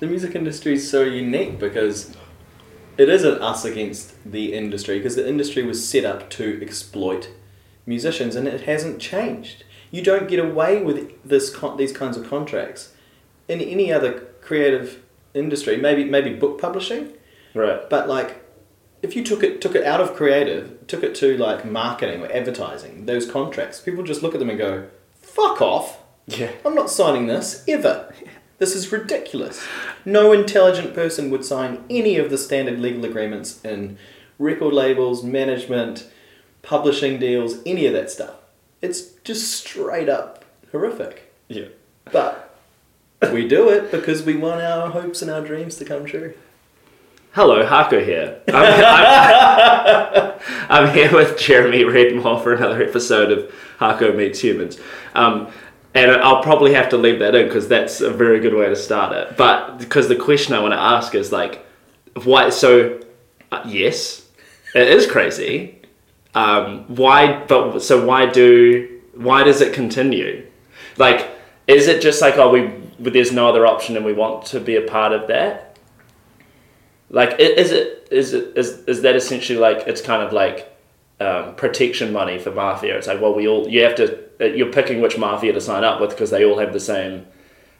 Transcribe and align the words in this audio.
the 0.00 0.06
music 0.06 0.34
industry 0.34 0.74
is 0.74 0.90
so 0.90 1.02
unique 1.02 1.58
because 1.58 2.14
it 2.98 3.08
isn't 3.08 3.40
us 3.40 3.64
against 3.64 4.14
the 4.30 4.52
industry 4.54 4.98
because 4.98 5.16
the 5.16 5.26
industry 5.28 5.62
was 5.62 5.86
set 5.86 6.04
up 6.04 6.28
to 6.30 6.58
exploit 6.62 7.30
musicians 7.86 8.36
and 8.36 8.46
it 8.48 8.62
hasn't 8.62 9.00
changed. 9.00 9.64
You 9.90 10.02
don't 10.02 10.28
get 10.28 10.38
away 10.38 10.82
with 10.82 11.10
this 11.24 11.54
con- 11.54 11.76
these 11.76 11.92
kinds 11.92 12.16
of 12.16 12.28
contracts 12.28 12.92
in 13.48 13.60
any 13.60 13.92
other 13.92 14.12
creative 14.40 15.02
industry. 15.34 15.76
Maybe 15.76 16.04
maybe 16.04 16.32
book 16.34 16.60
publishing, 16.60 17.12
Right. 17.54 17.88
but 17.88 18.08
like 18.08 18.44
if 19.02 19.16
you 19.16 19.24
took 19.24 19.42
it 19.42 19.60
took 19.60 19.74
it 19.74 19.84
out 19.84 20.00
of 20.00 20.14
creative, 20.14 20.86
took 20.86 21.02
it 21.02 21.14
to 21.16 21.36
like 21.38 21.64
marketing 21.64 22.22
or 22.22 22.30
advertising, 22.32 23.06
those 23.06 23.28
contracts, 23.30 23.80
people 23.80 24.04
just 24.04 24.22
look 24.22 24.34
at 24.34 24.40
them 24.40 24.50
and 24.50 24.58
go, 24.58 24.86
"Fuck 25.20 25.60
off." 25.62 25.98
Yeah. 26.26 26.50
I'm 26.64 26.74
not 26.74 26.90
signing 26.90 27.26
this 27.26 27.64
ever. 27.66 28.12
This 28.60 28.76
is 28.76 28.92
ridiculous. 28.92 29.66
No 30.04 30.32
intelligent 30.32 30.94
person 30.94 31.30
would 31.30 31.46
sign 31.46 31.82
any 31.88 32.18
of 32.18 32.28
the 32.28 32.36
standard 32.36 32.78
legal 32.78 33.06
agreements 33.06 33.64
in 33.64 33.96
record 34.38 34.74
labels, 34.74 35.24
management, 35.24 36.06
publishing 36.60 37.18
deals, 37.18 37.56
any 37.64 37.86
of 37.86 37.94
that 37.94 38.10
stuff. 38.10 38.34
It's 38.82 39.12
just 39.24 39.50
straight 39.50 40.10
up 40.10 40.44
horrific. 40.72 41.32
Yeah. 41.48 41.68
But 42.12 42.54
we 43.32 43.48
do 43.48 43.70
it 43.70 43.90
because 43.90 44.24
we 44.24 44.36
want 44.36 44.60
our 44.60 44.90
hopes 44.90 45.22
and 45.22 45.30
our 45.30 45.40
dreams 45.40 45.76
to 45.76 45.86
come 45.86 46.04
true. 46.04 46.34
Hello, 47.32 47.64
Hako 47.64 48.04
here. 48.04 48.42
I'm, 48.48 48.56
I'm, 48.56 50.32
I'm 50.68 50.94
here 50.94 51.14
with 51.14 51.38
Jeremy 51.38 51.84
Redmore 51.84 52.42
for 52.42 52.52
another 52.52 52.82
episode 52.82 53.32
of 53.32 53.54
Hako 53.78 54.12
Meets 54.12 54.40
Humans. 54.40 54.78
Um, 55.14 55.50
and 55.94 56.10
I'll 56.10 56.42
probably 56.42 56.74
have 56.74 56.88
to 56.90 56.96
leave 56.96 57.18
that 57.18 57.34
in 57.34 57.46
because 57.46 57.68
that's 57.68 58.00
a 58.00 58.10
very 58.10 58.40
good 58.40 58.54
way 58.54 58.68
to 58.68 58.76
start 58.76 59.12
it. 59.12 59.36
But 59.36 59.78
because 59.78 60.08
the 60.08 60.16
question 60.16 60.54
I 60.54 60.60
want 60.60 60.72
to 60.72 60.78
ask 60.78 61.14
is 61.14 61.32
like, 61.32 61.66
why? 62.24 62.50
So, 62.50 63.00
uh, 63.50 63.62
yes, 63.66 64.26
it 64.74 64.88
is 64.88 65.06
crazy. 65.06 65.80
Um, 66.34 66.84
why? 66.94 67.44
But 67.46 67.80
so 67.80 68.06
why 68.06 68.26
do? 68.26 69.00
Why 69.14 69.42
does 69.42 69.60
it 69.60 69.74
continue? 69.74 70.46
Like, 70.96 71.28
is 71.66 71.88
it 71.88 72.00
just 72.00 72.20
like 72.20 72.36
oh 72.36 72.50
we? 72.50 72.72
There's 72.98 73.32
no 73.32 73.48
other 73.48 73.66
option, 73.66 73.96
and 73.96 74.04
we 74.04 74.12
want 74.12 74.46
to 74.46 74.60
be 74.60 74.76
a 74.76 74.82
part 74.82 75.12
of 75.12 75.28
that? 75.28 75.78
Like, 77.08 77.40
is 77.40 77.72
it 77.72 78.08
is 78.12 78.32
it 78.32 78.56
is 78.56 78.84
is 78.84 79.02
that 79.02 79.16
essentially 79.16 79.58
like 79.58 79.88
it's 79.88 80.00
kind 80.00 80.22
of 80.22 80.32
like 80.32 80.72
um, 81.18 81.56
protection 81.56 82.12
money 82.12 82.38
for 82.38 82.52
mafia? 82.52 82.96
It's 82.96 83.08
like, 83.08 83.20
well, 83.20 83.34
we 83.34 83.48
all 83.48 83.68
you 83.68 83.82
have 83.82 83.96
to 83.96 84.29
you're 84.40 84.72
picking 84.72 85.00
which 85.00 85.18
mafia 85.18 85.52
to 85.52 85.60
sign 85.60 85.84
up 85.84 86.00
with 86.00 86.10
because 86.10 86.30
they 86.30 86.44
all 86.44 86.58
have 86.58 86.72
the 86.72 86.80
same 86.80 87.26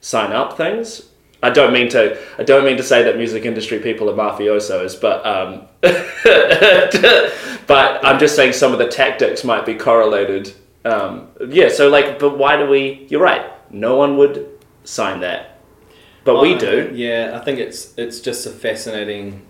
sign 0.00 0.32
up 0.32 0.56
things. 0.56 1.08
I 1.42 1.50
don't 1.50 1.72
mean 1.72 1.88
to 1.90 2.18
I 2.38 2.42
don't 2.42 2.64
mean 2.64 2.76
to 2.76 2.82
say 2.82 3.02
that 3.02 3.16
music 3.16 3.44
industry 3.44 3.78
people 3.78 4.10
are 4.10 4.14
mafiosos, 4.14 5.00
but 5.00 5.24
um, 5.26 5.66
but 7.66 8.04
I'm 8.04 8.18
just 8.18 8.36
saying 8.36 8.52
some 8.52 8.72
of 8.72 8.78
the 8.78 8.88
tactics 8.88 9.42
might 9.42 9.64
be 9.64 9.74
correlated. 9.74 10.52
Um, 10.84 11.28
yeah, 11.48 11.68
so 11.68 11.88
like, 11.88 12.18
but 12.18 12.36
why 12.36 12.56
do 12.56 12.68
we? 12.68 13.06
You're 13.08 13.22
right. 13.22 13.50
No 13.72 13.96
one 13.96 14.18
would 14.18 14.58
sign 14.84 15.20
that, 15.20 15.58
but 16.24 16.40
we 16.42 16.56
do. 16.58 16.90
Yeah, 16.94 17.38
I 17.40 17.44
think 17.44 17.58
it's 17.58 17.96
it's 17.96 18.20
just 18.20 18.46
a 18.46 18.50
fascinating 18.50 19.46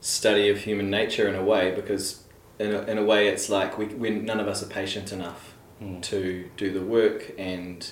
study 0.00 0.48
of 0.48 0.58
human 0.58 0.88
nature 0.88 1.28
in 1.28 1.34
a 1.34 1.44
way 1.44 1.74
because 1.74 2.24
in 2.58 2.74
a, 2.74 2.82
in 2.82 2.96
a 2.96 3.04
way 3.04 3.28
it's 3.28 3.50
like 3.50 3.76
we, 3.76 3.86
we 3.86 4.08
none 4.08 4.40
of 4.40 4.48
us 4.48 4.62
are 4.62 4.66
patient 4.66 5.12
enough 5.12 5.49
Mm. 5.80 6.02
to 6.02 6.50
do 6.56 6.72
the 6.72 6.84
work 6.84 7.32
and 7.38 7.90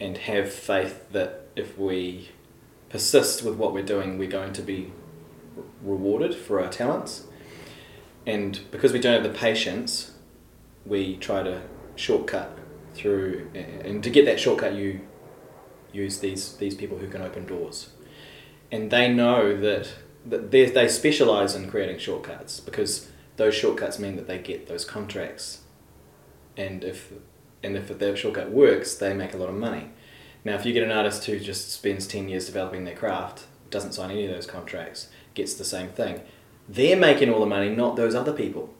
and 0.00 0.16
have 0.16 0.50
faith 0.52 1.04
that 1.12 1.46
if 1.54 1.78
we 1.78 2.30
persist 2.88 3.42
with 3.42 3.56
what 3.56 3.72
we're 3.74 3.84
doing 3.84 4.16
we're 4.18 4.30
going 4.30 4.52
to 4.54 4.62
be 4.62 4.92
re- 5.54 5.64
rewarded 5.82 6.34
for 6.34 6.62
our 6.62 6.70
talents. 6.70 7.26
And 8.26 8.60
because 8.70 8.92
we 8.92 9.00
don't 9.00 9.22
have 9.22 9.32
the 9.32 9.38
patience 9.38 10.12
we 10.86 11.16
try 11.16 11.42
to 11.42 11.62
shortcut 11.96 12.58
through 12.94 13.50
and 13.54 14.02
to 14.02 14.10
get 14.10 14.24
that 14.24 14.40
shortcut 14.40 14.74
you 14.74 15.00
use 15.92 16.18
these 16.18 16.56
these 16.56 16.74
people 16.74 16.98
who 16.98 17.08
can 17.08 17.22
open 17.22 17.46
doors, 17.46 17.90
and 18.70 18.90
they 18.90 19.12
know 19.12 19.56
that 19.56 19.94
that 20.26 20.50
they 20.50 20.66
they 20.66 20.88
specialize 20.88 21.54
in 21.54 21.70
creating 21.70 21.98
shortcuts 21.98 22.60
because 22.60 23.10
those 23.36 23.54
shortcuts 23.54 23.98
mean 23.98 24.16
that 24.16 24.26
they 24.26 24.38
get 24.38 24.66
those 24.66 24.84
contracts, 24.84 25.60
and 26.56 26.84
if 26.84 27.12
and 27.62 27.76
if 27.76 27.98
their 27.98 28.16
shortcut 28.16 28.50
works, 28.50 28.94
they 28.94 29.14
make 29.14 29.34
a 29.34 29.36
lot 29.36 29.48
of 29.48 29.54
money. 29.54 29.90
Now, 30.44 30.54
if 30.54 30.66
you 30.66 30.74
get 30.74 30.82
an 30.82 30.92
artist 30.92 31.24
who 31.24 31.38
just 31.40 31.72
spends 31.72 32.06
ten 32.06 32.28
years 32.28 32.46
developing 32.46 32.84
their 32.84 32.94
craft, 32.94 33.46
doesn't 33.70 33.92
sign 33.92 34.10
any 34.10 34.26
of 34.26 34.30
those 34.30 34.46
contracts, 34.46 35.08
gets 35.32 35.54
the 35.54 35.64
same 35.64 35.88
thing, 35.88 36.20
they're 36.68 36.96
making 36.96 37.32
all 37.32 37.40
the 37.40 37.46
money, 37.46 37.74
not 37.74 37.96
those 37.96 38.14
other 38.14 38.32
people. 38.32 38.72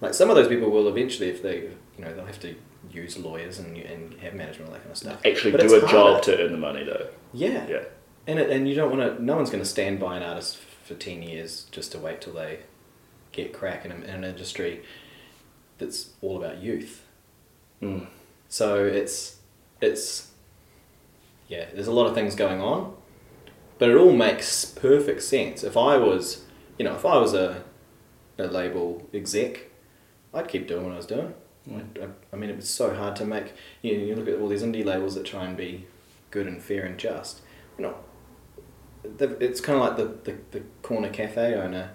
Like 0.00 0.14
some 0.14 0.28
of 0.28 0.36
those 0.36 0.48
people 0.48 0.70
will 0.70 0.88
eventually, 0.88 1.28
if 1.28 1.42
they, 1.42 1.70
you 1.96 2.04
know, 2.04 2.12
they'll 2.12 2.26
have 2.26 2.40
to 2.40 2.54
use 2.90 3.16
lawyers 3.16 3.58
and, 3.58 3.76
and 3.76 4.14
have 4.20 4.34
management 4.34 4.66
and 4.66 4.74
that 4.74 4.80
kind 4.80 4.90
of 4.90 4.98
stuff. 4.98 5.20
Actually, 5.24 5.52
But 5.52 5.60
do 5.60 5.84
a 5.84 5.88
job 5.88 6.22
to 6.24 6.44
earn 6.44 6.52
the 6.52 6.58
money, 6.58 6.84
though. 6.84 7.08
Yeah. 7.32 7.66
Yeah. 7.68 7.84
And 8.26 8.38
it, 8.38 8.50
and 8.50 8.68
you 8.68 8.74
don't 8.74 8.96
want 8.96 9.16
to. 9.16 9.22
No 9.22 9.36
one's 9.36 9.50
going 9.50 9.62
to 9.62 9.68
stand 9.68 10.00
by 10.00 10.16
an 10.16 10.22
artist 10.22 10.58
for 10.84 10.94
ten 10.94 11.22
years 11.22 11.66
just 11.70 11.92
to 11.92 11.98
wait 11.98 12.20
till 12.20 12.34
they 12.34 12.60
get 13.32 13.52
crack 13.52 13.84
in, 13.84 13.92
a, 13.92 13.96
in 13.96 14.10
an 14.10 14.24
industry 14.24 14.82
that's 15.78 16.10
all 16.22 16.36
about 16.36 16.62
youth. 16.62 17.06
Mm. 17.82 18.06
So 18.48 18.84
it's 18.84 19.38
it's 19.80 20.30
yeah. 21.48 21.66
There's 21.72 21.86
a 21.86 21.92
lot 21.92 22.06
of 22.06 22.14
things 22.14 22.34
going 22.34 22.60
on, 22.60 22.94
but 23.78 23.90
it 23.90 23.96
all 23.96 24.12
makes 24.12 24.64
perfect 24.64 25.22
sense. 25.22 25.64
If 25.64 25.76
I 25.76 25.96
was, 25.96 26.44
you 26.78 26.84
know, 26.84 26.94
if 26.94 27.04
I 27.04 27.16
was 27.18 27.34
a 27.34 27.64
a 28.38 28.44
label 28.44 29.08
exec, 29.12 29.70
I'd 30.32 30.48
keep 30.48 30.66
doing 30.66 30.84
what 30.84 30.92
I 30.92 30.96
was 30.96 31.06
doing. 31.06 31.34
I, 31.70 31.80
I, 32.00 32.08
I 32.32 32.36
mean, 32.36 32.50
it 32.50 32.56
was 32.56 32.68
so 32.68 32.94
hard 32.94 33.16
to 33.16 33.24
make. 33.24 33.54
You, 33.82 33.96
know, 33.96 34.04
you 34.04 34.14
look 34.16 34.28
at 34.28 34.38
all 34.38 34.48
these 34.48 34.62
indie 34.62 34.84
labels 34.84 35.14
that 35.14 35.24
try 35.24 35.44
and 35.44 35.56
be 35.56 35.86
good 36.30 36.46
and 36.46 36.62
fair 36.62 36.84
and 36.84 36.98
just. 36.98 37.40
You 37.78 37.84
know, 37.84 37.96
it's 39.18 39.60
kind 39.60 39.78
of 39.78 39.84
like 39.84 39.96
the, 39.96 40.30
the, 40.30 40.38
the 40.50 40.64
corner 40.82 41.08
cafe 41.08 41.54
owner 41.54 41.92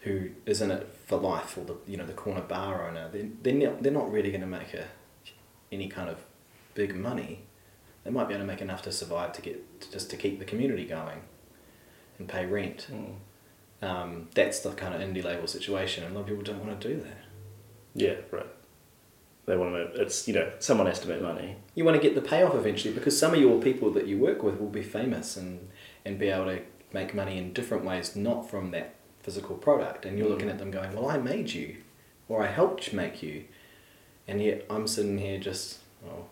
who 0.00 0.30
is 0.44 0.60
in 0.60 0.70
it 0.70 0.93
for 1.04 1.18
life, 1.18 1.56
or 1.56 1.64
the 1.64 1.76
you 1.86 1.96
know 1.96 2.06
the 2.06 2.12
corner 2.12 2.40
bar 2.40 2.88
owner. 2.88 3.08
They 3.12 3.28
they're 3.42 3.70
not, 3.70 3.82
they're 3.82 3.92
not 3.92 4.10
really 4.10 4.30
going 4.30 4.40
to 4.40 4.46
make 4.46 4.74
a 4.74 4.86
any 5.70 5.88
kind 5.88 6.08
of 6.08 6.18
big 6.74 6.94
money. 6.96 7.42
They 8.04 8.10
might 8.10 8.28
be 8.28 8.34
able 8.34 8.44
to 8.44 8.46
make 8.46 8.60
enough 8.60 8.82
to 8.82 8.92
survive 8.92 9.32
to 9.34 9.42
get 9.42 9.90
just 9.90 10.10
to 10.10 10.16
keep 10.16 10.38
the 10.38 10.44
community 10.44 10.84
going, 10.84 11.22
and 12.18 12.28
pay 12.28 12.46
rent. 12.46 12.88
Mm. 12.90 13.14
Um, 13.82 14.28
that's 14.34 14.60
the 14.60 14.70
kind 14.70 14.94
of 14.94 15.00
indie 15.00 15.22
label 15.22 15.46
situation, 15.46 16.04
and 16.04 16.12
a 16.12 16.18
lot 16.18 16.22
of 16.22 16.28
people 16.28 16.42
don't 16.42 16.64
want 16.64 16.80
to 16.80 16.88
do 16.88 17.00
that. 17.02 17.24
Yeah, 17.94 18.14
right. 18.30 18.46
They 19.46 19.56
want 19.56 19.74
to. 19.74 20.00
It's 20.00 20.26
you 20.26 20.34
know 20.34 20.50
someone 20.58 20.86
has 20.86 21.00
to 21.00 21.08
make 21.08 21.20
money. 21.20 21.56
You 21.74 21.84
want 21.84 22.00
to 22.00 22.02
get 22.02 22.14
the 22.14 22.26
payoff 22.26 22.54
eventually 22.54 22.94
because 22.94 23.18
some 23.18 23.34
of 23.34 23.40
your 23.40 23.60
people 23.60 23.90
that 23.92 24.06
you 24.06 24.18
work 24.18 24.42
with 24.42 24.58
will 24.58 24.70
be 24.70 24.82
famous 24.82 25.36
and, 25.36 25.68
and 26.04 26.18
be 26.18 26.28
able 26.28 26.46
to 26.46 26.62
make 26.92 27.14
money 27.14 27.36
in 27.36 27.52
different 27.52 27.84
ways, 27.84 28.16
not 28.16 28.48
from 28.48 28.70
that 28.70 28.93
physical 29.24 29.56
product. 29.56 30.04
And 30.06 30.16
you're 30.18 30.28
Mm. 30.28 30.30
looking 30.30 30.48
at 30.50 30.58
them 30.58 30.70
going, 30.70 30.92
Well, 30.94 31.08
I 31.08 31.16
made 31.18 31.52
you, 31.52 31.76
or 32.28 32.42
I 32.42 32.46
helped 32.46 32.92
make 32.92 33.22
you. 33.22 33.44
And 34.28 34.40
yet 34.42 34.64
I'm 34.70 34.86
sitting 34.86 35.18
here 35.18 35.38
just, 35.38 35.78
oh, 36.06 36.26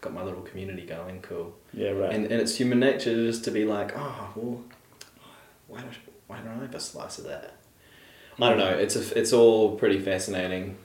got 0.00 0.12
my 0.12 0.22
little 0.22 0.42
community 0.42 0.82
going, 0.84 1.20
cool. 1.22 1.54
Yeah, 1.72 1.90
right. 1.90 2.12
And, 2.12 2.24
and 2.24 2.40
it's 2.40 2.56
human 2.56 2.80
nature 2.80 3.14
just 3.14 3.44
to 3.44 3.50
be 3.50 3.64
like, 3.64 3.92
Oh, 3.96 4.30
well, 4.34 4.62
why 5.68 5.80
don't, 5.82 5.94
why 6.26 6.38
don't 6.38 6.58
I 6.58 6.62
have 6.62 6.74
a 6.74 6.80
slice 6.80 7.18
of 7.18 7.24
that? 7.24 7.54
I 8.40 8.48
don't 8.48 8.58
know. 8.58 8.70
It's 8.76 8.96
a, 8.96 9.18
it's 9.18 9.32
all 9.32 9.76
pretty 9.76 10.00
fascinating. 10.00 10.76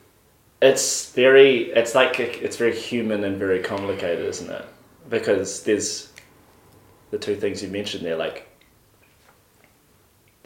it's 0.61 1.11
very. 1.11 1.71
It's 1.71 1.95
like 1.95 2.19
it's 2.19 2.57
very 2.57 2.75
human 2.75 3.23
and 3.23 3.37
very 3.37 3.61
complicated, 3.63 4.25
isn't 4.25 4.49
it? 4.51 4.65
Because 5.09 5.63
there's 5.63 6.11
the 7.11 7.17
two 7.17 7.35
things 7.37 7.63
you 7.63 7.69
mentioned 7.69 8.03
there. 8.05 8.17
Like 8.17 8.46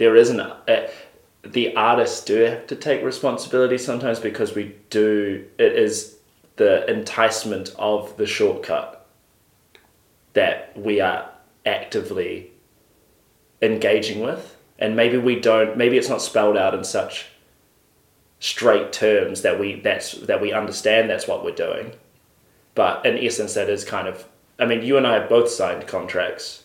there 0.02 0.16
isn't 0.16 0.40
a, 0.40 0.58
uh, 0.68 0.90
the 1.44 1.76
artists 1.76 2.26
do 2.26 2.40
have 2.42 2.66
to 2.66 2.76
take 2.76 3.04
responsibility 3.04 3.78
sometimes 3.78 4.20
because 4.20 4.56
we 4.56 4.76
do. 4.90 5.46
It 5.60 5.74
is 5.74 6.18
the 6.56 6.90
enticement 6.90 7.72
of 7.78 8.18
the 8.18 8.26
shortcut 8.26 9.06
that 10.34 10.76
we 10.76 11.02
are 11.02 11.30
actively 11.68 12.50
engaging 13.62 14.22
with 14.22 14.58
and 14.80 14.96
maybe 14.96 15.18
we 15.18 15.40
don't 15.40 15.78
maybe 15.78 16.00
it's 16.00 16.10
not 16.10 16.20
spelled 16.20 16.58
out 16.58 16.74
in 16.74 16.84
such 16.84 17.28
straight 18.40 18.92
terms 18.92 19.44
that 19.44 19.60
we 19.60 19.80
that's 19.82 20.14
that 20.14 20.42
we 20.42 20.52
understand 20.52 21.08
that's 21.08 21.28
what 21.28 21.44
we're 21.46 21.52
doing 21.52 21.92
but 22.74 23.06
in 23.06 23.20
essence 23.20 23.54
that 23.54 23.70
is 23.70 23.84
kind 23.86 24.08
of 24.08 24.28
i 24.58 24.66
mean 24.66 24.82
you 24.82 24.98
and 24.98 25.06
i 25.06 25.14
have 25.14 25.30
both 25.30 25.48
signed 25.48 25.86
contracts 25.86 26.64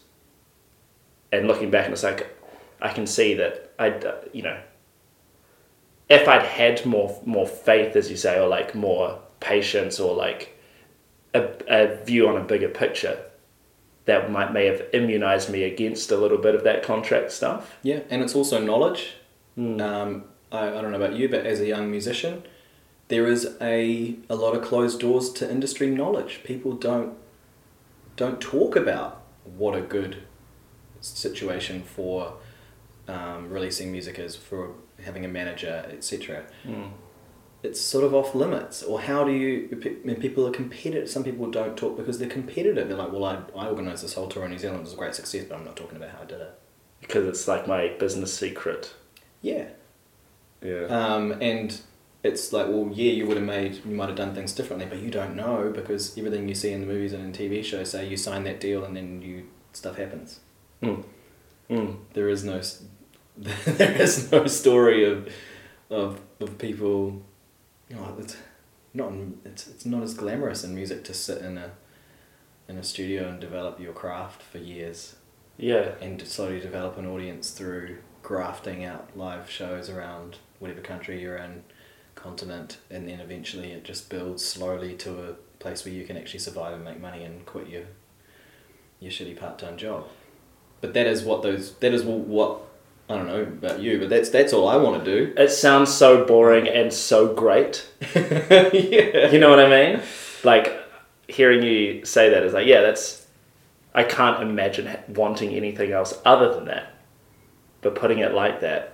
and 1.31 1.47
looking 1.47 1.71
back 1.71 1.85
and 1.85 1.93
it's 1.93 2.03
like 2.03 2.36
i 2.81 2.93
can 2.93 3.07
see 3.07 3.35
that 3.35 3.73
i 3.79 3.89
you 4.33 4.43
know 4.43 4.61
if 6.09 6.29
i'd 6.29 6.43
had 6.43 6.85
more 6.87 7.21
more 7.25 7.47
faith 7.47 7.97
as 7.97 8.11
you 8.11 8.17
say 8.17 8.39
or 8.39 8.49
like 8.49 8.75
more 8.75 9.19
patience 9.41 10.01
or 10.01 10.15
like 10.15 10.57
a, 11.35 11.49
a 11.69 12.05
view 12.05 12.29
on 12.29 12.37
a 12.37 12.45
bigger 12.45 12.69
picture 12.69 13.19
that 14.07 14.31
might 14.31 14.53
may 14.53 14.67
have 14.67 14.83
immunized 14.93 15.51
me 15.51 15.65
against 15.65 16.11
a 16.11 16.17
little 16.17 16.39
bit 16.39 16.55
of 16.55 16.65
that 16.65 16.83
contract 16.83 17.31
stuff. 17.33 17.77
Yeah, 17.83 18.01
and 18.09 18.23
it's 18.23 18.35
also 18.35 18.61
knowledge. 18.61 19.15
Mm. 19.59 19.81
Um, 19.81 20.25
I, 20.51 20.69
I 20.69 20.81
don't 20.81 20.93
know 20.93 20.97
about 20.97 21.15
you, 21.15 21.29
but 21.29 21.45
as 21.45 21.61
a 21.61 21.67
young 21.67 21.91
musician, 21.91 22.45
there 23.09 23.27
is 23.27 23.57
a 23.61 24.17
a 24.31 24.37
lot 24.37 24.55
of 24.55 24.63
closed 24.63 25.01
doors 25.01 25.31
to 25.35 25.51
industry 25.51 25.91
knowledge. 25.91 26.41
People 26.45 26.73
don't 26.73 27.15
don't 28.15 28.41
talk 28.41 28.77
about 28.77 29.23
what 29.45 29.77
a 29.77 29.83
good 29.83 30.23
situation 31.01 31.83
for 31.83 32.35
um, 33.09 33.51
releasing 33.51 33.93
music 33.93 34.19
is, 34.19 34.37
for 34.37 34.75
having 35.05 35.25
a 35.25 35.29
manager, 35.29 35.87
etc. 35.91 36.45
Mm. 36.65 36.91
It's 37.63 37.81
sort 37.81 38.05
of 38.05 38.15
off 38.15 38.35
limits. 38.35 38.83
Or 38.83 39.01
how 39.01 39.25
do 39.25 39.33
you? 39.33 40.01
When 40.03 40.17
people 40.17 40.47
are 40.47 40.53
competitive, 40.53 41.09
some 41.09 41.25
people 41.25 41.51
don't 41.51 41.77
talk 41.77 41.97
because 41.97 42.19
they're 42.19 42.29
competitive. 42.29 42.89
They're 42.89 42.97
like, 42.97 43.13
well, 43.13 43.25
I 43.25 43.39
I 43.59 43.69
organised 43.69 44.03
this 44.03 44.15
whole 44.15 44.29
tour 44.29 44.45
in 44.45 44.51
New 44.51 44.59
Zealand. 44.59 44.81
It 44.81 44.85
was 44.85 44.93
a 44.93 44.97
great 44.97 45.15
success, 45.15 45.45
but 45.49 45.59
I'm 45.59 45.65
not 45.65 45.77
talking 45.77 45.97
about 45.97 46.11
how 46.11 46.23
I 46.23 46.27
did 46.27 46.41
it. 46.41 46.59
Because 47.01 47.27
it's 47.27 47.47
like 47.49 47.67
my 47.67 47.89
business 47.99 48.37
secret. 48.37 48.95
Yeah. 49.43 49.69
Yeah. 50.63 50.87
Um, 50.87 51.33
and 51.41 51.81
it's 52.23 52.53
like, 52.53 52.67
well, 52.67 52.91
yeah, 52.93 53.13
you 53.13 53.27
would 53.27 53.37
have 53.37 53.47
made, 53.47 53.85
you 53.85 53.95
might 53.95 54.09
have 54.09 54.17
done 54.17 54.35
things 54.35 54.53
differently, 54.53 54.87
but 54.89 54.99
you 54.99 55.11
don't 55.11 55.37
know 55.37 55.73
because 55.75 56.17
everything 56.19 56.49
you 56.49 56.55
see 56.55 56.73
in 56.73 56.81
the 56.81 56.87
movies 56.87 57.13
and 57.13 57.25
in 57.25 57.33
TV 57.33 57.65
shows 57.65 57.91
say 57.91 58.09
you 58.09 58.17
sign 58.17 58.45
that 58.45 58.61
deal 58.61 58.85
and 58.85 58.97
then 58.97 59.23
you 59.23 59.47
stuff 59.73 59.97
happens. 59.97 60.41
Mm. 60.83 61.05
Mm. 61.71 61.97
There 62.13 62.29
is 62.29 62.45
no, 62.45 62.61
there 63.67 64.01
is 64.01 64.31
no 64.33 64.47
story 64.47 65.05
of, 65.05 65.29
of, 65.91 66.21
of 66.41 66.59
people. 66.59 67.23
You 67.89 67.97
know, 67.97 68.17
it's 68.19 68.37
not. 68.95 69.13
It's 69.45 69.67
it's 69.69 69.87
not 69.87 70.03
as 70.03 70.15
glamorous 70.15 70.65
in 70.65 70.75
music 70.75 71.05
to 71.05 71.15
sit 71.15 71.43
in 71.43 71.59
a, 71.59 71.73
in 72.69 72.79
a 72.79 72.83
studio 72.83 73.29
and 73.29 73.41
develop 73.41 73.79
your 73.79 73.93
craft 73.93 74.43
for 74.43 74.59
years 74.59 75.17
Yeah. 75.59 75.93
and 76.01 76.21
slowly 76.27 76.61
develop 76.61 76.97
an 76.99 77.07
audience 77.07 77.51
through 77.51 77.99
grafting 78.23 78.85
out 78.85 79.17
live 79.17 79.49
shows 79.51 79.89
around 79.89 80.39
whatever 80.59 80.81
country 80.81 81.21
you're 81.21 81.37
in, 81.37 81.63
continent, 82.17 82.79
and 82.91 83.07
then 83.07 83.21
eventually 83.21 83.71
it 83.71 83.85
just 83.85 84.09
builds 84.11 84.45
slowly 84.45 84.95
to 84.95 85.11
a 85.31 85.35
place 85.61 85.85
where 85.85 85.95
you 85.95 86.05
can 86.05 86.17
actually 86.17 86.41
survive 86.41 86.75
and 86.75 86.85
make 86.85 87.01
money 87.01 87.23
and 87.23 87.45
quit 87.47 87.69
your 87.69 87.85
your 88.99 89.13
shitty 89.13 89.39
part 89.39 89.59
time 89.59 89.77
job. 89.77 90.07
But 90.81 90.95
that 90.95 91.07
is 91.07 91.23
what 91.23 91.43
those 91.43 91.75
that 91.77 91.93
is 91.93 92.03
what 92.03 92.63
I 93.09 93.15
don't 93.17 93.27
know 93.29 93.43
about 93.43 93.81
you, 93.81 93.99
but 94.01 94.09
that's 94.09 94.31
that's 94.31 94.53
all 94.53 94.69
I 94.69 94.77
want 94.77 95.05
to 95.05 95.11
do. 95.27 95.35
It 95.37 95.51
sounds 95.51 95.93
so 95.95 96.25
boring 96.25 96.67
and 96.69 96.93
so 96.93 97.33
great. 97.35 97.87
yeah. 98.15 99.31
You 99.31 99.39
know 99.39 99.49
what 99.51 99.61
I 99.61 99.69
mean? 99.69 100.03
Like 100.43 100.77
hearing 101.29 101.63
you 101.63 102.05
say 102.05 102.31
that 102.31 102.43
is 102.43 102.53
like, 102.53 102.67
yeah, 102.67 102.81
that's. 102.83 103.25
I 103.95 104.03
can't 104.05 104.43
imagine 104.43 104.95
wanting 105.09 105.55
anything 105.55 105.93
else 105.93 106.21
other 106.25 106.53
than 106.55 106.67
that. 106.67 106.95
But 107.81 107.95
putting 107.95 108.19
it 108.19 108.35
like 108.35 108.61
that 108.61 108.93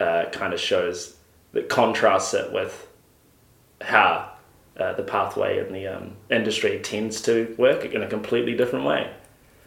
uh, 0.00 0.26
kind 0.32 0.54
of 0.54 0.60
shows 0.60 1.16
that 1.52 1.68
contrasts 1.68 2.32
it 2.34 2.52
with 2.52 2.86
how 3.82 4.30
uh, 4.78 4.94
the 4.94 5.02
pathway 5.02 5.58
in 5.64 5.72
the 5.72 5.86
um, 5.88 6.16
industry 6.30 6.78
tends 6.80 7.20
to 7.22 7.54
work 7.58 7.84
in 7.84 8.02
a 8.02 8.08
completely 8.08 8.56
different 8.56 8.84
way. 8.86 9.10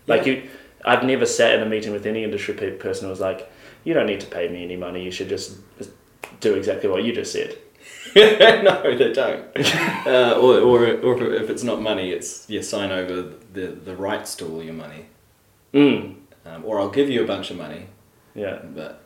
Like 0.08 0.26
Yeah. 0.26 0.34
you, 0.34 0.50
I've 0.86 1.04
never 1.04 1.26
sat 1.26 1.56
in 1.56 1.62
a 1.62 1.66
meeting 1.70 1.92
with 1.92 2.06
any 2.06 2.24
industry 2.24 2.54
pe- 2.54 2.72
person 2.78 3.06
who 3.06 3.10
was 3.10 3.20
like, 3.20 3.50
"You 3.84 3.94
don't 3.94 4.06
need 4.08 4.20
to 4.22 4.28
pay 4.28 4.48
me 4.48 4.64
any 4.64 4.76
money. 4.78 5.04
You 5.04 5.12
should 5.12 5.30
just 5.30 5.58
just 5.78 5.92
do 6.40 6.54
exactly 6.56 6.90
what 6.90 7.04
you 7.04 7.14
just 7.14 7.32
said." 7.32 7.58
no, 8.16 8.96
they 8.98 9.14
don't. 9.14 9.46
uh, 10.08 10.40
or, 10.42 10.60
or, 10.60 10.86
or 11.02 11.34
if 11.34 11.50
it's 11.50 11.64
not 11.64 11.82
money, 11.82 12.12
it's 12.12 12.50
you 12.50 12.62
sign 12.62 12.92
over 12.92 13.34
the, 13.54 13.68
the 13.68 13.96
rights 13.96 14.36
to 14.36 14.46
all 14.48 14.64
your 14.64 14.74
money. 14.74 15.06
Mm. 15.74 16.16
Um, 16.46 16.64
or 16.66 16.80
I'll 16.80 16.90
give 16.90 17.10
you 17.10 17.24
a 17.24 17.28
bunch 17.28 17.52
of 17.52 17.58
money, 17.58 17.88
Yeah, 18.34 18.60
but 18.64 19.04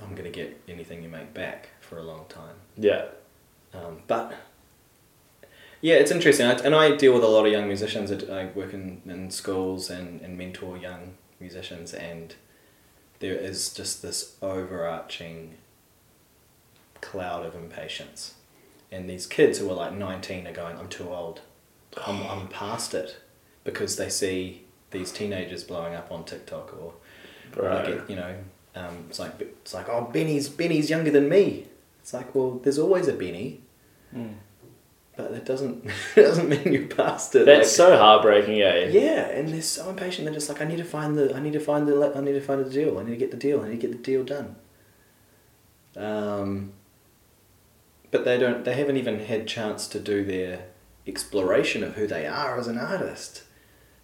I'm 0.00 0.10
going 0.10 0.24
to 0.24 0.30
get 0.30 0.60
anything 0.68 1.02
you 1.02 1.08
make 1.08 1.32
back 1.34 1.70
for 1.80 1.98
a 1.98 2.02
long 2.02 2.26
time. 2.28 2.54
yeah, 2.76 3.06
Um, 3.74 4.02
but 4.06 4.34
yeah, 5.82 5.94
it's 5.96 6.10
interesting. 6.10 6.46
I, 6.46 6.52
and 6.54 6.74
I 6.74 6.96
deal 6.96 7.12
with 7.12 7.22
a 7.24 7.28
lot 7.28 7.44
of 7.44 7.52
young 7.52 7.66
musicians. 7.66 8.10
I- 8.10 8.40
I 8.40 8.44
work 8.54 8.72
in, 8.72 9.02
in 9.04 9.30
schools 9.30 9.90
and, 9.90 10.20
and 10.22 10.38
mentor 10.38 10.78
young 10.78 11.14
musicians, 11.40 11.92
and 11.92 12.34
there 13.18 13.34
is 13.36 13.74
just 13.74 14.00
this 14.02 14.36
overarching 14.40 15.56
cloud 17.00 17.44
of 17.46 17.54
impatience. 17.54 18.34
And 18.90 19.08
these 19.08 19.26
kids 19.26 19.58
who 19.58 19.70
are 19.70 19.74
like 19.74 19.92
19 19.94 20.46
are 20.46 20.52
going, 20.52 20.76
I'm 20.78 20.88
too 20.88 21.08
old. 21.12 21.40
I'm, 22.06 22.22
I'm 22.28 22.48
past 22.48 22.94
it. 22.94 23.16
Because 23.64 23.96
they 23.96 24.08
see 24.08 24.64
these 24.90 25.12
teenagers 25.12 25.62
blowing 25.62 25.94
up 25.94 26.10
on 26.10 26.24
TikTok 26.24 26.74
or, 26.74 26.94
or 27.56 27.68
Right. 27.68 27.84
they 27.86 27.92
get, 27.92 28.10
you 28.10 28.16
know, 28.16 28.34
um, 28.74 29.04
it's 29.08 29.18
like 29.20 29.32
it's 29.40 29.72
like 29.74 29.88
oh 29.88 30.08
Benny's 30.12 30.48
Benny's 30.48 30.88
younger 30.90 31.10
than 31.12 31.28
me. 31.28 31.66
It's 32.00 32.12
like 32.14 32.34
well, 32.34 32.58
there's 32.62 32.78
always 32.78 33.06
a 33.06 33.12
Benny, 33.12 33.60
Mm. 34.16 34.34
But 35.16 35.32
that 35.32 35.44
doesn't 35.44 35.84
it 36.16 36.22
doesn't 36.22 36.48
mean 36.48 36.72
you're 36.72 36.86
past 36.86 37.34
it. 37.34 37.46
That's 37.46 37.68
like- 37.78 37.88
so 37.90 37.96
heartbreaking, 37.96 38.60
eh? 38.62 38.88
yeah, 38.90 39.28
and 39.28 39.48
they're 39.48 39.62
so 39.62 39.90
impatient. 39.90 40.24
They're 40.24 40.34
just 40.34 40.48
like 40.48 40.60
I 40.60 40.64
need 40.64 40.78
to 40.78 40.84
find 40.84 41.16
the 41.16 41.34
I 41.34 41.40
need 41.40 41.52
to 41.54 41.60
find 41.60 41.86
the 41.86 42.12
I 42.16 42.20
need 42.20 42.32
to 42.32 42.40
find 42.40 42.64
the 42.64 42.70
deal. 42.70 42.98
I 42.98 43.02
need 43.02 43.10
to 43.10 43.16
get 43.16 43.30
the 43.30 43.36
deal. 43.36 43.60
I 43.60 43.68
need 43.68 43.80
to 43.80 43.86
get 43.88 43.92
the 43.92 44.02
deal 44.02 44.24
done. 44.24 44.56
Um, 45.96 46.72
but 48.10 48.24
they 48.24 48.38
don't. 48.38 48.64
They 48.64 48.74
haven't 48.74 48.96
even 48.96 49.20
had 49.20 49.46
chance 49.46 49.86
to 49.88 50.00
do 50.00 50.24
their 50.24 50.66
exploration 51.06 51.82
of 51.82 51.94
who 51.96 52.06
they 52.06 52.26
are 52.26 52.58
as 52.58 52.66
an 52.68 52.78
artist. 52.78 53.42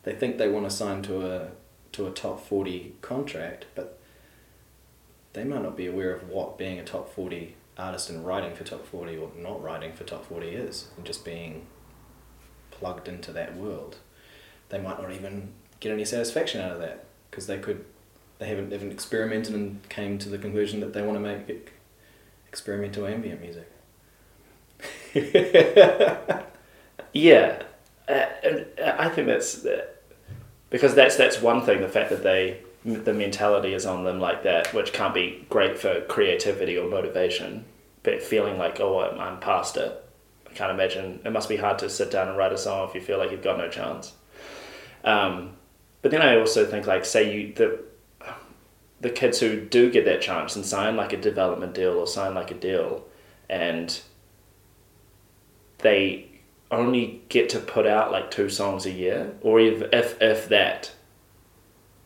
They 0.02 0.14
think 0.14 0.38
they 0.38 0.48
want 0.48 0.68
to 0.68 0.74
sign 0.74 1.02
to 1.04 1.26
a 1.26 1.48
to 1.92 2.06
a 2.06 2.10
top 2.10 2.44
forty 2.46 2.94
contract, 3.00 3.66
but 3.74 3.98
they 5.32 5.44
might 5.44 5.62
not 5.62 5.76
be 5.76 5.86
aware 5.86 6.12
of 6.12 6.28
what 6.28 6.58
being 6.58 6.78
a 6.78 6.84
top 6.84 7.12
forty 7.14 7.56
artist 7.78 8.10
and 8.10 8.26
writing 8.26 8.54
for 8.54 8.64
top 8.64 8.86
forty 8.86 9.16
or 9.16 9.30
not 9.36 9.62
writing 9.62 9.92
for 9.92 10.04
top 10.04 10.26
forty 10.26 10.48
is, 10.48 10.88
and 10.96 11.06
just 11.06 11.24
being 11.24 11.66
plugged 12.70 13.08
into 13.08 13.32
that 13.32 13.56
world. 13.56 13.96
They 14.68 14.78
might 14.78 15.00
not 15.00 15.12
even 15.12 15.52
get 15.80 15.92
any 15.92 16.04
satisfaction 16.04 16.60
out 16.60 16.72
of 16.72 16.80
that 16.80 17.04
because 17.30 17.46
they 17.46 17.58
could. 17.58 17.84
They 18.38 18.46
haven't, 18.46 18.70
haven't 18.70 18.92
experimented 18.92 19.52
and 19.54 19.88
came 19.88 20.16
to 20.18 20.28
the 20.28 20.38
conclusion 20.38 20.78
that 20.78 20.92
they 20.92 21.02
want 21.02 21.16
to 21.16 21.20
make 21.20 21.72
experimental 22.46 23.04
ambient 23.04 23.40
music. 23.40 23.68
Yeah, 27.12 27.62
uh, 28.08 28.26
I 28.98 29.08
think 29.08 29.26
that's 29.26 29.64
uh, 29.64 29.86
because 30.70 30.94
that's 30.94 31.16
that's 31.16 31.40
one 31.40 31.64
thing. 31.64 31.80
The 31.80 31.88
fact 31.88 32.10
that 32.10 32.22
they 32.22 32.60
the 32.84 33.12
mentality 33.12 33.74
is 33.74 33.86
on 33.86 34.04
them 34.04 34.20
like 34.20 34.42
that, 34.44 34.72
which 34.72 34.92
can't 34.92 35.14
be 35.14 35.46
great 35.48 35.78
for 35.78 36.00
creativity 36.02 36.76
or 36.76 36.88
motivation. 36.88 37.64
But 38.02 38.22
feeling 38.22 38.58
like 38.58 38.80
oh 38.80 39.00
I'm, 39.00 39.18
I'm 39.18 39.40
past 39.40 39.76
it. 39.76 40.04
I 40.48 40.52
can't 40.54 40.70
imagine. 40.70 41.20
It 41.24 41.32
must 41.32 41.48
be 41.48 41.56
hard 41.56 41.78
to 41.80 41.90
sit 41.90 42.10
down 42.10 42.28
and 42.28 42.38
write 42.38 42.52
a 42.52 42.58
song 42.58 42.88
if 42.88 42.94
you 42.94 43.00
feel 43.00 43.18
like 43.18 43.30
you've 43.30 43.42
got 43.42 43.58
no 43.58 43.68
chance. 43.68 44.12
Um, 45.04 45.56
but 46.02 46.10
then 46.10 46.22
I 46.22 46.38
also 46.38 46.66
think 46.66 46.86
like 46.86 47.04
say 47.04 47.34
you 47.34 47.52
the 47.54 47.80
the 49.00 49.10
kids 49.10 49.40
who 49.40 49.60
do 49.60 49.90
get 49.90 50.04
that 50.04 50.20
chance 50.20 50.56
and 50.56 50.64
sign 50.64 50.96
like 50.96 51.12
a 51.12 51.16
development 51.16 51.74
deal 51.74 51.92
or 51.92 52.06
sign 52.06 52.34
like 52.34 52.50
a 52.50 52.54
deal 52.54 53.04
and 53.48 54.00
they 55.78 56.28
only 56.70 57.22
get 57.28 57.48
to 57.48 57.60
put 57.60 57.86
out 57.86 58.10
like 58.10 58.30
two 58.30 58.48
songs 58.48 58.86
a 58.86 58.90
year 58.90 59.34
or 59.40 59.60
if 59.60 59.82
if, 59.92 60.20
if 60.20 60.48
that 60.48 60.92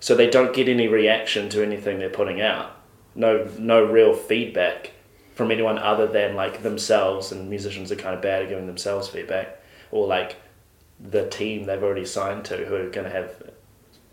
so 0.03 0.17
they 0.17 0.29
don't 0.29 0.53
get 0.53 0.69
any 0.69 0.89
reaction 0.89 1.49
to 1.49 1.63
anything 1.63 2.01
they're 2.01 2.11
putting 2.11 2.41
out 2.41 2.77
no 3.15 3.49
no 3.59 3.85
real 3.85 4.13
feedback 4.13 4.91
from 5.35 5.51
anyone 5.53 5.79
other 5.79 6.09
than 6.09 6.35
like 6.35 6.63
themselves 6.63 7.31
and 7.31 7.49
musicians 7.49 7.93
are 7.93 7.97
kind 7.97 8.15
of 8.15 8.21
bad 8.21 8.43
at 8.43 8.49
giving 8.49 8.67
themselves 8.67 9.09
feedback 9.09 9.63
or 9.93 10.07
like 10.07 10.37
the 11.01 11.29
team 11.29 11.65
they've 11.65 11.83
already 11.83 12.05
signed 12.05 12.45
to 12.45 12.57
who 12.67 12.75
are 12.75 12.91
going 12.91 13.07
to 13.07 13.13
have 13.13 13.51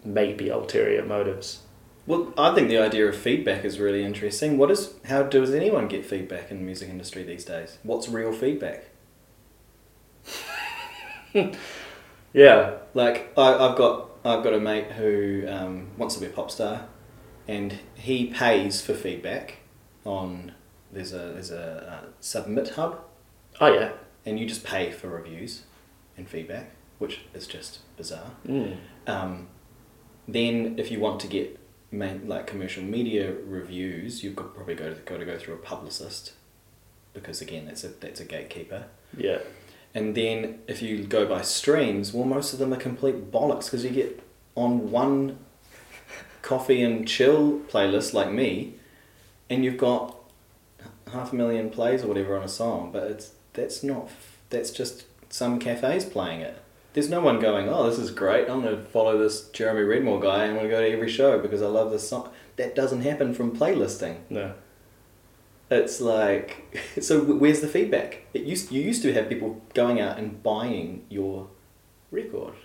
maybe 0.05 0.47
ulterior 0.49 1.03
motives 1.03 1.63
Well, 2.05 2.33
I 2.37 2.53
think 2.55 2.69
the 2.69 2.77
idea 2.77 3.07
of 3.07 3.15
feedback 3.15 3.65
is 3.65 3.79
really 3.79 4.03
interesting. 4.03 4.57
What 4.57 4.71
is 4.71 4.93
how 5.05 5.23
does 5.23 5.53
anyone 5.53 5.87
get 5.87 6.05
feedback 6.05 6.51
in 6.51 6.57
the 6.57 6.63
music 6.63 6.89
industry 6.89 7.23
these 7.23 7.45
days? 7.45 7.77
What's 7.83 8.07
real 8.09 8.31
feedback? 8.31 8.85
yeah 12.33 12.71
Like 12.93 13.31
I, 13.37 13.53
I've 13.53 13.77
got 13.77 14.08
I've 14.25 14.43
got 14.43 14.53
a 14.53 14.59
mate 14.59 14.91
who 14.91 15.45
um, 15.47 15.91
wants 15.97 16.15
to 16.15 16.21
be 16.21 16.27
a 16.27 16.29
pop 16.29 16.51
star, 16.51 16.87
and 17.47 17.79
he 17.95 18.27
pays 18.27 18.81
for 18.81 18.93
feedback 18.93 19.57
on 20.05 20.53
there's 20.91 21.13
a 21.13 21.17
there's 21.33 21.51
a 21.51 22.01
uh, 22.03 22.07
SubmitHub, 22.21 22.97
oh 23.61 23.73
yeah 23.73 23.91
and 24.25 24.39
you 24.39 24.45
just 24.45 24.63
pay 24.63 24.91
for 24.91 25.07
reviews 25.07 25.63
and 26.17 26.27
feedback, 26.27 26.71
which 26.97 27.21
is 27.33 27.47
just 27.47 27.79
bizarre. 27.97 28.31
mm. 28.45 28.77
Um, 29.07 29.47
then, 30.27 30.75
if 30.77 30.91
you 30.91 30.99
want 30.99 31.19
to 31.21 31.27
get 31.27 31.59
main, 31.91 32.27
like 32.27 32.45
commercial 32.45 32.83
media 32.83 33.33
reviews, 33.45 34.23
you've 34.23 34.35
got 34.35 34.53
probably 34.53 34.75
go 34.75 34.93
to 34.93 34.99
go 35.01 35.17
to 35.17 35.25
go 35.25 35.37
through 35.39 35.55
a 35.55 35.57
publicist, 35.57 36.33
because 37.13 37.41
again, 37.41 37.65
that's 37.65 37.83
a 37.83 37.87
that's 37.87 38.19
a 38.19 38.25
gatekeeper. 38.25 38.85
yeah 39.17 39.39
And 39.93 40.15
then 40.15 40.59
if 40.67 40.81
you 40.81 41.03
go 41.03 41.25
by 41.25 41.41
streams, 41.41 42.13
well, 42.13 42.25
most 42.25 42.53
of 42.53 42.59
them 42.59 42.73
are 42.73 42.77
complete 42.77 43.31
bollocks 43.31 43.65
because 43.65 43.83
you 43.83 43.89
get 43.89 44.21
on 44.55 44.91
one 44.91 45.39
coffee 46.41 46.81
and 46.81 47.07
chill 47.07 47.59
playlist 47.69 48.13
like 48.13 48.31
me, 48.31 48.75
and 49.49 49.65
you've 49.65 49.77
got 49.77 50.15
half 51.11 51.33
a 51.33 51.35
million 51.35 51.69
plays 51.69 52.03
or 52.03 52.07
whatever 52.07 52.37
on 52.37 52.43
a 52.43 52.47
song, 52.47 52.91
but 52.91 53.03
it's 53.03 53.31
that's 53.53 53.83
not 53.83 54.09
that's 54.49 54.71
just 54.71 55.05
some 55.29 55.59
cafes 55.59 56.05
playing 56.05 56.41
it. 56.41 56.57
There's 56.93 57.09
no 57.09 57.21
one 57.21 57.39
going, 57.39 57.69
oh, 57.69 57.89
this 57.89 57.99
is 57.99 58.11
great. 58.11 58.49
I'm 58.49 58.63
to 58.63 58.77
follow 58.77 59.17
this 59.17 59.49
Jeremy 59.49 59.81
Redmore 59.81 60.21
guy. 60.21 60.45
I'm 60.45 60.55
to 60.59 60.67
go 60.67 60.81
to 60.81 60.89
every 60.91 61.09
show 61.09 61.39
because 61.39 61.61
I 61.61 61.67
love 61.67 61.91
this 61.91 62.09
song. 62.09 62.31
That 62.55 62.75
doesn't 62.75 63.01
happen 63.01 63.33
from 63.33 63.55
playlisting. 63.55 64.17
No. 64.29 64.53
It's 65.71 66.01
like, 66.01 66.77
so 67.01 67.21
where's 67.23 67.61
the 67.61 67.67
feedback? 67.67 68.23
It 68.33 68.43
used 68.43 68.71
you 68.71 68.81
used 68.81 69.01
to 69.03 69.13
have 69.13 69.29
people 69.29 69.61
going 69.73 69.99
out 70.01 70.17
and 70.17 70.41
buying 70.41 71.05
your 71.09 71.47
record. 72.11 72.55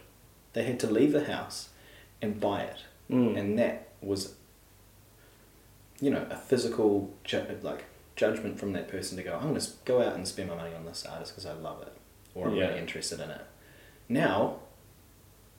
They 0.55 0.65
had 0.65 0.79
to 0.81 0.87
leave 0.91 1.13
the 1.13 1.25
house 1.25 1.71
and 2.23 2.41
buy 2.41 2.63
it, 2.63 2.85
Mm. 3.11 3.37
and 3.39 3.59
that 3.59 3.89
was, 4.01 4.35
you 6.01 6.11
know, 6.11 6.27
a 6.31 6.37
physical 6.37 7.13
ju- 7.25 7.59
like 7.63 7.85
judgment 8.17 8.59
from 8.59 8.73
that 8.73 8.89
person 8.89 9.17
to 9.19 9.23
go. 9.23 9.35
I'm 9.35 9.49
going 9.51 9.61
to 9.61 9.69
go 9.85 10.01
out 10.01 10.15
and 10.15 10.27
spend 10.27 10.49
my 10.49 10.57
money 10.57 10.75
on 10.75 10.87
this 10.87 11.05
artist 11.05 11.33
because 11.33 11.45
I 11.45 11.53
love 11.53 11.83
it, 11.83 11.93
or 12.35 12.49
I'm 12.49 12.55
Yeah. 12.55 12.69
really 12.69 12.79
interested 12.79 13.21
in 13.21 13.29
it. 13.31 13.43
Now, 14.09 14.61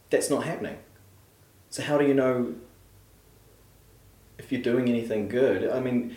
that's 0.09 0.29
not 0.29 0.45
happening. 0.45 0.77
So 1.69 1.83
how 1.83 1.97
do 1.99 2.07
you 2.07 2.13
know 2.15 2.55
if 4.39 4.51
you're 4.51 4.61
doing 4.61 4.87
anything 4.89 5.27
good? 5.27 5.69
I 5.69 5.79
mean, 5.79 6.15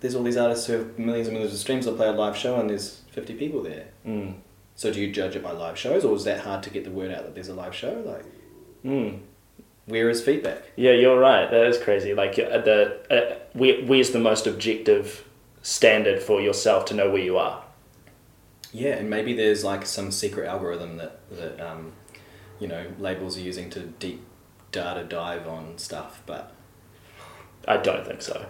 there's 0.00 0.14
all 0.14 0.22
these 0.22 0.36
artists 0.36 0.66
who 0.66 0.74
have 0.74 0.98
millions 0.98 1.28
and 1.28 1.34
millions 1.34 1.52
of 1.54 1.58
streams. 1.60 1.84
They'll 1.86 1.96
play 1.96 2.08
a 2.08 2.12
live 2.12 2.36
show 2.36 2.60
and 2.60 2.68
there's 2.70 3.00
50 3.12 3.34
people 3.34 3.62
there. 3.62 3.86
Mm. 4.06 4.34
So 4.74 4.92
do 4.92 5.00
you 5.00 5.10
judge 5.10 5.34
it 5.36 5.42
by 5.42 5.52
live 5.52 5.78
shows, 5.78 6.04
or 6.04 6.14
is 6.14 6.24
that 6.24 6.40
hard 6.40 6.62
to 6.64 6.70
get 6.70 6.84
the 6.84 6.90
word 6.90 7.10
out 7.10 7.22
that 7.24 7.34
there's 7.34 7.48
a 7.48 7.54
live 7.54 7.74
show? 7.74 8.02
Like, 8.04 8.24
Mm. 8.84 9.20
where 9.86 10.10
is 10.10 10.22
feedback? 10.22 10.62
Yeah, 10.76 10.92
you're 10.92 11.18
right. 11.18 11.50
That 11.50 11.66
is 11.66 11.78
crazy. 11.78 12.12
Like 12.14 12.38
uh, 12.38 12.58
the 12.58 12.98
uh, 13.10 13.38
where, 13.54 13.82
where's 13.84 14.10
the 14.10 14.18
most 14.18 14.46
objective 14.46 15.26
standard 15.62 16.22
for 16.22 16.40
yourself 16.40 16.84
to 16.86 16.94
know 16.94 17.10
where 17.10 17.22
you 17.22 17.38
are? 17.38 17.64
Yeah, 18.72 18.96
and 18.96 19.08
maybe 19.08 19.32
there's 19.32 19.64
like 19.64 19.86
some 19.86 20.10
secret 20.10 20.46
algorithm 20.46 20.98
that 20.98 21.20
that 21.30 21.58
um, 21.60 21.92
you 22.60 22.68
know 22.68 22.84
labels 22.98 23.38
are 23.38 23.40
using 23.40 23.70
to 23.70 23.80
deep 23.80 24.22
data 24.72 25.04
dive 25.04 25.48
on 25.48 25.78
stuff. 25.78 26.22
But 26.26 26.52
I 27.66 27.78
don't 27.78 28.06
think 28.06 28.20
so. 28.20 28.46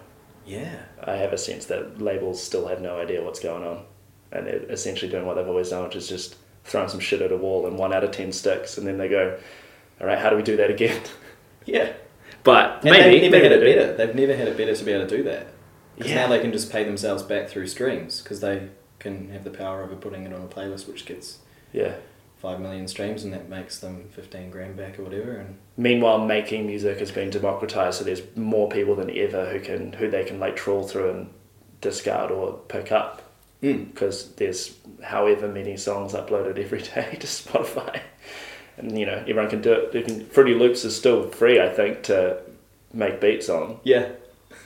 Yeah, 0.47 0.75
I 1.03 1.15
have 1.17 1.33
a 1.33 1.37
sense 1.37 1.65
that 1.65 2.01
labels 2.01 2.41
still 2.41 2.67
have 2.67 2.81
no 2.81 2.99
idea 2.99 3.23
what's 3.23 3.39
going 3.39 3.63
on, 3.63 3.83
and 4.31 4.47
they're 4.47 4.63
essentially 4.71 5.11
doing 5.11 5.25
what 5.25 5.35
they've 5.35 5.47
always 5.47 5.69
done, 5.69 5.83
which 5.83 5.95
is 5.95 6.07
just 6.07 6.35
throwing 6.63 6.89
some 6.89 6.99
shit 6.99 7.21
at 7.21 7.31
a 7.31 7.37
wall 7.37 7.67
and 7.67 7.77
one 7.77 7.93
out 7.93 8.03
of 8.03 8.11
ten 8.11 8.31
sticks, 8.31 8.77
and 8.77 8.87
then 8.87 8.97
they 8.97 9.07
go, 9.09 9.37
"All 10.01 10.07
right, 10.07 10.17
how 10.17 10.29
do 10.29 10.35
we 10.35 10.43
do 10.43 10.57
that 10.57 10.69
again?" 10.71 11.01
yeah. 11.65 11.93
But 12.43 12.81
And 12.85 12.91
maybe 12.91 13.19
they've 13.19 13.31
never 13.31 13.43
had 13.43 13.51
it 13.51 13.75
better. 13.75 13.93
They've 13.97 14.15
never 14.15 14.35
had 14.35 14.47
it 14.47 14.55
better 14.57 14.73
to 14.75 14.83
be 14.85 14.91
able 14.93 15.07
to 15.07 15.17
do 15.17 15.23
that. 15.23 15.47
Because 15.95 16.11
Yeah. 16.11 16.21
now 16.23 16.27
they 16.29 16.39
can 16.39 16.51
just 16.53 16.71
pay 16.71 16.83
themselves 16.85 17.23
back 17.23 17.49
through 17.49 17.67
streams 17.67 18.21
because 18.21 18.39
they 18.39 18.69
can 18.99 19.29
have 19.31 19.43
the 19.43 19.49
power 19.49 19.83
over 19.83 19.95
putting 19.95 20.23
it 20.23 20.31
on 20.33 20.41
a 20.41 20.47
playlist 20.47 20.87
which 20.87 21.05
gets 21.05 21.39
Yeah. 21.73 21.95
Five 22.39 22.59
million 22.59 22.87
streams 22.87 23.23
and 23.23 23.33
that 23.33 23.49
makes 23.49 23.79
them 23.79 24.07
fifteen 24.11 24.49
grand 24.51 24.77
back 24.77 24.99
or 24.99 25.03
whatever. 25.03 25.33
And 25.37 25.57
Meanwhile, 25.75 26.25
making 26.25 26.65
music 26.67 26.99
has 26.99 27.11
been 27.11 27.29
democratized, 27.29 27.99
so 27.99 28.03
there's 28.03 28.21
more 28.35 28.69
people 28.69 28.95
than 28.95 29.15
ever 29.15 29.49
who 29.49 29.59
can 29.59 29.93
who 29.93 30.09
they 30.09 30.23
can 30.23 30.39
like 30.39 30.55
trawl 30.55 30.87
through 30.87 31.09
and 31.11 31.29
discard 31.81 32.31
or 32.31 32.53
pick 32.67 32.91
up 32.91 33.21
because 33.61 34.33
there's 34.35 34.75
however 35.03 35.47
many 35.47 35.75
songs 35.77 36.13
uploaded 36.13 36.59
every 36.59 36.81
day 36.95 37.17
to 37.19 37.27
Spotify, 37.27 38.01
and 38.77 38.97
you 38.97 39.05
know 39.05 39.17
everyone 39.27 39.49
can 39.49 39.61
do 39.61 39.73
it. 39.73 39.93
You 39.93 40.03
can, 40.03 40.25
Fruity 40.27 40.53
Loops 40.53 40.85
is 40.85 40.95
still 40.95 41.29
free, 41.29 41.59
I 41.59 41.69
think, 41.69 42.03
to 42.03 42.39
make 42.93 43.19
beats 43.19 43.49
on. 43.49 43.79
yeah. 43.83 44.09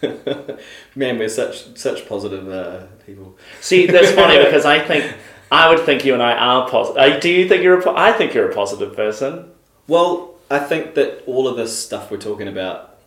Man, 0.95 1.19
we're 1.19 1.29
such 1.29 1.77
such 1.77 2.07
positive 2.09 2.49
uh, 2.49 2.87
people. 3.05 3.37
See, 3.59 3.85
that's 3.85 4.11
funny 4.11 4.37
because 4.43 4.65
I 4.65 4.79
think 4.79 5.13
I 5.51 5.69
would 5.69 5.85
think 5.85 6.05
you 6.05 6.13
and 6.13 6.23
I 6.23 6.33
are 6.33 6.69
positive. 6.69 7.21
Do 7.21 7.29
you 7.29 7.47
think 7.47 7.61
you're 7.61 7.79
a? 7.79 7.83
Po- 7.83 7.95
I 7.95 8.13
think 8.13 8.33
you're 8.33 8.49
a 8.49 8.55
positive 8.55 8.95
person. 8.95 9.51
Well, 9.87 10.35
I 10.49 10.59
think 10.59 10.95
that 10.95 11.23
all 11.27 11.47
of 11.47 11.57
this 11.57 11.77
stuff 11.77 12.09
we're 12.09 12.17
talking 12.17 12.47
about 12.47 12.97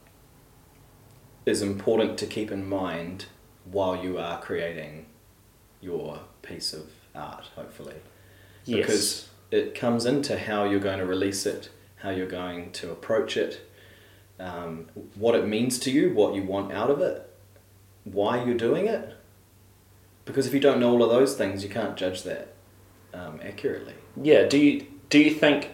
is 1.46 1.62
important 1.62 2.18
to 2.18 2.26
keep 2.26 2.50
in 2.50 2.68
mind 2.68 3.26
while 3.64 3.96
you 3.96 4.18
are 4.18 4.40
creating 4.40 5.06
your 5.80 6.20
piece 6.42 6.72
of 6.72 6.90
art, 7.14 7.50
hopefully. 7.54 7.96
Yes. 8.64 8.78
Because 8.78 9.28
it 9.50 9.74
comes 9.74 10.04
into 10.06 10.38
how 10.38 10.64
you're 10.64 10.80
going 10.80 10.98
to 10.98 11.06
release 11.06 11.46
it, 11.46 11.70
how 11.96 12.10
you're 12.10 12.26
going 12.26 12.72
to 12.72 12.90
approach 12.90 13.36
it, 13.36 13.70
um, 14.38 14.88
what 15.14 15.34
it 15.34 15.46
means 15.46 15.78
to 15.80 15.90
you, 15.90 16.12
what 16.12 16.34
you 16.34 16.42
want 16.42 16.72
out 16.72 16.90
of 16.90 17.00
it, 17.00 17.30
why 18.04 18.42
you're 18.42 18.56
doing 18.56 18.86
it. 18.86 19.14
Because 20.25 20.47
if 20.47 20.54
you 20.54 20.61
don't 20.61 20.81
know 20.81 20.90
all 20.90 21.02
of 21.02 21.11
those 21.11 21.37
things, 21.37 21.62
you 21.62 21.71
can't 21.71 21.97
judge 21.97 22.23
that 22.23 22.54
um, 23.12 23.40
accurately. 23.43 23.95
Yeah. 24.21 24.45
Do 24.45 24.59
you 24.59 24.87
do 25.11 25.19
you 25.19 25.31
think 25.35 25.71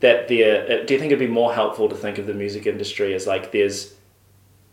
that 0.00 0.28
there? 0.28 0.84
Do 0.84 0.94
you 0.94 1.00
think 1.00 1.12
it'd 1.12 1.18
be 1.18 1.26
more 1.26 1.54
helpful 1.54 1.88
to 1.88 1.94
think 1.94 2.18
of 2.18 2.26
the 2.26 2.34
music 2.34 2.66
industry 2.66 3.14
as 3.14 3.26
like 3.26 3.52
there's 3.52 3.94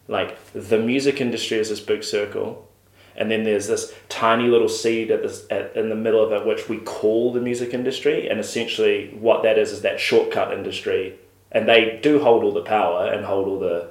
like 0.08 0.38
the 0.54 0.78
music 0.78 1.22
industry 1.22 1.58
is 1.58 1.70
this 1.70 1.80
big 1.80 2.04
circle, 2.04 2.70
and 3.16 3.32
then 3.32 3.44
there's 3.44 3.68
this 3.68 3.94
tiny 4.10 4.48
little 4.50 4.70
seed 4.70 5.10
at 5.12 5.22
this 5.22 5.46
at, 5.50 5.76
in 5.76 5.90
the 5.90 5.96
middle 5.96 6.24
of 6.24 6.32
it 6.34 6.46
which 6.46 6.68
we 6.68 6.78
call 6.78 7.32
the 7.32 7.40
music 7.40 7.74
industry, 7.74 8.28
and 8.28 8.40
essentially 8.40 9.16
what 9.20 9.44
that 9.44 9.58
is 9.58 9.72
is 9.72 9.82
that 9.82 10.00
shortcut 10.00 10.54
industry, 10.54 11.18
and 11.52 11.68
they 11.68 12.00
do 12.04 12.22
hold 12.22 12.44
all 12.44 12.52
the 12.52 12.62
power 12.62 13.08
and 13.08 13.26
hold 13.26 13.48
all 13.48 13.60
the 13.60 13.90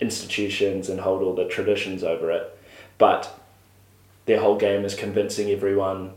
institutions 0.00 0.88
and 0.88 1.00
hold 1.00 1.22
all 1.22 1.34
the 1.34 1.46
traditions 1.46 2.02
over 2.02 2.32
it, 2.32 2.58
but 2.98 3.38
their 4.26 4.40
whole 4.40 4.56
game 4.56 4.84
is 4.84 4.94
convincing 4.94 5.50
everyone 5.50 6.12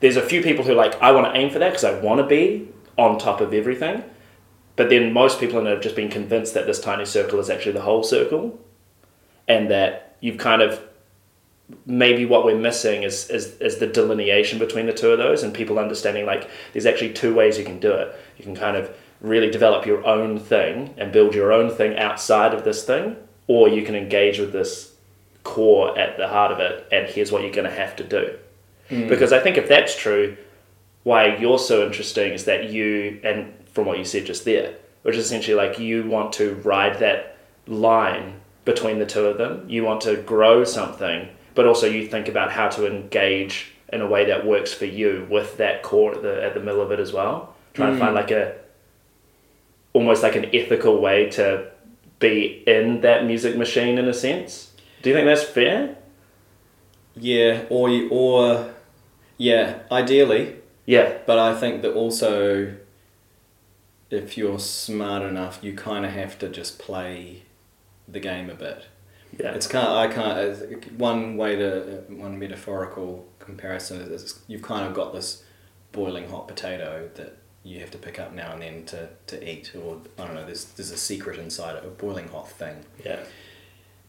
there's 0.00 0.16
a 0.16 0.22
few 0.22 0.42
people 0.42 0.64
who 0.64 0.72
are 0.72 0.76
like 0.76 1.00
I 1.02 1.12
want 1.12 1.32
to 1.32 1.38
aim 1.38 1.50
for 1.50 1.58
that 1.58 1.70
because 1.70 1.84
I 1.84 1.98
want 2.00 2.20
to 2.20 2.26
be 2.26 2.68
on 2.96 3.18
top 3.18 3.40
of 3.40 3.52
everything, 3.54 4.02
but 4.76 4.90
then 4.90 5.12
most 5.12 5.40
people 5.40 5.64
have 5.64 5.80
just 5.80 5.96
been 5.96 6.08
convinced 6.08 6.54
that 6.54 6.66
this 6.66 6.80
tiny 6.80 7.04
circle 7.04 7.38
is 7.38 7.50
actually 7.50 7.72
the 7.72 7.82
whole 7.82 8.02
circle, 8.02 8.58
and 9.46 9.70
that 9.70 10.16
you've 10.20 10.38
kind 10.38 10.62
of 10.62 10.82
maybe 11.84 12.24
what 12.24 12.44
we're 12.44 12.58
missing 12.58 13.02
is, 13.02 13.28
is 13.28 13.56
is 13.58 13.78
the 13.78 13.86
delineation 13.86 14.58
between 14.58 14.86
the 14.86 14.92
two 14.92 15.10
of 15.10 15.18
those 15.18 15.42
and 15.42 15.52
people 15.52 15.78
understanding 15.78 16.24
like 16.24 16.48
there's 16.72 16.86
actually 16.86 17.12
two 17.12 17.34
ways 17.34 17.58
you 17.58 17.64
can 17.64 17.78
do 17.78 17.92
it. 17.92 18.14
You 18.36 18.44
can 18.44 18.54
kind 18.54 18.76
of 18.76 18.94
really 19.20 19.50
develop 19.50 19.84
your 19.84 20.06
own 20.06 20.38
thing 20.38 20.94
and 20.96 21.12
build 21.12 21.34
your 21.34 21.52
own 21.52 21.70
thing 21.70 21.98
outside 21.98 22.54
of 22.54 22.64
this 22.64 22.84
thing, 22.84 23.16
or 23.48 23.68
you 23.68 23.84
can 23.84 23.96
engage 23.96 24.38
with 24.38 24.52
this 24.52 24.94
core 25.48 25.98
at 25.98 26.16
the 26.18 26.28
heart 26.28 26.52
of 26.52 26.60
it 26.60 26.86
and 26.92 27.08
here's 27.08 27.32
what 27.32 27.42
you're 27.42 27.58
going 27.60 27.68
to 27.68 27.74
have 27.74 27.96
to 27.96 28.04
do. 28.04 28.38
Because 29.08 29.32
I 29.32 29.40
think 29.40 29.56
if 29.56 29.68
that's 29.68 29.96
true, 29.96 30.36
why 31.02 31.36
you're 31.36 31.58
so 31.58 31.84
interesting 31.86 32.32
is 32.32 32.44
that 32.44 32.70
you, 32.70 33.20
and 33.22 33.52
from 33.72 33.86
what 33.86 33.98
you 33.98 34.04
said 34.04 34.26
just 34.26 34.44
there, 34.44 34.74
which 35.02 35.16
is 35.16 35.26
essentially 35.26 35.54
like 35.54 35.78
you 35.78 36.06
want 36.08 36.32
to 36.34 36.54
ride 36.56 36.98
that 37.00 37.38
line 37.66 38.40
between 38.64 38.98
the 38.98 39.06
two 39.06 39.26
of 39.26 39.38
them. 39.38 39.64
You 39.68 39.84
want 39.84 40.02
to 40.02 40.16
grow 40.16 40.64
something, 40.64 41.28
but 41.54 41.66
also 41.66 41.86
you 41.86 42.06
think 42.06 42.28
about 42.28 42.52
how 42.52 42.68
to 42.68 42.86
engage 42.86 43.72
in 43.90 44.02
a 44.02 44.06
way 44.06 44.26
that 44.26 44.46
works 44.46 44.74
for 44.74 44.84
you 44.84 45.26
with 45.30 45.56
that 45.56 45.82
core 45.82 46.14
at 46.14 46.22
the, 46.22 46.44
at 46.44 46.54
the 46.54 46.60
middle 46.60 46.82
of 46.82 46.92
it 46.92 47.00
as 47.00 47.12
well. 47.12 47.54
Trying 47.72 47.94
to 47.94 47.98
find 47.98 48.12
mm. 48.12 48.20
like 48.20 48.30
a, 48.30 48.56
almost 49.94 50.22
like 50.22 50.36
an 50.36 50.50
ethical 50.54 51.00
way 51.00 51.30
to 51.30 51.70
be 52.18 52.62
in 52.66 53.00
that 53.00 53.24
music 53.24 53.56
machine 53.56 53.96
in 53.98 54.06
a 54.06 54.14
sense. 54.14 54.67
Do 55.02 55.10
you 55.10 55.16
think 55.16 55.26
that's 55.26 55.44
fair? 55.44 55.96
Yeah, 57.16 57.64
or 57.70 57.88
or 58.10 58.74
yeah, 59.36 59.80
ideally, 59.90 60.56
Yeah. 60.86 61.18
but 61.26 61.38
I 61.38 61.58
think 61.58 61.82
that 61.82 61.92
also 61.94 62.74
if 64.10 64.38
you're 64.38 64.58
smart 64.58 65.22
enough, 65.22 65.58
you 65.62 65.74
kind 65.74 66.04
of 66.06 66.12
have 66.12 66.38
to 66.38 66.48
just 66.48 66.78
play 66.78 67.42
the 68.06 68.20
game 68.20 68.48
a 68.50 68.54
bit. 68.54 68.86
Yeah. 69.38 69.52
It's 69.52 69.66
kind. 69.66 69.86
I 69.86 70.08
can't. 70.12 70.92
One 70.98 71.36
way 71.36 71.56
to 71.56 72.04
one 72.08 72.38
metaphorical 72.38 73.26
comparison 73.38 74.00
is, 74.00 74.22
is 74.22 74.40
you've 74.46 74.62
kind 74.62 74.86
of 74.86 74.94
got 74.94 75.12
this 75.12 75.44
boiling 75.92 76.28
hot 76.30 76.48
potato 76.48 77.10
that 77.16 77.36
you 77.62 77.80
have 77.80 77.90
to 77.90 77.98
pick 77.98 78.18
up 78.18 78.32
now 78.32 78.52
and 78.52 78.62
then 78.62 78.84
to, 78.86 79.08
to 79.26 79.36
eat, 79.50 79.72
or 79.76 79.98
I 80.18 80.24
don't 80.24 80.34
know. 80.34 80.46
There's 80.46 80.64
there's 80.64 80.90
a 80.90 80.96
secret 80.96 81.38
inside 81.38 81.76
it, 81.76 81.84
a 81.84 81.88
boiling 81.88 82.28
hot 82.28 82.50
thing, 82.50 82.76
yeah. 83.04 83.20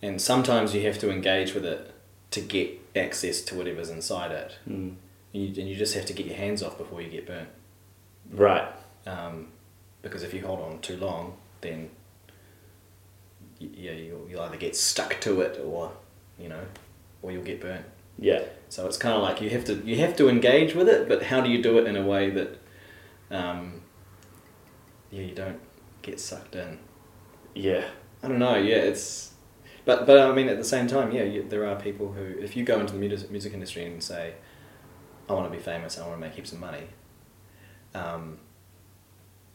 And 0.01 0.21
sometimes 0.21 0.73
you 0.73 0.81
have 0.85 0.99
to 0.99 1.11
engage 1.11 1.53
with 1.53 1.65
it 1.65 1.93
to 2.31 2.41
get 2.41 2.79
access 2.95 3.41
to 3.41 3.55
whatever's 3.55 3.89
inside 3.89 4.31
it. 4.31 4.57
Mm. 4.69 4.95
You, 5.31 5.47
and 5.47 5.69
you 5.69 5.75
just 5.75 5.93
have 5.95 6.05
to 6.05 6.13
get 6.13 6.25
your 6.25 6.35
hands 6.35 6.63
off 6.63 6.77
before 6.77 7.01
you 7.01 7.09
get 7.09 7.27
burnt. 7.27 7.49
Right. 8.31 8.67
Um, 9.05 9.47
because 10.01 10.23
if 10.23 10.33
you 10.33 10.45
hold 10.45 10.59
on 10.59 10.79
too 10.79 10.97
long, 10.97 11.37
then 11.61 11.89
y- 13.59 13.69
yeah, 13.73 13.91
you'll, 13.91 14.27
you'll 14.29 14.41
either 14.41 14.57
get 14.57 14.75
stuck 14.75 15.19
to 15.21 15.41
it 15.41 15.59
or, 15.63 15.91
you 16.37 16.49
know, 16.49 16.63
or 17.21 17.31
you'll 17.31 17.43
get 17.43 17.61
burnt. 17.61 17.85
Yeah. 18.17 18.43
So 18.69 18.87
it's 18.87 18.97
kind 18.97 19.15
of 19.15 19.21
like 19.21 19.41
you 19.41 19.49
have 19.51 19.65
to 19.65 19.75
you 19.85 19.97
have 19.97 20.15
to 20.17 20.29
engage 20.29 20.75
with 20.75 20.89
it, 20.89 21.07
but 21.07 21.23
how 21.23 21.41
do 21.41 21.49
you 21.49 21.61
do 21.61 21.77
it 21.77 21.87
in 21.87 21.95
a 21.95 22.05
way 22.05 22.29
that, 22.29 22.57
um, 23.31 23.81
yeah, 25.11 25.23
you 25.23 25.33
don't 25.35 25.59
get 26.01 26.19
sucked 26.19 26.55
in. 26.55 26.79
Yeah. 27.55 27.85
I 28.21 28.27
don't 28.27 28.39
know. 28.39 28.55
Yeah, 28.55 28.75
it's, 28.75 29.28
but 29.89 30.05
but 30.05 30.19
I 30.19 30.31
mean 30.31 30.47
at 30.47 30.59
the 30.59 30.63
same 30.63 30.85
time, 30.85 31.11
yeah, 31.11 31.23
you, 31.23 31.41
there 31.49 31.65
are 31.67 31.75
people 31.75 32.13
who 32.13 32.39
if 32.39 32.55
you 32.55 32.63
go 32.63 32.79
into 32.79 32.93
the 32.93 32.99
music 32.99 33.31
music 33.31 33.53
industry 33.55 33.85
and 33.85 34.03
say, 34.03 34.35
I 35.27 35.33
want 35.33 35.51
to 35.51 35.57
be 35.57 35.63
famous, 35.63 35.97
I 35.97 36.05
want 36.05 36.13
to 36.13 36.19
make 36.19 36.35
heaps 36.35 36.51
of 36.51 36.59
money. 36.59 36.83
Um, 37.95 38.37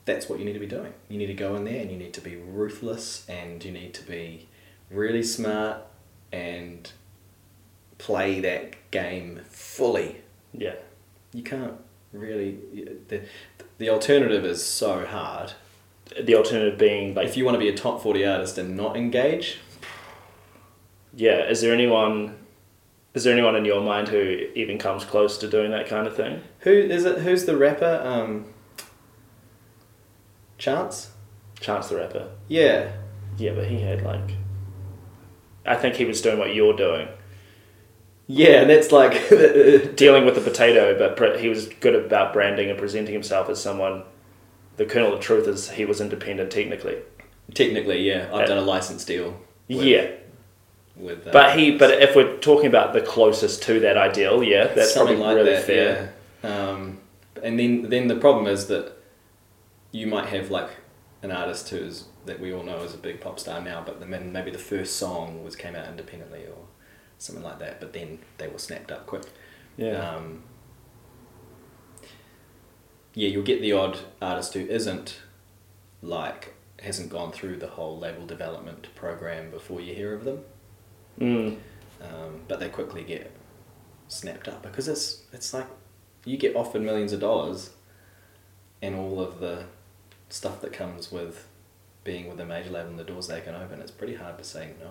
that's 0.07 0.29
what 0.29 0.41
you 0.41 0.45
need 0.45 0.55
to 0.55 0.59
be 0.59 0.67
doing. 0.67 0.93
You 1.09 1.19
need 1.19 1.29
to 1.29 1.35
go 1.35 1.55
in 1.55 1.62
there 1.62 1.81
and 1.81 1.88
you 1.88 1.97
need 1.97 2.12
to 2.14 2.21
be 2.21 2.35
ruthless 2.35 3.25
and 3.29 3.64
you 3.64 3.71
need 3.71 3.95
to 3.95 4.03
be 4.03 4.49
really 4.91 5.23
smart 5.23 5.83
and 6.33 6.91
play 7.99 8.41
that 8.41 8.91
game 8.91 9.41
fully. 9.49 10.17
Yeah. 10.53 10.75
You 11.33 11.45
can't 11.45 11.75
really. 12.12 12.59
The, 13.07 13.23
the 13.79 13.88
alternative 13.88 14.45
is 14.45 14.67
so 14.67 15.07
hard. 15.07 15.53
The 16.21 16.35
alternative 16.35 16.76
being 16.76 17.14
like 17.14 17.29
If 17.29 17.37
you 17.37 17.45
want 17.45 17.55
to 17.55 17.61
be 17.61 17.69
a 17.69 17.76
top 17.76 18.03
40 18.03 18.26
artist 18.26 18.59
and 18.59 18.76
not 18.76 18.97
engage, 18.97 19.61
Yeah, 21.16 21.49
is 21.49 21.61
there 21.61 21.73
anyone 21.73 22.37
is 23.14 23.23
there 23.23 23.33
anyone 23.33 23.54
in 23.54 23.64
your 23.64 23.80
mind 23.80 24.09
who 24.09 24.49
even 24.54 24.76
comes 24.76 25.04
close 25.04 25.38
to 25.38 25.49
doing 25.49 25.71
that 25.71 25.87
kind 25.87 26.06
of 26.06 26.16
thing? 26.16 26.42
who 26.61 26.73
is 26.73 27.04
it? 27.04 27.18
Who's 27.18 27.44
the 27.44 27.56
rapper? 27.56 28.00
Um, 28.04 28.47
Chance? 30.59 31.11
Chance 31.61 31.88
the 31.88 31.97
Rapper. 31.97 32.30
Yeah. 32.49 32.92
Yeah, 33.38 33.52
but 33.52 33.66
he 33.66 33.80
had 33.80 34.02
like 34.02 34.30
I 35.66 35.76
think 35.76 35.94
he 35.97 36.04
was 36.04 36.21
doing 36.21 36.38
what 36.38 36.54
you're 36.54 36.76
doing. 36.76 37.09
Yeah, 38.26 38.62
and 38.62 38.71
that's 38.71 38.92
like. 38.92 39.12
Dealing 39.97 40.25
with 40.25 40.35
the 40.35 40.40
potato, 40.40 40.99
but 41.16 41.40
he 41.40 41.49
was 41.49 41.68
good 41.68 41.94
about 41.94 42.33
branding 42.33 42.71
and 42.71 42.78
presenting 42.78 43.12
himself 43.12 43.49
as 43.49 43.62
someone. 43.62 44.02
The 44.76 44.85
kernel 44.85 45.14
of 45.14 45.21
truth 45.21 45.47
is 45.47 45.71
he 45.71 45.85
was 45.85 46.00
independent 46.00 46.50
technically. 46.50 46.97
Technically, 47.52 48.00
yeah. 48.09 48.28
I've 48.33 48.49
done 48.49 48.59
a 48.59 48.62
license 48.62 49.04
deal. 49.04 49.38
With, 49.68 49.83
yeah, 49.83 50.11
With, 50.96 51.26
uh, 51.26 51.32
but 51.32 51.58
he. 51.58 51.76
But 51.76 52.02
if 52.02 52.14
we're 52.14 52.36
talking 52.38 52.66
about 52.66 52.92
the 52.92 53.00
closest 53.00 53.62
to 53.64 53.80
that 53.80 53.96
ideal, 53.96 54.42
yeah, 54.42 54.68
that's 54.68 54.94
something 54.94 55.16
probably 55.16 55.34
like 55.34 55.44
really 55.44 55.56
that, 55.56 55.64
fair. 55.64 56.14
Yeah. 56.42 56.68
Um, 56.68 57.00
and 57.42 57.58
then 57.58 57.88
then 57.90 58.08
the 58.08 58.16
problem 58.16 58.46
is 58.46 58.68
that 58.68 58.92
you 59.90 60.06
might 60.06 60.26
have 60.26 60.50
like 60.50 60.70
an 61.22 61.32
artist 61.32 61.68
who's 61.70 62.04
that 62.26 62.38
we 62.40 62.52
all 62.52 62.62
know 62.62 62.78
is 62.78 62.94
a 62.94 62.98
big 62.98 63.20
pop 63.20 63.40
star 63.40 63.60
now, 63.60 63.82
but 63.84 64.00
then 64.00 64.32
maybe 64.32 64.50
the 64.50 64.58
first 64.58 64.96
song 64.96 65.42
was 65.42 65.56
came 65.56 65.74
out 65.74 65.88
independently 65.88 66.46
or 66.46 66.64
something 67.18 67.44
like 67.44 67.58
that, 67.58 67.80
but 67.80 67.92
then 67.92 68.18
they 68.38 68.48
were 68.48 68.58
snapped 68.58 68.90
up 68.90 69.06
quick. 69.06 69.24
Yeah. 69.76 69.96
Um, 69.96 70.44
yeah, 73.14 73.28
you'll 73.28 73.42
get 73.42 73.60
the 73.60 73.72
odd 73.72 73.98
artist 74.22 74.54
who 74.54 74.60
isn't 74.60 75.20
like 76.02 76.54
hasn't 76.80 77.10
gone 77.10 77.32
through 77.32 77.56
the 77.56 77.68
whole 77.68 77.98
label 77.98 78.26
development 78.26 78.88
program 78.94 79.50
before 79.50 79.80
you 79.80 79.94
hear 79.94 80.14
of 80.14 80.24
them 80.24 80.44
Mm. 81.21 81.56
um, 82.02 82.40
but 82.49 82.59
they 82.61 82.68
quickly 82.68 83.02
get 83.04 83.30
snapped 84.09 84.49
up 84.49 84.62
because 84.62 84.88
it's 84.88 85.23
it's 85.33 85.54
like 85.54 85.66
you 86.25 86.37
get 86.37 86.54
offered 86.56 86.83
millions 86.83 87.12
of 87.12 87.21
dollars 87.21 87.71
and 88.83 88.94
all 88.94 89.21
of 89.21 89.40
the 89.40 89.64
stuff 90.28 90.61
that 90.61 90.73
comes 90.73 91.12
with 91.12 91.47
being 92.02 92.28
with 92.28 92.38
a 92.40 92.44
major 92.44 92.71
label 92.71 92.88
and 92.90 92.99
the 92.99 93.04
doors 93.04 93.28
they 93.28 93.40
can 93.40 93.54
open 93.54 93.80
it's 93.80 93.90
pretty 93.90 94.14
hard 94.14 94.37
to 94.38 94.44
say 94.44 94.71
no 94.80 94.88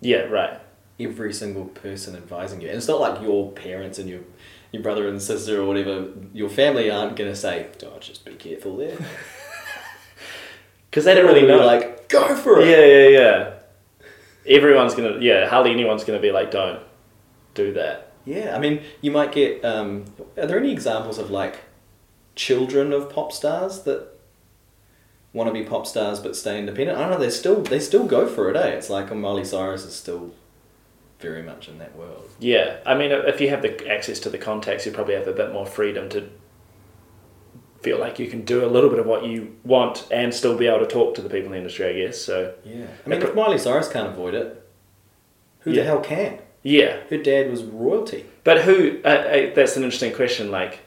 Yeah. 0.00 0.22
Right. 0.22 0.58
every 0.98 1.32
single 1.32 1.66
person 1.66 2.16
advising 2.16 2.60
you 2.60 2.68
and 2.68 2.76
it's 2.78 2.88
not 2.88 3.00
like 3.00 3.20
your 3.22 3.52
parents 3.52 3.98
and 3.98 4.08
your 4.08 4.20
your 4.72 4.82
brother 4.82 5.08
and 5.08 5.20
sister 5.22 5.60
or 5.60 5.66
whatever 5.66 6.08
your 6.32 6.48
family 6.48 6.90
aren't 6.90 7.16
going 7.16 7.30
to 7.30 7.36
say 7.36 7.68
oh 7.84 7.98
just 8.00 8.24
be 8.24 8.32
careful 8.34 8.76
there 8.78 8.96
Because 10.90 11.04
they 11.04 11.14
don't 11.14 11.26
really 11.26 11.46
know. 11.46 11.64
like 11.66 12.08
go 12.08 12.34
for 12.34 12.60
it 12.60 12.68
Yeah, 12.68 12.84
yeah, 12.84 13.08
yeah. 13.20 13.52
Everyone's 14.46 14.94
gonna, 14.94 15.18
yeah, 15.20 15.48
hardly 15.48 15.72
anyone's 15.72 16.04
gonna 16.04 16.20
be 16.20 16.32
like, 16.32 16.50
don't 16.50 16.80
do 17.54 17.72
that. 17.74 18.12
Yeah, 18.24 18.54
I 18.56 18.58
mean, 18.58 18.82
you 19.00 19.10
might 19.10 19.32
get. 19.32 19.64
Um, 19.64 20.04
are 20.36 20.46
there 20.46 20.58
any 20.58 20.72
examples 20.72 21.18
of 21.18 21.30
like 21.30 21.60
children 22.34 22.92
of 22.92 23.08
pop 23.08 23.32
stars 23.32 23.82
that 23.82 24.08
want 25.32 25.48
to 25.48 25.52
be 25.52 25.64
pop 25.64 25.86
stars 25.86 26.18
but 26.18 26.34
stay 26.34 26.58
independent? 26.58 26.98
I 26.98 27.02
don't 27.02 27.12
know. 27.12 27.18
They 27.18 27.30
still 27.30 27.62
they 27.62 27.78
still 27.78 28.06
go 28.06 28.26
for 28.26 28.50
it. 28.50 28.56
Eh? 28.56 28.68
It's 28.70 28.90
like 28.90 29.14
Miley 29.14 29.44
Cyrus 29.44 29.84
is 29.84 29.94
still 29.94 30.32
very 31.20 31.42
much 31.42 31.68
in 31.68 31.78
that 31.78 31.96
world. 31.96 32.28
Yeah, 32.40 32.78
I 32.84 32.94
mean, 32.94 33.10
if 33.12 33.40
you 33.40 33.48
have 33.48 33.62
the 33.62 33.88
access 33.88 34.18
to 34.20 34.30
the 34.30 34.38
contacts, 34.38 34.84
you 34.84 34.92
probably 34.92 35.14
have 35.14 35.28
a 35.28 35.32
bit 35.32 35.52
more 35.52 35.64
freedom 35.64 36.08
to 36.10 36.28
feel 37.82 37.98
like 37.98 38.18
you 38.18 38.28
can 38.28 38.44
do 38.44 38.64
a 38.64 38.68
little 38.68 38.90
bit 38.90 38.98
of 38.98 39.06
what 39.06 39.24
you 39.24 39.54
want 39.64 40.06
and 40.10 40.32
still 40.34 40.56
be 40.56 40.66
able 40.66 40.80
to 40.80 40.86
talk 40.86 41.14
to 41.14 41.22
the 41.22 41.28
people 41.28 41.46
in 41.46 41.52
the 41.52 41.58
industry, 41.58 41.86
I 41.88 42.06
guess. 42.06 42.20
So, 42.20 42.54
Yeah, 42.64 42.86
I 43.04 43.08
mean, 43.08 43.22
if 43.22 43.34
Miley 43.34 43.58
Cyrus 43.58 43.88
can't 43.88 44.08
avoid 44.08 44.34
it, 44.34 44.62
who 45.60 45.70
Yeah. 45.72 45.82
the 45.82 45.86
hell 45.88 46.00
can? 46.00 46.38
yeah. 46.62 46.98
Her 47.10 47.18
dad 47.18 47.50
was 47.50 47.62
royalty. 47.62 48.24
But 48.44 48.62
who, 48.62 49.00
uh, 49.04 49.08
uh, 49.08 49.54
that's 49.54 49.76
an 49.76 49.84
interesting 49.84 50.12
question, 50.12 50.50
like, 50.50 50.80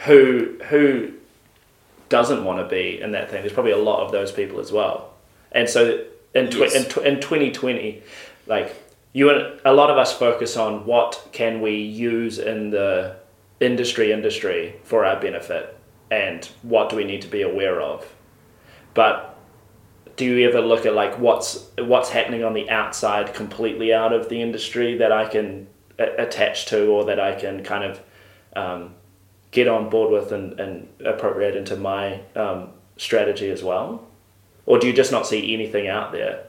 who, 0.00 0.58
who 0.68 1.12
doesn't 2.08 2.44
want 2.44 2.58
to 2.58 2.68
be 2.68 3.00
in 3.00 3.12
that 3.12 3.30
thing? 3.30 3.40
There's 3.42 3.52
probably 3.52 3.72
a 3.72 3.76
lot 3.78 4.04
of 4.04 4.12
those 4.12 4.30
people 4.32 4.60
as 4.60 4.70
well. 4.72 5.14
And 5.52 5.68
so 5.68 6.04
in, 6.34 6.50
tw- 6.50 6.56
Yes. 6.56 6.74
in, 6.74 6.84
tw- 6.84 7.04
in 7.06 7.20
2020, 7.20 8.02
like, 8.46 8.74
you 9.12 9.30
and 9.30 9.58
a 9.64 9.72
lot 9.72 9.90
of 9.90 9.96
us 9.96 10.12
focus 10.16 10.56
on 10.58 10.84
what 10.84 11.28
can 11.32 11.62
we 11.62 11.76
use 11.76 12.38
in 12.38 12.70
the 12.70 13.16
industry 13.60 14.12
industry 14.12 14.76
for 14.84 15.04
our 15.04 15.20
benefit 15.20 15.76
and 16.10 16.44
what 16.62 16.90
do 16.90 16.96
we 16.96 17.04
need 17.04 17.22
to 17.22 17.28
be 17.28 17.42
aware 17.42 17.80
of. 17.80 18.06
But 18.94 19.36
do 20.16 20.24
you 20.24 20.48
ever 20.48 20.60
look 20.60 20.86
at 20.86 20.94
like 20.94 21.18
what's 21.18 21.66
what's 21.78 22.10
happening 22.10 22.44
on 22.44 22.54
the 22.54 22.68
outside 22.70 23.34
completely 23.34 23.92
out 23.92 24.12
of 24.12 24.28
the 24.28 24.40
industry 24.40 24.96
that 24.98 25.12
I 25.12 25.28
can 25.28 25.66
a- 25.98 26.22
attach 26.22 26.66
to 26.66 26.86
or 26.86 27.04
that 27.04 27.20
I 27.20 27.34
can 27.34 27.62
kind 27.62 27.84
of 27.84 28.00
um, 28.54 28.94
get 29.50 29.68
on 29.68 29.90
board 29.90 30.12
with 30.12 30.32
and, 30.32 30.58
and 30.58 30.88
appropriate 31.04 31.56
into 31.56 31.76
my 31.76 32.20
um, 32.34 32.70
strategy 32.96 33.50
as 33.50 33.62
well? 33.62 34.06
Or 34.64 34.78
do 34.78 34.86
you 34.86 34.92
just 34.92 35.12
not 35.12 35.26
see 35.26 35.54
anything 35.54 35.88
out 35.88 36.12
there? 36.12 36.44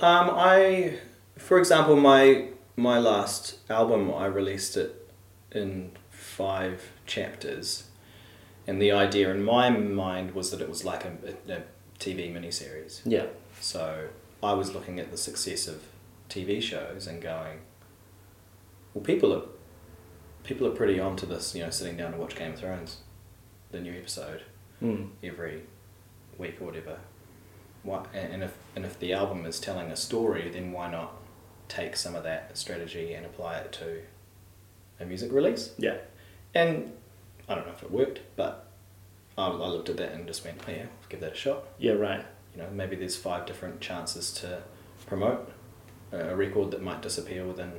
Um, 0.00 0.30
I, 0.32 0.98
for 1.36 1.58
example, 1.58 1.96
my 1.96 2.48
my 2.76 2.98
last 2.98 3.58
album, 3.70 4.12
I 4.12 4.26
released 4.26 4.76
it 4.76 5.10
in 5.52 5.92
five 6.10 6.90
chapters, 7.06 7.84
and 8.66 8.80
the 8.80 8.90
idea 8.90 9.30
in 9.30 9.44
my 9.44 9.70
mind 9.70 10.32
was 10.32 10.50
that 10.50 10.60
it 10.60 10.68
was 10.68 10.84
like 10.84 11.04
a, 11.04 11.12
a, 11.48 11.52
a 11.52 11.62
TV 11.98 12.32
miniseries. 12.32 13.00
yeah 13.04 13.26
So 13.60 14.08
I 14.42 14.52
was 14.54 14.74
looking 14.74 14.98
at 14.98 15.10
the 15.10 15.16
success 15.16 15.68
of 15.68 15.82
TV 16.28 16.60
shows 16.60 17.06
and 17.06 17.22
going, 17.22 17.60
well, 18.92 19.04
people 19.04 19.32
are 19.32 19.42
people 20.42 20.66
are 20.66 20.72
pretty 20.72 20.98
onto 20.98 21.26
this. 21.26 21.54
You 21.54 21.64
know, 21.64 21.70
sitting 21.70 21.96
down 21.96 22.12
to 22.12 22.18
watch 22.18 22.34
Game 22.34 22.52
of 22.52 22.58
Thrones, 22.58 22.98
the 23.70 23.80
new 23.80 23.92
episode 23.92 24.42
mm. 24.82 25.08
every 25.22 25.62
week 26.38 26.56
or 26.60 26.66
whatever. 26.66 26.98
Why, 27.82 28.04
and 28.12 28.42
if 28.42 28.56
and 28.74 28.84
if 28.84 28.98
the 28.98 29.12
album 29.12 29.46
is 29.46 29.60
telling 29.60 29.90
a 29.90 29.96
story, 29.96 30.50
then 30.50 30.72
why 30.72 30.90
not 30.90 31.14
take 31.68 31.96
some 31.96 32.14
of 32.14 32.22
that 32.24 32.56
strategy 32.56 33.14
and 33.14 33.24
apply 33.26 33.58
it 33.58 33.72
to 33.72 34.02
a 35.00 35.04
music 35.04 35.32
release? 35.32 35.72
yeah 35.78 35.96
And 36.54 36.92
I 37.48 37.54
don't 37.54 37.66
know 37.66 37.72
if 37.72 37.82
it 37.82 37.90
worked, 37.90 38.20
but 38.36 38.66
I, 39.36 39.46
I 39.48 39.66
looked 39.68 39.88
at 39.88 39.96
that 39.98 40.12
and 40.12 40.26
just 40.26 40.44
went, 40.44 40.60
oh 40.66 40.70
yeah, 40.70 40.82
I'll 40.82 41.08
give 41.08 41.20
that 41.20 41.32
a 41.32 41.36
shot. 41.36 41.64
yeah 41.78 41.92
right 41.92 42.24
You 42.54 42.62
know, 42.62 42.68
maybe 42.72 42.96
there's 42.96 43.16
five 43.16 43.46
different 43.46 43.80
chances 43.80 44.32
to 44.34 44.62
promote 45.06 45.52
a 46.12 46.34
record 46.36 46.70
that 46.70 46.82
might 46.82 47.02
disappear 47.02 47.44
within 47.44 47.72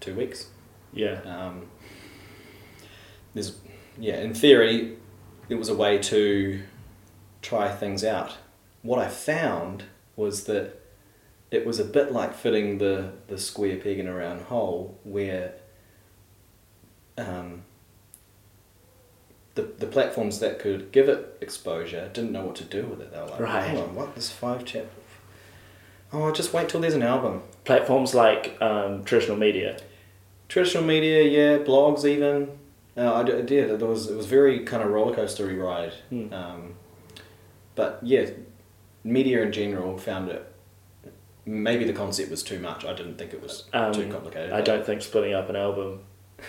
two 0.00 0.14
weeks. 0.14 0.46
yeah 0.92 1.20
Um, 1.22 1.68
there's, 3.34 3.56
yeah, 3.98 4.20
in 4.20 4.34
theory, 4.34 4.96
it 5.48 5.54
was 5.56 5.68
a 5.68 5.74
way 5.74 5.98
to 5.98 6.62
try 7.40 7.74
things 7.74 8.04
out. 8.04 8.36
What 8.82 8.98
I 8.98 9.08
found 9.08 9.84
was 10.16 10.44
that 10.44 10.81
it 11.52 11.66
was 11.66 11.78
a 11.78 11.84
bit 11.84 12.10
like 12.10 12.34
fitting 12.34 12.78
the, 12.78 13.12
the 13.28 13.36
square 13.36 13.76
peg 13.76 13.98
in 13.98 14.08
a 14.08 14.14
round 14.14 14.40
hole 14.42 14.98
where 15.04 15.52
um, 17.18 17.62
the, 19.54 19.62
the 19.78 19.86
platforms 19.86 20.40
that 20.40 20.58
could 20.58 20.90
give 20.92 21.10
it 21.10 21.36
exposure 21.42 22.10
didn't 22.14 22.32
know 22.32 22.46
what 22.46 22.56
to 22.56 22.64
do 22.64 22.86
with 22.86 23.02
it. 23.02 23.12
They 23.12 23.18
were 23.20 23.26
like, 23.26 23.40
Right. 23.40 23.64
hang 23.68 23.78
on, 23.78 23.94
what? 23.94 24.14
This 24.14 24.30
five 24.30 24.64
chap. 24.64 24.86
Oh, 26.10 26.32
just 26.32 26.54
wait 26.54 26.70
till 26.70 26.80
there's 26.80 26.94
an 26.94 27.02
album. 27.02 27.42
platforms 27.64 28.14
like 28.14 28.56
um, 28.60 29.04
traditional 29.04 29.36
media 29.36 29.78
Traditional 30.48 30.84
media, 30.84 31.22
yeah, 31.22 31.64
blogs 31.64 32.04
even. 32.04 32.58
Uh, 32.94 33.14
I, 33.14 33.22
did. 33.22 33.50
It 33.50 33.80
was 33.80 34.10
it 34.10 34.14
was 34.14 34.26
very 34.26 34.64
kind 34.66 34.82
of 34.82 34.90
roller 34.90 35.16
coastery 35.16 35.58
ride. 35.58 35.94
Hmm. 36.10 36.30
Um, 36.30 36.74
but 37.74 37.98
yeah, 38.02 38.28
media 39.02 39.40
in 39.42 39.50
general 39.50 39.96
found 39.96 40.28
it 40.28 40.51
maybe 41.44 41.84
the 41.84 41.92
concept 41.92 42.30
was 42.30 42.42
too 42.42 42.58
much. 42.58 42.84
I 42.84 42.94
didn't 42.94 43.16
think 43.18 43.32
it 43.32 43.42
was 43.42 43.64
Um, 43.72 43.92
too 43.92 44.08
complicated. 44.10 44.52
I 44.52 44.60
don't 44.60 44.84
think 44.86 45.02
splitting 45.02 45.34
up 45.34 45.48
an 45.48 45.56
album 45.56 46.00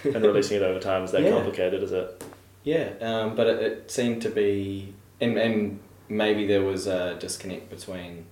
and 0.04 0.16
releasing 0.24 0.58
it 0.58 0.64
over 0.64 0.80
time 0.80 1.04
is 1.04 1.12
that 1.12 1.22
Yeah. 1.24 1.32
complicated, 1.32 1.82
is 1.84 1.92
it? 1.92 2.24
Yeah, 2.64 2.92
um, 3.02 3.36
but 3.36 3.48
it, 3.48 3.62
it 3.62 3.92
seemed 3.92 4.22
to 4.22 4.30
be, 4.30 4.94
and, 5.20 5.38
and 5.38 5.80
maybe 6.10 6.48
there 6.48 6.62
was 6.64 6.88
a 6.88 7.16
disconnect 7.20 7.70
between. 7.70 8.26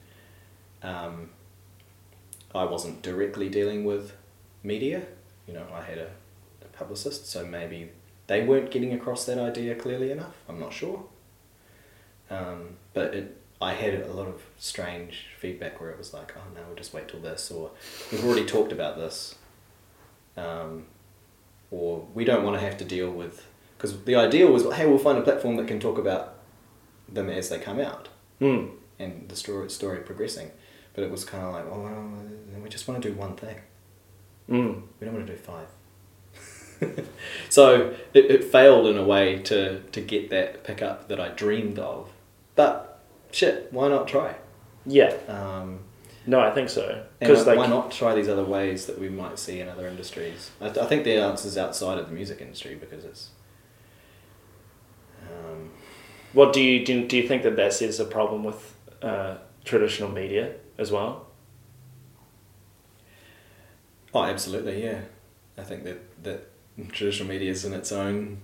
Um, 0.84 1.30
I 2.56 2.64
wasn't 2.66 3.02
directly 3.02 3.50
dealing 3.50 3.84
with 3.86 4.14
media. 4.64 5.04
You 5.48 5.54
know, 5.54 5.66
I 5.74 5.82
had 5.82 5.98
a, 5.98 6.10
a 6.62 6.66
publicist, 6.74 7.28
so 7.28 7.46
maybe 7.46 7.92
they 8.28 8.44
weren't 8.44 8.72
getting 8.72 8.94
across 8.94 9.26
that 9.26 9.38
idea 9.38 9.76
clearly 9.76 10.12
enough. 10.12 10.36
I'm 10.48 10.60
not 10.60 10.74
sure. 10.74 11.04
Um, 12.30 12.78
but 12.94 13.14
it, 13.14 13.38
I 13.62 13.74
had 13.74 13.94
a 13.94 14.14
lot 14.14 14.28
of 14.28 14.42
strange 14.58 15.28
feedback 15.40 15.80
where 15.80 15.92
it 15.92 15.98
was 15.98 16.14
like, 16.14 16.34
oh 16.36 16.42
no, 16.56 16.62
we'll 16.68 16.76
just 16.76 16.94
wait 16.94 17.08
till 17.08 17.20
this, 17.20 17.52
or 17.52 17.72
we've 18.12 18.24
already 18.26 18.46
talked 18.46 18.72
about 18.72 18.98
this, 18.98 19.36
um, 20.38 20.86
or 21.70 22.08
we 22.14 22.26
don't 22.26 22.44
want 22.44 22.60
to 22.60 22.66
have 22.66 22.78
to 22.78 22.86
deal 22.86 23.12
with 23.12 23.46
because 23.78 24.04
the 24.04 24.16
idea 24.16 24.46
was, 24.48 24.64
hey, 24.74 24.86
we'll 24.86 24.98
find 24.98 25.18
a 25.18 25.22
platform 25.22 25.56
that 25.58 25.68
can 25.68 25.80
talk 25.80 25.98
about 25.98 26.36
them 27.10 27.30
as 27.30 27.50
they 27.50 27.58
come 27.60 27.80
out 27.80 28.10
Hmm. 28.40 28.68
and 29.00 29.28
the 29.30 29.36
story 29.36 29.70
story 29.70 30.00
progressing. 30.00 30.52
But 30.94 31.04
it 31.04 31.12
was 31.12 31.24
kind 31.24 31.44
of 31.44 31.54
like, 31.54 31.66
oh, 31.66 31.82
well, 31.82 32.62
we 32.62 32.70
just 32.70 32.88
want 32.88 33.02
to 33.02 33.10
do 33.10 33.16
one 33.16 33.36
thing. 33.36 33.58
Mm. 34.50 34.84
We 35.00 35.06
don't 35.06 35.14
want 35.16 35.28
to 35.28 35.34
do 35.34 35.40
five. 35.40 35.68
so 37.50 37.94
it, 38.14 38.26
it 38.26 38.44
failed 38.44 38.88
in 38.88 38.98
a 38.98 39.04
way 39.04 39.40
to, 39.44 39.80
to 39.80 40.02
get 40.02 40.30
that 40.32 40.64
pickup 40.64 41.08
that 41.08 41.20
I 41.20 41.30
dreamed 41.30 41.80
of. 41.80 42.10
But 42.56 42.91
shit, 43.32 43.72
why 43.72 43.88
not 43.88 44.08
try? 44.08 44.36
Yeah. 44.86 45.14
Um, 45.28 45.80
No, 46.26 46.40
I 46.40 46.52
think 46.52 46.70
so. 46.70 47.06
Because 47.20 47.46
why 47.46 47.54
like, 47.54 47.70
not 47.70 47.92
try 47.92 48.14
these 48.16 48.30
other 48.30 48.44
ways 48.44 48.86
that 48.86 49.00
we 49.00 49.10
might 49.10 49.40
see 49.40 49.60
in 49.60 49.68
other 49.68 49.88
industries? 49.88 50.52
I, 50.60 50.68
I 50.68 50.86
think 50.86 51.04
the 51.04 51.18
answer's 51.18 51.58
outside 51.58 51.98
of 51.98 52.08
the 52.08 52.14
music 52.14 52.42
industry 52.42 52.76
because 52.76 53.04
it's. 53.06 53.30
Um, 55.24 55.72
what 56.34 56.54
do 56.54 56.62
you 56.62 56.86
do? 56.86 57.08
Do 57.08 57.18
you 57.18 57.28
think 57.28 57.44
that 57.44 57.56
this 57.56 57.82
is 57.82 58.00
a 58.00 58.06
problem 58.06 58.44
with 58.44 58.76
uh, 59.02 59.38
traditional 59.66 60.10
media 60.12 60.54
as 60.78 60.92
well? 60.92 61.28
Oh, 64.14 64.24
absolutely, 64.24 64.84
yeah. 64.84 65.02
I 65.58 65.64
think 65.64 65.84
that, 65.86 66.24
that 66.24 66.50
traditional 66.92 67.30
media 67.30 67.52
is 67.52 67.64
in 67.66 67.74
its 67.74 67.92
own. 67.92 68.42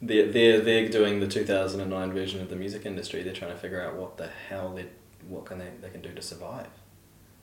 They're, 0.00 0.30
they're, 0.30 0.60
they're 0.60 0.88
doing 0.88 1.20
the 1.20 1.26
2009 1.26 2.12
version 2.12 2.40
of 2.40 2.50
the 2.50 2.56
music 2.56 2.86
industry. 2.86 3.22
They're 3.22 3.32
trying 3.32 3.50
to 3.52 3.56
figure 3.58 3.82
out 3.82 3.96
what 3.96 4.16
the 4.16 4.28
hell 4.48 4.72
they 4.74 4.86
what 5.28 5.44
can 5.46 5.58
they, 5.58 5.68
they 5.82 5.90
can 5.90 6.00
do 6.00 6.12
to 6.14 6.22
survive 6.22 6.68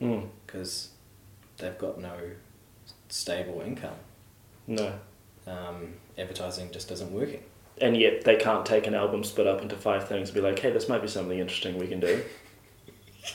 Mm. 0.01 0.27
because 0.45 0.89
they've 1.57 1.77
got 1.77 1.99
no 1.99 2.15
stable 3.07 3.61
income. 3.61 3.95
No. 4.67 4.93
Um, 5.47 5.93
advertising 6.17 6.69
just 6.71 6.91
isn't 6.91 7.11
working. 7.11 7.43
And 7.79 7.95
yet 7.95 8.23
they 8.23 8.35
can't 8.35 8.65
take 8.65 8.87
an 8.87 8.95
album 8.95 9.23
split 9.23 9.47
up 9.47 9.61
into 9.61 9.75
five 9.75 10.07
things 10.07 10.29
and 10.29 10.35
be 10.35 10.41
like, 10.41 10.59
hey, 10.59 10.71
this 10.71 10.89
might 10.89 11.01
be 11.01 11.07
something 11.07 11.37
interesting 11.39 11.77
we 11.77 11.87
can 11.87 11.99
do. 11.99 12.23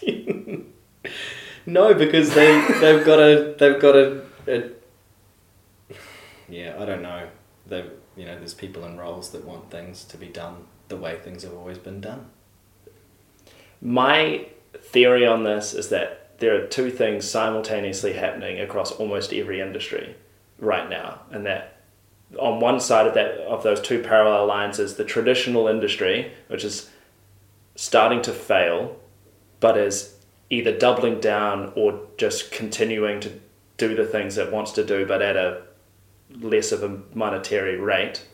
No, 1.66 1.94
because 1.94 2.34
they 2.34 2.58
they've 2.80 3.04
got 3.04 3.18
a 3.20 3.54
they've 3.58 3.80
got 3.80 3.94
a, 3.94 4.22
a 4.48 4.70
yeah 6.48 6.74
I 6.78 6.84
don't 6.86 7.02
know 7.02 7.28
they 7.66 7.84
you 8.20 8.26
know 8.26 8.38
there's 8.38 8.52
people 8.52 8.84
in 8.84 8.98
roles 8.98 9.30
that 9.30 9.46
want 9.46 9.70
things 9.70 10.04
to 10.04 10.18
be 10.18 10.26
done 10.26 10.66
the 10.88 10.96
way 10.96 11.18
things 11.18 11.42
have 11.42 11.54
always 11.54 11.78
been 11.78 12.02
done. 12.02 12.26
My 13.80 14.46
theory 14.78 15.26
on 15.26 15.44
this 15.44 15.72
is 15.72 15.88
that 15.88 16.38
there 16.38 16.54
are 16.54 16.66
two 16.66 16.90
things 16.90 17.28
simultaneously 17.28 18.12
happening 18.12 18.60
across 18.60 18.92
almost 18.92 19.32
every 19.32 19.60
industry 19.60 20.16
right 20.58 20.88
now, 20.90 21.22
and 21.30 21.46
that 21.46 21.78
on 22.38 22.60
one 22.60 22.78
side 22.78 23.06
of 23.06 23.14
that 23.14 23.38
of 23.40 23.62
those 23.62 23.80
two 23.80 24.02
parallel 24.02 24.46
lines 24.46 24.78
is 24.78 24.96
the 24.96 25.04
traditional 25.04 25.66
industry, 25.66 26.30
which 26.48 26.62
is 26.62 26.90
starting 27.74 28.20
to 28.20 28.32
fail, 28.32 28.96
but 29.60 29.78
is 29.78 30.16
either 30.50 30.76
doubling 30.76 31.20
down 31.20 31.72
or 31.74 32.00
just 32.18 32.52
continuing 32.52 33.18
to 33.20 33.32
do 33.78 33.94
the 33.94 34.04
things 34.04 34.36
it 34.36 34.52
wants 34.52 34.72
to 34.72 34.84
do, 34.84 35.06
but 35.06 35.22
at 35.22 35.36
a 35.36 35.62
less 36.38 36.72
of 36.72 36.82
a 36.82 37.00
monetary 37.14 37.76
rate. 37.76 38.24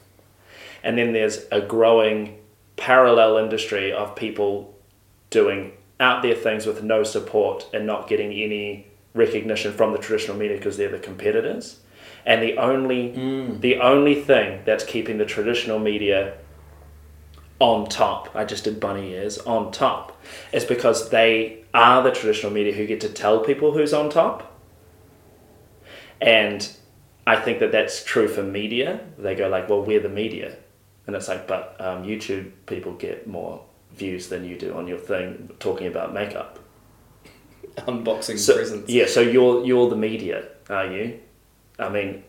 And 0.83 0.97
then 0.97 1.13
there's 1.13 1.47
a 1.51 1.61
growing 1.61 2.39
parallel 2.77 3.39
industry 3.39 3.93
of 3.93 4.15
people 4.15 4.75
doing 5.31 5.73
out 5.99 6.23
there 6.23 6.35
things 6.35 6.67
with 6.67 6.83
no 6.83 7.03
support 7.03 7.67
and 7.73 7.87
not 7.87 8.09
getting 8.09 8.33
any 8.33 8.87
recognition 9.15 9.73
from 9.73 9.93
the 9.93 9.99
traditional 9.99 10.37
media 10.37 10.57
because 10.57 10.77
they're 10.77 10.91
the 10.91 10.99
competitors. 10.99 11.81
And 12.25 12.43
the 12.43 12.57
only 12.59 13.13
mm. 13.13 13.61
the 13.61 13.81
only 13.81 14.21
thing 14.21 14.63
that's 14.65 14.85
keeping 14.85 15.19
the 15.19 15.25
traditional 15.25 15.79
media 15.79 16.37
on 17.59 17.89
top, 17.89 18.35
I 18.35 18.45
just 18.45 18.65
did 18.65 18.81
bunny 18.81 19.13
ears, 19.13 19.39
on 19.39 19.73
top, 19.73 20.21
is 20.53 20.65
because 20.65 21.09
they 21.11 21.65
are 21.73 22.03
the 22.03 22.11
traditional 22.11 22.53
media 22.53 22.75
who 22.75 22.87
get 22.87 23.01
to 23.03 23.09
tell 23.09 23.41
people 23.41 23.73
who's 23.73 23.95
on 23.95 24.11
top. 24.11 24.53
And 26.21 26.69
I 27.27 27.37
think 27.37 27.59
that 27.59 27.73
that's 27.73 28.05
true 28.05 28.29
for 28.29 28.43
media. 28.43 29.01
They 29.19 29.35
go 29.35 29.49
like, 29.49 29.69
well, 29.69 29.83
we're 29.83 30.01
the 30.01 30.09
media. 30.09 30.57
And 31.07 31.17
it's 31.17 31.29
like, 31.29 31.47
but 31.47 31.77
um, 31.81 32.05
YouTube 32.05 32.51
people 32.67 32.93
get 32.95 33.27
more 33.27 33.63
views 33.95 34.29
than 34.29 34.45
you 34.45 34.57
do 34.59 34.75
on 34.75 34.87
your 34.87 34.99
thing 34.99 35.51
talking 35.59 35.87
about 35.87 36.13
makeup. 36.15 36.59
Unboxing 37.79 38.39
So, 38.39 38.55
presents. 38.55 38.89
yeah, 38.91 39.07
so 39.07 39.21
you're 39.21 39.65
you're 39.65 39.89
the 39.91 39.97
media, 39.97 40.45
are 40.71 40.87
you? 40.91 41.19
I 41.79 41.89
mean, 41.91 42.25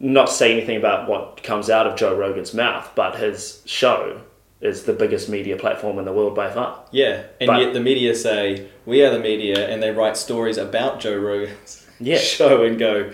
not 0.00 0.26
to 0.28 0.32
say 0.32 0.52
anything 0.52 0.76
about 0.76 1.08
what 1.08 1.42
comes 1.42 1.70
out 1.70 1.86
of 1.86 1.96
Joe 1.96 2.14
Rogan's 2.16 2.52
mouth, 2.54 2.90
but 2.94 3.16
his 3.16 3.62
show 3.64 4.20
is 4.60 4.82
the 4.84 4.92
biggest 4.92 5.28
media 5.28 5.56
platform 5.56 5.98
in 5.98 6.04
the 6.04 6.12
world 6.12 6.34
by 6.34 6.50
far. 6.50 6.84
Yeah, 6.90 7.22
and 7.40 7.46
But- 7.46 7.60
yet 7.62 7.72
the 7.74 7.80
media 7.80 8.14
say 8.14 8.68
we 8.84 9.02
are 9.02 9.10
the 9.10 9.18
media, 9.20 9.68
and 9.68 9.82
they 9.82 9.90
write 9.92 10.16
stories 10.16 10.58
about 10.58 11.00
Joe 11.00 11.16
Rogan's 11.16 11.86
Yeah. 12.00 12.18
show 12.36 12.64
and 12.64 12.78
go, 12.78 13.10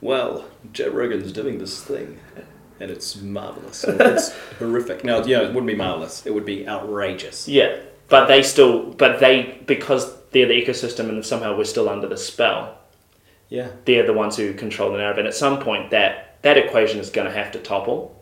"Well, 0.00 0.44
Joe 0.72 0.90
Rogan's 0.90 1.32
doing 1.32 1.58
this 1.58 1.82
thing, 1.82 2.18
and 2.80 2.90
it's 2.90 3.16
marvelous. 3.16 3.84
Or 3.84 4.00
it's 4.00 4.32
horrific." 4.58 5.04
No, 5.04 5.24
yeah, 5.24 5.42
it 5.42 5.48
wouldn't 5.48 5.66
be 5.66 5.74
marvelous. 5.74 6.26
It 6.26 6.34
would 6.34 6.46
be 6.46 6.68
outrageous. 6.68 7.48
Yeah, 7.48 7.78
but 8.08 8.26
they 8.26 8.42
still, 8.42 8.92
but 8.92 9.20
they 9.20 9.62
because 9.66 10.14
they're 10.30 10.46
the 10.46 10.62
ecosystem 10.62 11.08
and 11.08 11.24
somehow 11.24 11.56
we're 11.56 11.64
still 11.64 11.88
under 11.88 12.08
the 12.08 12.16
spell. 12.16 12.78
Yeah, 13.48 13.70
They're 13.86 14.06
the 14.06 14.12
ones 14.12 14.36
who 14.36 14.52
control 14.52 14.92
the 14.92 14.98
narrative, 14.98 15.18
and 15.20 15.26
at 15.28 15.34
some 15.34 15.58
point 15.58 15.90
that 15.90 16.36
that 16.42 16.58
equation 16.58 17.00
is 17.00 17.08
going 17.08 17.26
to 17.26 17.32
have 17.32 17.50
to 17.52 17.58
topple 17.58 18.14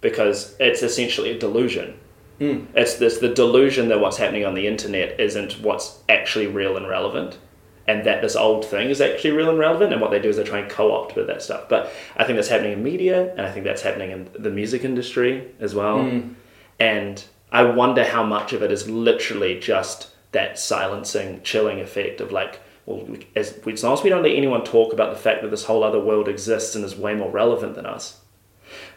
because 0.00 0.56
it's 0.58 0.82
essentially 0.82 1.30
a 1.30 1.38
delusion. 1.38 1.98
Mm. 2.40 2.66
It's 2.74 2.94
this 2.94 3.18
the 3.18 3.32
delusion 3.32 3.88
that 3.88 4.00
what's 4.00 4.16
happening 4.16 4.44
on 4.44 4.54
the 4.54 4.66
internet 4.66 5.20
isn't 5.20 5.60
what's 5.60 5.98
actually 6.08 6.46
real 6.46 6.76
and 6.76 6.88
relevant, 6.88 7.38
and 7.86 8.04
that 8.06 8.22
this 8.22 8.36
old 8.36 8.64
thing 8.64 8.88
is 8.88 9.00
actually 9.00 9.32
real 9.32 9.50
and 9.50 9.58
relevant. 9.58 9.92
And 9.92 10.00
what 10.00 10.10
they 10.10 10.18
do 10.18 10.28
is 10.28 10.36
they 10.36 10.44
try 10.44 10.60
and 10.60 10.70
co-opt 10.70 11.16
with 11.16 11.26
that 11.26 11.42
stuff. 11.42 11.68
But 11.68 11.92
I 12.16 12.24
think 12.24 12.36
that's 12.36 12.48
happening 12.48 12.72
in 12.72 12.82
media, 12.82 13.30
and 13.32 13.42
I 13.42 13.52
think 13.52 13.64
that's 13.64 13.82
happening 13.82 14.10
in 14.10 14.30
the 14.38 14.50
music 14.50 14.84
industry 14.84 15.50
as 15.60 15.74
well. 15.74 15.98
Mm. 15.98 16.34
And 16.80 17.24
I 17.52 17.64
wonder 17.64 18.04
how 18.04 18.24
much 18.24 18.52
of 18.52 18.62
it 18.62 18.72
is 18.72 18.88
literally 18.88 19.60
just 19.60 20.10
that 20.32 20.58
silencing, 20.58 21.42
chilling 21.42 21.80
effect 21.80 22.20
of 22.20 22.32
like, 22.32 22.60
well, 22.86 23.06
as, 23.36 23.58
as 23.66 23.84
long 23.84 23.92
as 23.92 24.02
we 24.02 24.10
don't 24.10 24.22
let 24.22 24.32
anyone 24.32 24.64
talk 24.64 24.92
about 24.92 25.12
the 25.12 25.20
fact 25.20 25.42
that 25.42 25.50
this 25.50 25.64
whole 25.64 25.84
other 25.84 26.00
world 26.00 26.28
exists 26.28 26.74
and 26.74 26.84
is 26.84 26.96
way 26.96 27.14
more 27.14 27.30
relevant 27.30 27.76
than 27.76 27.86
us, 27.86 28.20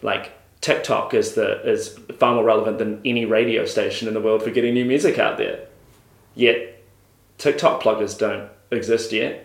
like 0.01 0.31
TikTok 0.61 1.13
is 1.13 1.35
the 1.35 1.61
is 1.69 1.97
far 2.17 2.35
more 2.35 2.43
relevant 2.43 2.79
than 2.79 3.01
any 3.05 3.25
radio 3.25 3.65
station 3.65 4.07
in 4.07 4.13
the 4.13 4.21
world 4.21 4.43
for 4.43 4.49
getting 4.49 4.73
new 4.73 4.85
music 4.85 5.19
out 5.19 5.37
there. 5.37 5.67
Yet 6.35 6.83
TikTok 7.37 7.81
pluggers 7.81 8.17
don't 8.17 8.49
exist 8.71 9.11
yet. 9.11 9.43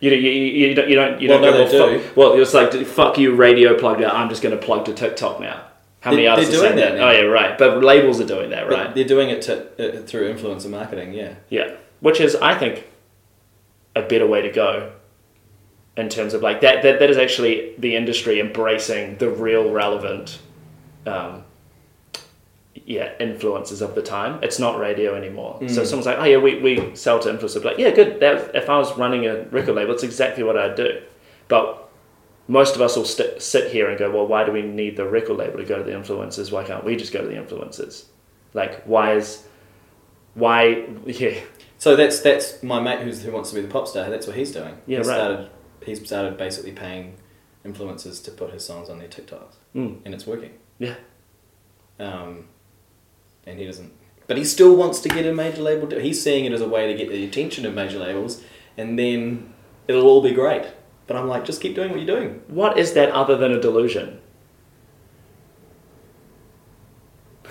You, 0.00 0.10
you, 0.12 0.30
you, 0.30 0.68
you 0.68 0.74
don't 0.74 0.88
you 0.88 0.94
don't 0.96 1.20
you 1.20 1.28
Well, 1.28 1.42
don't 1.42 1.52
no, 1.52 1.64
go, 1.64 1.68
they 1.70 1.78
well, 1.78 1.90
do. 1.90 2.00
fuck, 2.00 2.16
well 2.16 2.32
it's 2.40 2.54
like 2.54 2.72
fuck 2.86 3.18
you 3.18 3.34
radio 3.34 3.78
plugged 3.78 4.02
out 4.02 4.14
I'm 4.14 4.28
just 4.30 4.42
going 4.42 4.58
to 4.58 4.62
plug 4.64 4.86
to 4.86 4.94
TikTok 4.94 5.40
now. 5.40 5.64
How 6.00 6.10
many 6.12 6.22
They- 6.22 6.28
artists 6.28 6.54
are 6.54 6.58
doing 6.62 6.76
that? 6.76 6.98
Oh 6.98 7.10
yeah, 7.10 7.20
right. 7.26 7.58
But 7.58 7.82
labels 7.84 8.18
are 8.20 8.26
doing 8.26 8.48
that, 8.50 8.66
But 8.68 8.78
right? 8.78 8.94
they're 8.94 9.04
doing 9.04 9.28
it 9.28 9.42
to, 9.42 10.00
uh, 10.00 10.02
through 10.06 10.32
influencer 10.34 10.70
marketing. 10.70 11.12
Yeah, 11.12 11.34
Yeah, 11.50 11.74
which 12.00 12.20
is 12.20 12.34
I 12.36 12.54
think 12.56 12.86
a 13.94 14.00
better 14.02 14.26
way 14.26 14.40
to 14.40 14.50
go 14.50 14.92
in 15.98 16.08
terms 16.08 16.32
of 16.32 16.40
like 16.40 16.62
that. 16.62 16.82
That, 16.82 16.98
that 17.00 17.10
is 17.10 17.18
actually 17.18 17.74
the 17.76 17.94
industry 17.96 18.40
embracing 18.40 19.18
the 19.18 19.28
real 19.28 19.70
relevant, 19.70 20.38
um, 21.04 21.44
yeah, 22.86 23.12
influences 23.20 23.80
of 23.82 23.94
the 23.94 24.02
time. 24.02 24.42
It's 24.42 24.58
not 24.58 24.78
radio 24.78 25.14
anymore. 25.14 25.60
So 25.68 25.84
someone's 25.84 26.06
like, 26.06 26.18
oh 26.18 26.24
yeah, 26.24 26.38
we, 26.38 26.58
we 26.60 26.94
sell 26.96 27.18
to 27.20 27.28
influencers. 27.32 27.64
Like 27.64 27.78
yeah, 27.78 27.90
good. 27.90 28.20
That, 28.20 28.54
if 28.54 28.68
I 28.68 28.78
was 28.78 28.96
running 28.98 29.26
a 29.26 29.42
record 29.44 29.74
label, 29.76 29.92
it's 29.94 30.02
exactly 30.02 30.42
what 30.42 30.56
I'd 30.56 30.74
do. 30.76 31.00
But 31.48 31.88
most 32.48 32.74
of 32.74 32.80
us 32.82 32.96
will 32.96 33.04
st- 33.04 33.40
sit 33.42 33.70
here 33.72 33.88
and 33.88 33.98
go, 33.98 34.10
well, 34.10 34.26
why 34.26 34.44
do 34.44 34.52
we 34.52 34.62
need 34.62 34.96
the 34.96 35.06
record 35.06 35.36
label 35.36 35.58
to 35.58 35.64
go 35.64 35.78
to 35.78 35.84
the 35.84 35.92
influencers? 35.92 36.50
Why 36.50 36.64
can't 36.64 36.84
we 36.84 36.96
just 36.96 37.12
go 37.12 37.20
to 37.20 37.26
the 37.28 37.34
influencers? 37.34 38.04
Like, 38.54 38.82
why 38.84 39.14
is, 39.14 39.44
why, 40.34 40.86
yeah, 41.06 41.38
So 41.78 41.96
that's 41.96 42.20
that's 42.20 42.62
my 42.62 42.80
mate 42.80 43.00
who's 43.00 43.22
who 43.22 43.32
wants 43.32 43.50
to 43.50 43.54
be 43.56 43.62
the 43.62 43.68
pop 43.68 43.86
star. 43.88 44.10
That's 44.10 44.26
what 44.26 44.36
he's 44.36 44.52
doing. 44.52 44.76
Yeah, 44.86 45.02
he 45.02 45.08
right. 45.08 45.14
Started, 45.16 45.50
he's 45.84 46.04
started 46.04 46.36
basically 46.36 46.72
paying 46.72 47.16
influencers 47.64 48.22
to 48.24 48.30
put 48.30 48.52
his 48.52 48.64
songs 48.64 48.88
on 48.88 48.98
their 48.98 49.08
TikToks, 49.08 49.54
Mm. 49.76 49.98
and 50.04 50.14
it's 50.14 50.26
working. 50.26 50.52
Yeah. 50.78 50.94
Um, 51.98 52.46
and 53.46 53.58
he 53.58 53.66
doesn't, 53.66 53.92
but 54.26 54.36
he 54.36 54.44
still 54.44 54.74
wants 54.76 55.00
to 55.00 55.08
get 55.08 55.26
a 55.26 55.32
major 55.32 55.62
label. 55.62 55.86
deal. 55.88 56.00
He's 56.00 56.22
seeing 56.22 56.44
it 56.44 56.52
as 56.52 56.60
a 56.60 56.68
way 56.68 56.86
to 56.92 56.94
get 56.98 57.08
the 57.10 57.24
attention 57.24 57.64
of 57.66 57.74
major 57.74 57.98
labels, 57.98 58.42
and 58.76 58.98
then 58.98 59.52
it'll 59.88 60.06
all 60.06 60.22
be 60.22 60.32
great. 60.32 60.64
But 61.06 61.16
I'm 61.16 61.26
like, 61.26 61.44
just 61.44 61.60
keep 61.60 61.74
doing 61.74 61.90
what 61.90 61.98
you're 62.00 62.16
doing. 62.20 62.42
What 62.46 62.78
is 62.78 62.92
that 62.92 63.10
other 63.10 63.36
than 63.36 63.50
a 63.52 63.60
delusion? 63.60 64.20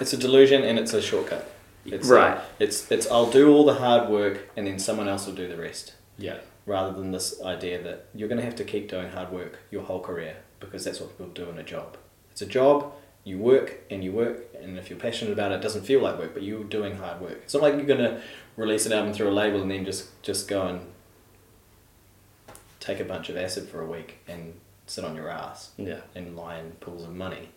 It's 0.00 0.12
a 0.12 0.16
delusion 0.16 0.62
and 0.62 0.78
it's 0.78 0.94
a 0.94 1.02
shortcut. 1.02 1.50
It's 1.84 2.08
uh, 2.10 2.14
Right. 2.14 2.38
it's 2.60 2.90
it's 2.90 3.06
I'll 3.10 3.30
do 3.30 3.52
all 3.52 3.64
the 3.64 3.74
hard 3.74 4.08
work 4.08 4.48
and 4.56 4.64
then 4.66 4.78
someone 4.78 5.08
else 5.08 5.26
will 5.26 5.34
do 5.34 5.48
the 5.48 5.56
rest. 5.56 5.94
Yeah. 6.16 6.38
rather 6.66 6.92
than 6.92 7.12
this 7.12 7.40
idea 7.42 7.82
that 7.82 8.06
you're 8.14 8.28
going 8.28 8.38
to 8.38 8.44
have 8.44 8.54
to 8.56 8.64
keep 8.64 8.88
doing 8.90 9.08
hard 9.10 9.30
work 9.32 9.58
your 9.70 9.82
whole 9.82 10.00
career 10.00 10.36
because 10.60 10.84
that's 10.84 11.00
what 11.00 11.10
people 11.16 11.32
do 11.32 11.48
in 11.50 11.58
a 11.58 11.62
job. 11.62 11.96
It's 12.30 12.42
a 12.42 12.46
job, 12.46 12.92
you 13.28 13.38
work 13.38 13.76
and 13.90 14.02
you 14.02 14.12
work, 14.12 14.38
and 14.60 14.78
if 14.78 14.88
you're 14.88 14.98
passionate 14.98 15.32
about 15.32 15.52
it, 15.52 15.56
it 15.56 15.60
doesn't 15.62 15.82
feel 15.84 16.00
like 16.00 16.18
work, 16.18 16.32
but 16.34 16.42
you're 16.42 16.64
doing 16.64 16.96
hard 16.96 17.20
work. 17.20 17.38
It's 17.44 17.52
not 17.54 17.62
like 17.62 17.74
you're 17.74 17.84
going 17.84 18.00
to 18.00 18.20
release 18.56 18.86
an 18.86 18.92
album 18.92 19.12
through 19.12 19.28
a 19.28 19.36
label 19.42 19.60
and 19.60 19.70
then 19.70 19.84
just, 19.84 20.20
just 20.22 20.48
go 20.48 20.66
and 20.66 20.80
take 22.80 23.00
a 23.00 23.04
bunch 23.04 23.28
of 23.28 23.36
acid 23.36 23.68
for 23.68 23.82
a 23.82 23.86
week 23.86 24.18
and 24.26 24.54
sit 24.86 25.04
on 25.04 25.14
your 25.14 25.28
ass 25.28 25.70
Yeah. 25.76 26.00
and 26.14 26.36
lie 26.36 26.58
in 26.58 26.70
pools 26.80 27.04
of 27.04 27.14
money. 27.14 27.50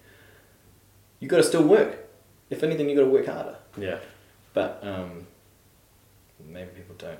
You've 1.20 1.32
got 1.32 1.38
to 1.38 1.44
still 1.44 1.64
work. 1.64 2.10
If 2.50 2.64
anything, 2.64 2.90
you've 2.90 2.98
got 2.98 3.06
to 3.06 3.10
work 3.12 3.28
harder. 3.28 3.56
Yeah. 3.78 4.00
But 4.54 4.80
um, 4.84 5.26
maybe 6.46 6.72
people 6.72 6.96
don't 6.98 7.20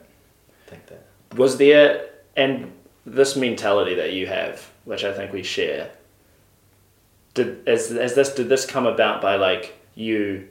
think 0.68 0.88
that. 0.88 1.06
Was 1.38 1.58
there 1.58 2.10
and 2.36 2.74
this 3.06 3.36
mentality 3.38 3.96
that 3.96 4.12
you 4.14 4.28
have, 4.28 4.70
which 4.84 5.04
I 5.06 5.14
think 5.14 5.32
we 5.32 5.44
share, 5.44 5.90
did 7.34 7.68
as 7.68 7.92
as 7.92 8.16
this 8.16 8.34
did 8.34 8.50
this 8.50 8.66
come 8.66 8.86
about 8.86 9.22
by 9.22 9.36
like 9.36 9.78
you 9.96 10.48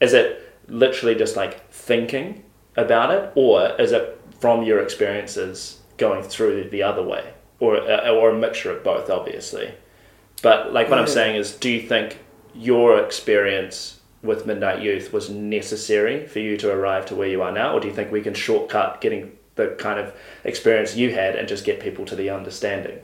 is 0.00 0.12
it 0.12 0.40
literally 0.68 1.14
just 1.14 1.36
like 1.36 1.70
thinking 1.70 2.42
about 2.76 3.10
it? 3.10 3.32
Or 3.34 3.70
is 3.80 3.92
it 3.92 4.20
from 4.40 4.62
your 4.62 4.80
experiences 4.80 5.80
going 5.96 6.22
through 6.22 6.70
the 6.70 6.82
other 6.82 7.02
way? 7.02 7.32
Or 7.60 7.76
uh, 7.76 8.10
or 8.10 8.30
a 8.30 8.38
mixture 8.38 8.72
of 8.72 8.82
both 8.82 9.10
obviously. 9.10 9.72
But 10.42 10.72
like 10.72 10.90
what 10.90 10.98
i'm 10.98 11.06
saying 11.06 11.36
is 11.36 11.54
do 11.54 11.70
you 11.70 11.88
think 11.88 12.18
your 12.54 12.98
experience 13.02 14.00
with 14.22 14.46
midnight 14.46 14.82
youth 14.82 15.12
was 15.12 15.30
necessary 15.30 16.26
for 16.26 16.38
you 16.38 16.56
to 16.58 16.70
arrive 16.70 17.06
to 17.06 17.14
where 17.14 17.28
you 17.28 17.42
are 17.42 17.52
now? 17.52 17.74
Or 17.74 17.80
do 17.80 17.88
you 17.88 17.94
think 17.94 18.10
we 18.10 18.22
can 18.22 18.34
shortcut 18.34 19.00
getting 19.00 19.32
the 19.54 19.68
kind 19.78 20.00
of 20.00 20.14
experience 20.44 20.96
you 20.96 21.14
had 21.14 21.36
and 21.36 21.46
just 21.46 21.64
get 21.64 21.80
people 21.80 22.04
to 22.06 22.16
the 22.16 22.30
understanding 22.30 22.98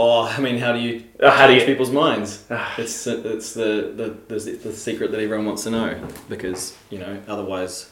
Oh, 0.00 0.22
I 0.22 0.40
mean, 0.40 0.58
how 0.58 0.72
do 0.72 0.78
you 0.78 1.02
Uh, 1.20 1.30
how 1.30 1.46
do 1.46 1.52
change 1.52 1.62
you- 1.62 1.66
people's 1.74 1.90
minds? 1.90 2.44
Ah. 2.50 2.74
it's 2.78 3.06
it's 3.06 3.54
the, 3.54 3.92
the, 4.00 4.08
the 4.34 4.38
the 4.66 4.72
secret 4.72 5.10
that 5.12 5.20
everyone 5.20 5.46
wants 5.46 5.64
to 5.64 5.70
know 5.70 5.90
because 6.28 6.76
you 6.90 6.98
know 6.98 7.20
otherwise, 7.26 7.90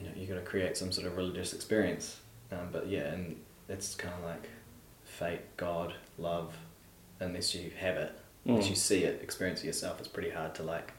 you 0.00 0.06
know, 0.06 0.12
you 0.16 0.26
got 0.26 0.34
to 0.36 0.40
create 0.52 0.76
some 0.76 0.92
sort 0.92 1.06
of 1.06 1.16
religious 1.16 1.52
experience. 1.52 2.06
Um, 2.52 2.68
but 2.72 2.86
yeah, 2.88 3.12
and 3.14 3.36
it's 3.68 3.94
kind 3.96 4.14
of 4.18 4.24
like 4.24 4.48
fate, 5.04 5.40
God, 5.56 5.94
love. 6.18 6.54
Unless 7.20 7.54
you 7.54 7.70
have 7.78 7.96
it, 7.96 8.12
unless 8.44 8.66
Mm. 8.66 8.70
you 8.70 8.76
see 8.76 9.04
it, 9.04 9.20
experience 9.22 9.62
it 9.62 9.66
yourself, 9.66 9.98
it's 9.98 10.08
pretty 10.08 10.30
hard 10.30 10.54
to 10.56 10.62
like 10.62 10.92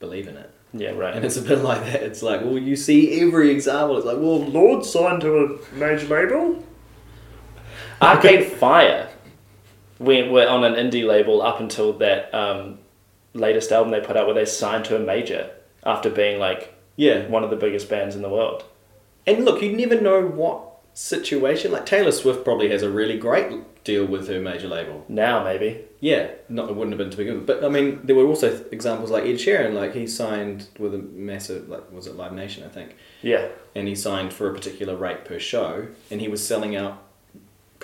believe 0.00 0.28
in 0.28 0.36
it. 0.36 0.50
yeah 0.74 0.90
right 0.90 1.14
And 1.16 1.24
it's 1.24 1.36
a 1.38 1.42
bit 1.42 1.58
like 1.70 1.80
that. 1.84 2.02
It's 2.02 2.22
like, 2.22 2.40
well, 2.42 2.58
you 2.58 2.76
see 2.76 3.20
every 3.20 3.50
example. 3.50 3.96
It's 3.96 4.06
like, 4.06 4.18
well, 4.18 4.40
Lorde 4.44 4.84
signed 4.84 5.22
to 5.22 5.30
a 5.44 5.74
major 5.74 6.06
label. 6.08 6.62
Arcade 8.02 8.52
Fire 8.52 9.08
went 9.98 10.30
were 10.30 10.46
on 10.46 10.64
an 10.64 10.74
indie 10.74 11.06
label 11.06 11.40
up 11.42 11.60
until 11.60 11.92
that 11.94 12.32
um, 12.34 12.78
latest 13.32 13.72
album 13.72 13.90
they 13.92 14.00
put 14.00 14.16
out 14.16 14.26
where 14.26 14.34
they 14.34 14.44
signed 14.44 14.84
to 14.86 14.96
a 14.96 14.98
major 14.98 15.50
after 15.84 16.10
being 16.10 16.38
like 16.38 16.74
Yeah, 16.96 17.26
one 17.28 17.44
of 17.44 17.50
the 17.50 17.56
biggest 17.56 17.88
bands 17.88 18.14
in 18.16 18.22
the 18.22 18.28
world. 18.28 18.64
And 19.26 19.44
look, 19.44 19.62
you 19.62 19.76
never 19.76 20.00
know 20.00 20.22
what 20.26 20.62
situation. 20.94 21.72
Like 21.72 21.86
Taylor 21.86 22.12
Swift 22.12 22.44
probably 22.44 22.70
has 22.70 22.82
a 22.82 22.90
really 22.90 23.18
great 23.18 23.84
deal 23.84 24.04
with 24.04 24.28
her 24.28 24.40
major 24.40 24.68
label. 24.68 25.04
Now 25.08 25.42
maybe. 25.44 25.82
Yeah, 26.00 26.30
not 26.48 26.68
it 26.68 26.76
wouldn't 26.76 26.92
have 26.92 26.98
been 26.98 27.10
to 27.10 27.16
begin 27.16 27.36
with. 27.36 27.46
But 27.46 27.64
I 27.64 27.68
mean, 27.68 28.00
there 28.04 28.14
were 28.16 28.26
also 28.26 28.62
examples 28.70 29.10
like 29.10 29.24
Ed 29.24 29.36
Sheeran. 29.36 29.72
Like 29.74 29.94
he 29.94 30.06
signed 30.06 30.68
with 30.78 30.94
a 30.94 30.98
massive, 30.98 31.68
like 31.68 31.90
was 31.90 32.06
it 32.06 32.16
Live 32.16 32.32
Nation, 32.32 32.64
I 32.64 32.68
think, 32.68 32.96
Yeah. 33.22 33.48
and 33.74 33.88
he 33.88 33.94
signed 33.94 34.32
for 34.34 34.50
a 34.50 34.54
particular 34.54 34.94
rate 34.96 35.24
per 35.24 35.38
show, 35.38 35.86
and 36.10 36.20
he 36.20 36.28
was 36.28 36.46
selling 36.46 36.76
out 36.76 37.02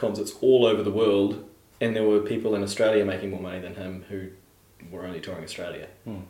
concerts 0.03 0.35
all 0.43 0.67
over 0.67 0.83
the 0.83 0.91
world, 0.91 1.49
and 1.81 1.97
there 1.97 2.07
were 2.07 2.21
people 2.21 2.55
in 2.55 2.63
Australia 2.63 3.05
making 3.05 3.31
more 3.31 3.41
money 3.41 3.61
than 3.61 3.77
him 3.77 4.05
who 4.11 4.29
were 4.91 5.07
only 5.07 5.21
touring 5.21 5.45
Australia. 5.45 5.87
Hmm. 6.05 6.23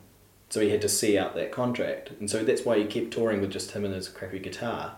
So 0.51 0.61
he 0.61 0.69
had 0.69 0.83
to 0.83 0.89
see 0.89 1.19
out 1.19 1.35
that 1.35 1.51
contract, 1.51 2.11
and 2.21 2.31
so 2.31 2.45
that's 2.45 2.65
why 2.67 2.79
he 2.79 2.85
kept 2.85 3.11
touring 3.11 3.41
with 3.41 3.51
just 3.51 3.73
him 3.73 3.85
and 3.85 3.95
his 3.95 4.09
crappy 4.09 4.39
guitar, 4.39 4.97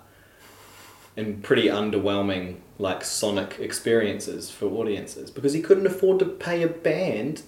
and 1.16 1.42
pretty 1.42 1.68
underwhelming 1.68 2.56
like 2.78 3.04
sonic 3.04 3.56
experiences 3.60 4.50
for 4.50 4.66
audiences 4.66 5.30
because 5.30 5.52
he 5.52 5.62
couldn't 5.62 5.87
afford 5.87 6.18
to 6.18 6.26
pay 6.26 6.62
a 6.62 6.68
band 6.68 7.42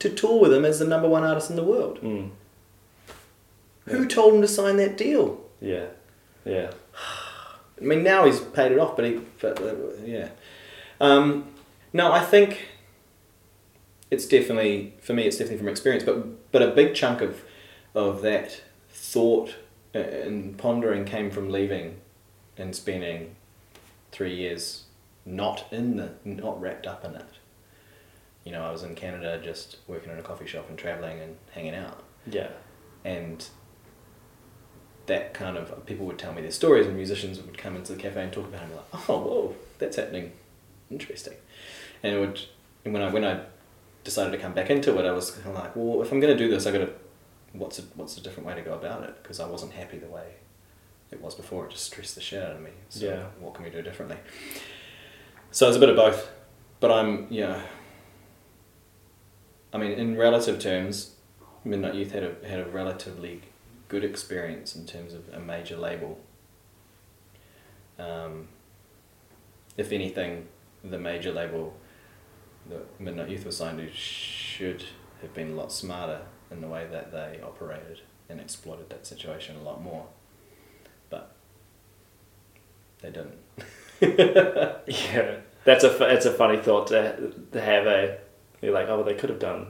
to 0.00 0.10
tour 0.10 0.40
with 0.40 0.52
him 0.52 0.64
as 0.64 0.80
the 0.80 0.84
number 0.84 1.08
one 1.08 1.22
artist 1.22 1.50
in 1.50 1.56
the 1.56 1.62
world. 1.62 2.00
Mm. 2.02 2.30
Who 3.86 4.06
told 4.06 4.34
him 4.34 4.40
to 4.40 4.48
sign 4.48 4.76
that 4.78 4.98
deal? 4.98 5.40
Yeah. 5.60 5.86
Yeah. 6.44 6.72
I 7.80 7.84
mean, 7.84 8.02
now 8.02 8.24
he's 8.24 8.40
paid 8.40 8.72
it 8.72 8.78
off, 8.78 8.96
but 8.96 9.04
he, 9.04 9.20
but 9.40 9.60
uh, 9.60 9.74
yeah. 10.04 10.28
Um, 11.00 11.48
no, 11.92 12.12
I 12.12 12.20
think 12.24 12.68
it's 14.10 14.26
definitely 14.26 14.94
for 15.00 15.12
me. 15.12 15.24
It's 15.24 15.36
definitely 15.36 15.58
from 15.58 15.68
experience, 15.68 16.04
but 16.04 16.50
but 16.52 16.62
a 16.62 16.68
big 16.68 16.94
chunk 16.94 17.20
of 17.20 17.42
of 17.94 18.22
that 18.22 18.62
thought 18.90 19.56
and 19.92 20.56
pondering 20.58 21.04
came 21.04 21.30
from 21.30 21.50
leaving 21.50 22.00
and 22.56 22.74
spending 22.74 23.34
three 24.12 24.34
years 24.34 24.84
not 25.26 25.66
in 25.72 25.96
the 25.96 26.10
not 26.24 26.60
wrapped 26.60 26.86
up 26.86 27.04
in 27.04 27.14
it. 27.14 27.26
You 28.44 28.52
know, 28.52 28.62
I 28.64 28.70
was 28.70 28.82
in 28.82 28.94
Canada 28.94 29.40
just 29.42 29.78
working 29.88 30.12
in 30.12 30.18
a 30.18 30.22
coffee 30.22 30.46
shop 30.46 30.68
and 30.68 30.78
traveling 30.78 31.18
and 31.20 31.36
hanging 31.52 31.74
out 31.74 32.02
Yeah. 32.26 32.48
and 33.04 33.44
that 35.06 35.34
kind 35.34 35.56
of 35.56 35.84
people 35.86 36.06
would 36.06 36.18
tell 36.18 36.32
me 36.32 36.40
their 36.42 36.50
stories 36.50 36.86
and 36.86 36.96
musicians 36.96 37.40
would 37.40 37.58
come 37.58 37.76
into 37.76 37.92
the 37.92 37.98
cafe 38.00 38.22
and 38.22 38.32
talk 38.32 38.46
about 38.46 38.60
it 38.62 38.64
and 38.64 38.70
be 38.72 38.76
like 38.76 39.08
oh 39.08 39.18
whoa 39.18 39.56
that's 39.78 39.96
happening. 39.96 40.32
Interesting. 40.90 41.34
And 42.02 42.14
it 42.14 42.18
would 42.20 42.40
and 42.84 42.92
when 42.94 43.02
I 43.02 43.10
when 43.12 43.24
I 43.24 43.40
decided 44.04 44.30
to 44.32 44.38
come 44.38 44.52
back 44.52 44.70
into 44.70 44.98
it 44.98 45.06
I 45.06 45.12
was 45.12 45.30
kind 45.32 45.48
of 45.48 45.54
like 45.54 45.74
well 45.76 46.02
if 46.02 46.12
I'm 46.12 46.20
going 46.20 46.36
to 46.36 46.42
do 46.42 46.50
this 46.50 46.66
I 46.66 46.72
got 46.72 46.78
to 46.78 46.90
what's 47.52 47.78
a, 47.78 47.82
what's 47.94 48.16
a 48.18 48.20
different 48.20 48.46
way 48.48 48.54
to 48.54 48.62
go 48.62 48.74
about 48.74 49.02
it? 49.04 49.22
Because 49.22 49.40
I 49.40 49.46
wasn't 49.46 49.72
happy 49.72 49.98
the 49.98 50.08
way 50.08 50.34
it 51.12 51.20
was 51.20 51.34
before. 51.36 51.66
It 51.66 51.70
just 51.70 51.84
stressed 51.84 52.14
the 52.16 52.20
shit 52.20 52.42
out 52.42 52.52
of 52.56 52.60
me. 52.60 52.70
So 52.88 53.06
Yeah. 53.06 53.24
what 53.38 53.54
can 53.54 53.64
we 53.64 53.70
do 53.70 53.80
differently? 53.82 54.16
So 55.52 55.68
it's 55.68 55.76
a 55.76 55.80
bit 55.80 55.88
of 55.88 55.96
both. 55.96 56.30
But 56.80 56.90
I'm 56.90 57.26
yeah. 57.30 57.60
I 59.72 59.78
mean 59.78 59.92
in 59.92 60.16
relative 60.16 60.58
terms 60.58 61.12
Midnight 61.64 61.94
Youth 61.94 62.12
had 62.12 62.22
a 62.22 62.34
had 62.48 62.60
a 62.60 62.66
relatively 62.66 63.42
good 63.94 64.02
experience 64.02 64.74
in 64.74 64.84
terms 64.84 65.14
of 65.14 65.22
a 65.32 65.38
major 65.38 65.76
label. 65.76 66.18
Um, 67.96 68.48
if 69.76 69.92
anything, 69.92 70.48
the 70.82 70.98
major 70.98 71.30
label 71.30 71.76
that 72.68 73.00
Midnight 73.00 73.28
Youth 73.28 73.46
was 73.46 73.56
signed 73.56 73.78
to 73.78 73.88
should 73.92 74.82
have 75.22 75.32
been 75.32 75.52
a 75.52 75.54
lot 75.54 75.70
smarter 75.70 76.22
in 76.50 76.60
the 76.60 76.66
way 76.66 76.88
that 76.90 77.12
they 77.12 77.38
operated 77.40 78.00
and 78.28 78.40
exploited 78.40 78.90
that 78.90 79.06
situation 79.06 79.54
a 79.54 79.62
lot 79.62 79.80
more. 79.80 80.06
But 81.08 81.32
they 83.00 83.10
didn't. 83.10 83.38
Yeah. 84.86 85.36
That's 85.64 85.84
a 85.84 86.14
it's 86.14 86.26
a 86.26 86.32
funny 86.32 86.58
thought 86.58 86.88
to 86.88 87.32
to 87.52 87.60
have 87.60 87.86
a 87.86 88.18
you're 88.60 88.74
like 88.74 88.88
oh 88.88 88.96
well, 88.96 89.04
they 89.04 89.14
could 89.14 89.30
have 89.30 89.38
done 89.38 89.68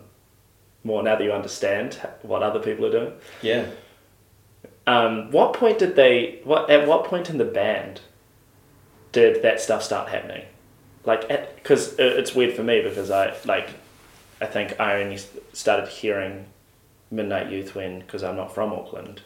more 0.82 1.02
now 1.02 1.14
that 1.16 1.22
you 1.22 1.32
understand 1.32 2.00
what 2.22 2.42
other 2.42 2.58
people 2.58 2.86
are 2.86 2.90
doing. 2.90 3.12
Yeah. 3.42 3.66
Um, 4.86 5.30
what 5.30 5.54
point 5.54 5.78
did 5.78 5.96
they? 5.96 6.40
What 6.44 6.70
at 6.70 6.86
what 6.86 7.04
point 7.04 7.30
in 7.30 7.38
the 7.38 7.44
band 7.44 8.00
did 9.12 9.42
that 9.42 9.60
stuff 9.60 9.82
start 9.82 10.08
happening? 10.08 10.44
Like, 11.06 11.28
because 11.56 11.96
it's 11.98 12.34
weird 12.34 12.54
for 12.54 12.62
me 12.62 12.82
because 12.82 13.10
I 13.10 13.36
like, 13.44 13.70
I 14.40 14.46
think 14.46 14.78
I 14.80 15.02
only 15.02 15.18
started 15.52 15.88
hearing 15.88 16.46
Midnight 17.10 17.50
Youth 17.50 17.74
when 17.74 18.00
because 18.00 18.22
I'm 18.22 18.36
not 18.36 18.54
from 18.54 18.72
Auckland, 18.72 19.22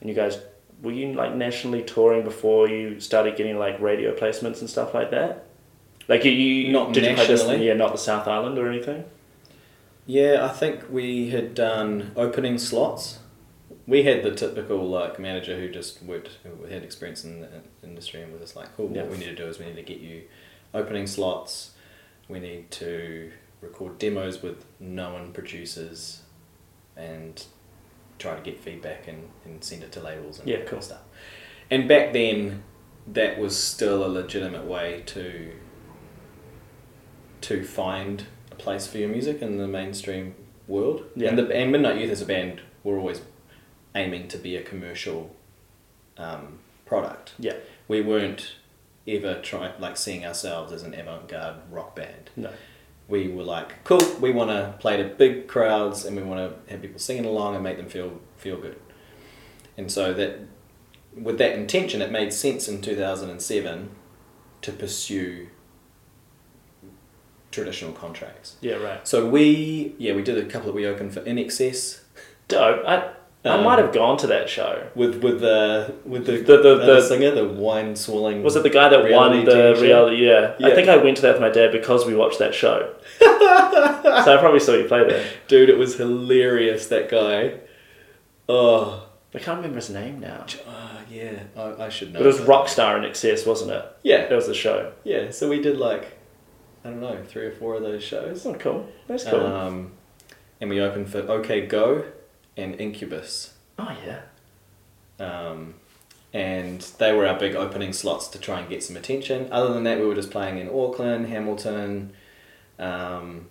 and 0.00 0.08
you 0.08 0.14
guys 0.14 0.38
were 0.82 0.92
you 0.92 1.12
like 1.14 1.34
nationally 1.34 1.82
touring 1.82 2.24
before 2.24 2.68
you 2.68 3.00
started 3.00 3.36
getting 3.36 3.58
like 3.58 3.80
radio 3.80 4.14
placements 4.14 4.60
and 4.60 4.68
stuff 4.68 4.94
like 4.94 5.10
that? 5.10 5.46
Like 6.08 6.24
you, 6.24 6.32
you 6.32 6.72
Not 6.72 6.92
did 6.92 7.04
you 7.04 7.14
play 7.14 7.26
this? 7.26 7.60
Yeah, 7.60 7.74
not 7.74 7.92
the 7.92 7.98
South 7.98 8.26
Island 8.26 8.58
or 8.58 8.68
anything. 8.68 9.04
Yeah, 10.06 10.44
I 10.44 10.48
think 10.48 10.90
we 10.90 11.30
had 11.30 11.54
done 11.54 12.10
opening 12.16 12.58
slots 12.58 13.20
we 13.86 14.02
had 14.04 14.22
the 14.22 14.30
typical 14.34 14.88
like 14.88 15.18
manager 15.18 15.58
who 15.58 15.68
just 15.68 16.02
worked, 16.02 16.30
who 16.44 16.64
had 16.66 16.82
experience 16.82 17.24
in 17.24 17.40
the 17.40 17.48
industry, 17.82 18.22
and 18.22 18.32
was 18.32 18.40
just 18.42 18.56
like, 18.56 18.74
"Cool, 18.76 18.90
Yeah. 18.94 19.02
what 19.02 19.12
we 19.12 19.18
need 19.18 19.26
to 19.26 19.34
do 19.34 19.46
is 19.46 19.58
we 19.58 19.66
need 19.66 19.76
to 19.76 19.82
get 19.82 19.98
you 19.98 20.22
opening 20.74 21.06
slots. 21.06 21.72
We 22.28 22.38
need 22.40 22.70
to 22.72 23.32
record 23.60 23.98
demos 23.98 24.42
with 24.42 24.64
known 24.80 25.32
producers, 25.32 26.22
and 26.96 27.44
try 28.18 28.34
to 28.36 28.40
get 28.42 28.58
feedback 28.58 29.08
and, 29.08 29.28
and 29.44 29.62
send 29.64 29.82
it 29.82 29.90
to 29.92 30.00
labels 30.00 30.38
and 30.38 30.48
Yeah, 30.48 30.56
that 30.56 30.60
kind 30.62 30.70
cool. 30.70 30.78
of 30.78 30.84
stuff." 30.84 31.02
And 31.70 31.88
back 31.88 32.12
then, 32.12 32.62
that 33.06 33.38
was 33.38 33.56
still 33.56 34.04
a 34.04 34.08
legitimate 34.08 34.64
way 34.64 35.02
to 35.06 35.52
to 37.40 37.64
find 37.64 38.24
a 38.52 38.54
place 38.54 38.86
for 38.86 38.98
your 38.98 39.08
music 39.08 39.42
in 39.42 39.56
the 39.58 39.66
mainstream 39.66 40.34
world. 40.68 41.04
Yeah. 41.16 41.30
And 41.30 41.38
the 41.38 41.52
and 41.52 41.72
Midnight 41.72 42.00
Youth 42.00 42.10
as 42.12 42.22
a 42.22 42.26
band 42.26 42.60
were 42.84 42.98
always 42.98 43.20
aiming 43.94 44.28
to 44.28 44.38
be 44.38 44.56
a 44.56 44.62
commercial 44.62 45.34
um, 46.16 46.58
product. 46.86 47.32
Yeah. 47.38 47.54
We 47.88 48.00
weren't 48.00 48.54
ever 49.06 49.40
trying 49.40 49.72
like 49.80 49.96
seeing 49.96 50.24
ourselves 50.24 50.72
as 50.72 50.82
an 50.82 50.94
avant-garde 50.94 51.56
rock 51.70 51.96
band. 51.96 52.30
No. 52.36 52.50
We 53.08 53.28
were 53.28 53.42
like, 53.42 53.84
cool, 53.84 54.00
we 54.20 54.30
want 54.30 54.50
to 54.50 54.74
play 54.78 54.96
to 54.96 55.04
big 55.04 55.48
crowds 55.48 56.04
and 56.04 56.16
we 56.16 56.22
want 56.22 56.40
to 56.66 56.72
have 56.72 56.80
people 56.80 56.98
singing 56.98 57.24
along 57.24 57.54
and 57.54 57.64
make 57.64 57.76
them 57.76 57.88
feel 57.88 58.20
feel 58.36 58.56
good. 58.56 58.78
And 59.76 59.90
so 59.90 60.12
that 60.14 60.40
with 61.14 61.38
that 61.38 61.54
intention, 61.54 62.00
it 62.00 62.10
made 62.10 62.32
sense 62.32 62.68
in 62.68 62.80
2007 62.80 63.90
to 64.62 64.72
pursue 64.72 65.48
traditional 67.50 67.92
contracts. 67.92 68.56
Yeah, 68.60 68.76
right. 68.76 69.06
So 69.06 69.28
we, 69.28 69.94
yeah, 69.98 70.14
we 70.14 70.22
did 70.22 70.38
a 70.38 70.46
couple 70.46 70.68
that 70.68 70.74
we 70.74 70.86
opened 70.86 71.12
for 71.12 71.20
INXS 71.20 72.00
Dope. 72.48 72.84
I 72.86 73.12
I 73.44 73.48
Um, 73.56 73.64
might 73.64 73.80
have 73.80 73.92
gone 73.92 74.16
to 74.18 74.28
that 74.28 74.48
show. 74.48 74.84
with 74.94 75.16
with 75.22 75.40
the 75.40 75.92
with 76.04 76.26
the 76.26 76.32
The- 76.38 76.56
the- 76.58 76.74
uh, 76.82 76.86
the- 76.86 77.00
singer, 77.02 77.32
the 77.32 77.44
wine 77.44 77.96
swirling. 77.96 78.42
Was 78.44 78.54
it 78.54 78.62
the 78.62 78.70
guy 78.70 78.88
that 78.88 79.00
won 79.00 79.32
reality 79.32 79.44
the 79.44 79.50
TV 79.52 79.74
show? 79.74 79.82
reality? 79.82 80.16
Yeah. 80.26 80.52
I 80.60 80.68
Yeah. 80.68 80.74
think 80.76 80.88
I 80.88 80.96
went 80.98 81.16
to 81.16 81.22
that 81.22 81.32
with 81.32 81.40
my 81.40 81.48
dad 81.50 81.72
because 81.72 82.06
we 82.06 82.14
watched 82.14 82.38
that 82.38 82.54
show. 82.54 82.90
so 83.20 83.26
I 83.28 84.36
probably 84.38 84.60
saw 84.60 84.74
you 84.74 84.84
play 84.84 85.02
there. 85.08 85.24
Dude, 85.48 85.68
it 85.70 85.76
was 85.78 85.96
hilarious. 85.96 86.86
That 86.86 87.08
guy. 87.08 87.54
Oh, 88.48 89.08
I 89.34 89.38
can't 89.38 89.56
remember 89.56 89.76
his 89.76 89.90
name 89.90 90.20
now. 90.20 90.44
ah, 90.68 91.00
yeah, 91.10 91.32
I, 91.56 91.84
I 91.86 91.88
should 91.88 92.12
know. 92.12 92.18
But 92.20 92.24
it 92.26 92.26
was 92.26 92.40
Rockstar 92.40 93.00
INXS, 93.00 93.46
wasn't 93.46 93.70
it? 93.72 93.84
Yeah, 94.02 94.26
That 94.28 94.34
was 94.36 94.46
the 94.46 94.54
show. 94.54 94.92
yeah. 95.04 95.30
So 95.30 95.48
we 95.48 95.60
did 95.60 95.78
like, 95.78 96.18
I 96.84 96.90
don't 96.90 97.00
know, 97.00 97.16
three 97.26 97.46
or 97.46 97.52
four 97.52 97.74
of 97.76 97.82
those 97.82 98.02
shows. 98.04 98.44
Oh, 98.46 98.54
cool. 98.54 98.86
That's 99.08 99.24
cool. 99.24 99.40
Um, 99.46 99.92
and 100.60 100.68
we 100.70 100.80
opened 100.80 101.08
for 101.08 101.20
OK 101.30 101.62
Go 101.66 102.04
and 102.56 102.74
Incubus. 102.80 103.54
oh, 103.78 103.96
yeah. 104.06 104.20
Um, 105.24 105.74
and 106.32 106.80
they 106.98 107.12
were 107.12 107.26
our 107.26 107.38
big 107.38 107.54
opening 107.54 107.92
slots 107.92 108.26
to 108.28 108.38
try 108.38 108.60
and 108.60 108.68
get 108.68 108.82
some 108.82 108.96
attention. 108.96 109.48
Other 109.52 109.72
than 109.72 109.84
that, 109.84 109.98
we 109.98 110.06
were 110.06 110.14
just 110.14 110.30
playing 110.30 110.58
in 110.58 110.68
Auckland, 110.68 111.26
Hamilton. 111.26 112.12
Um, 112.78 113.48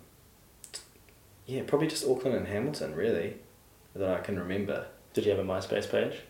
yeah, 1.46 1.62
probably 1.66 1.86
just 1.88 2.06
Auckland 2.06 2.36
and 2.36 2.48
Hamilton, 2.48 2.94
really, 2.94 3.36
that 3.94 4.10
I 4.10 4.20
can 4.20 4.38
remember. 4.38 4.86
Did 5.14 5.24
you 5.24 5.30
have 5.30 5.40
a 5.40 5.44
MySpace 5.44 5.90
page? 5.90 6.20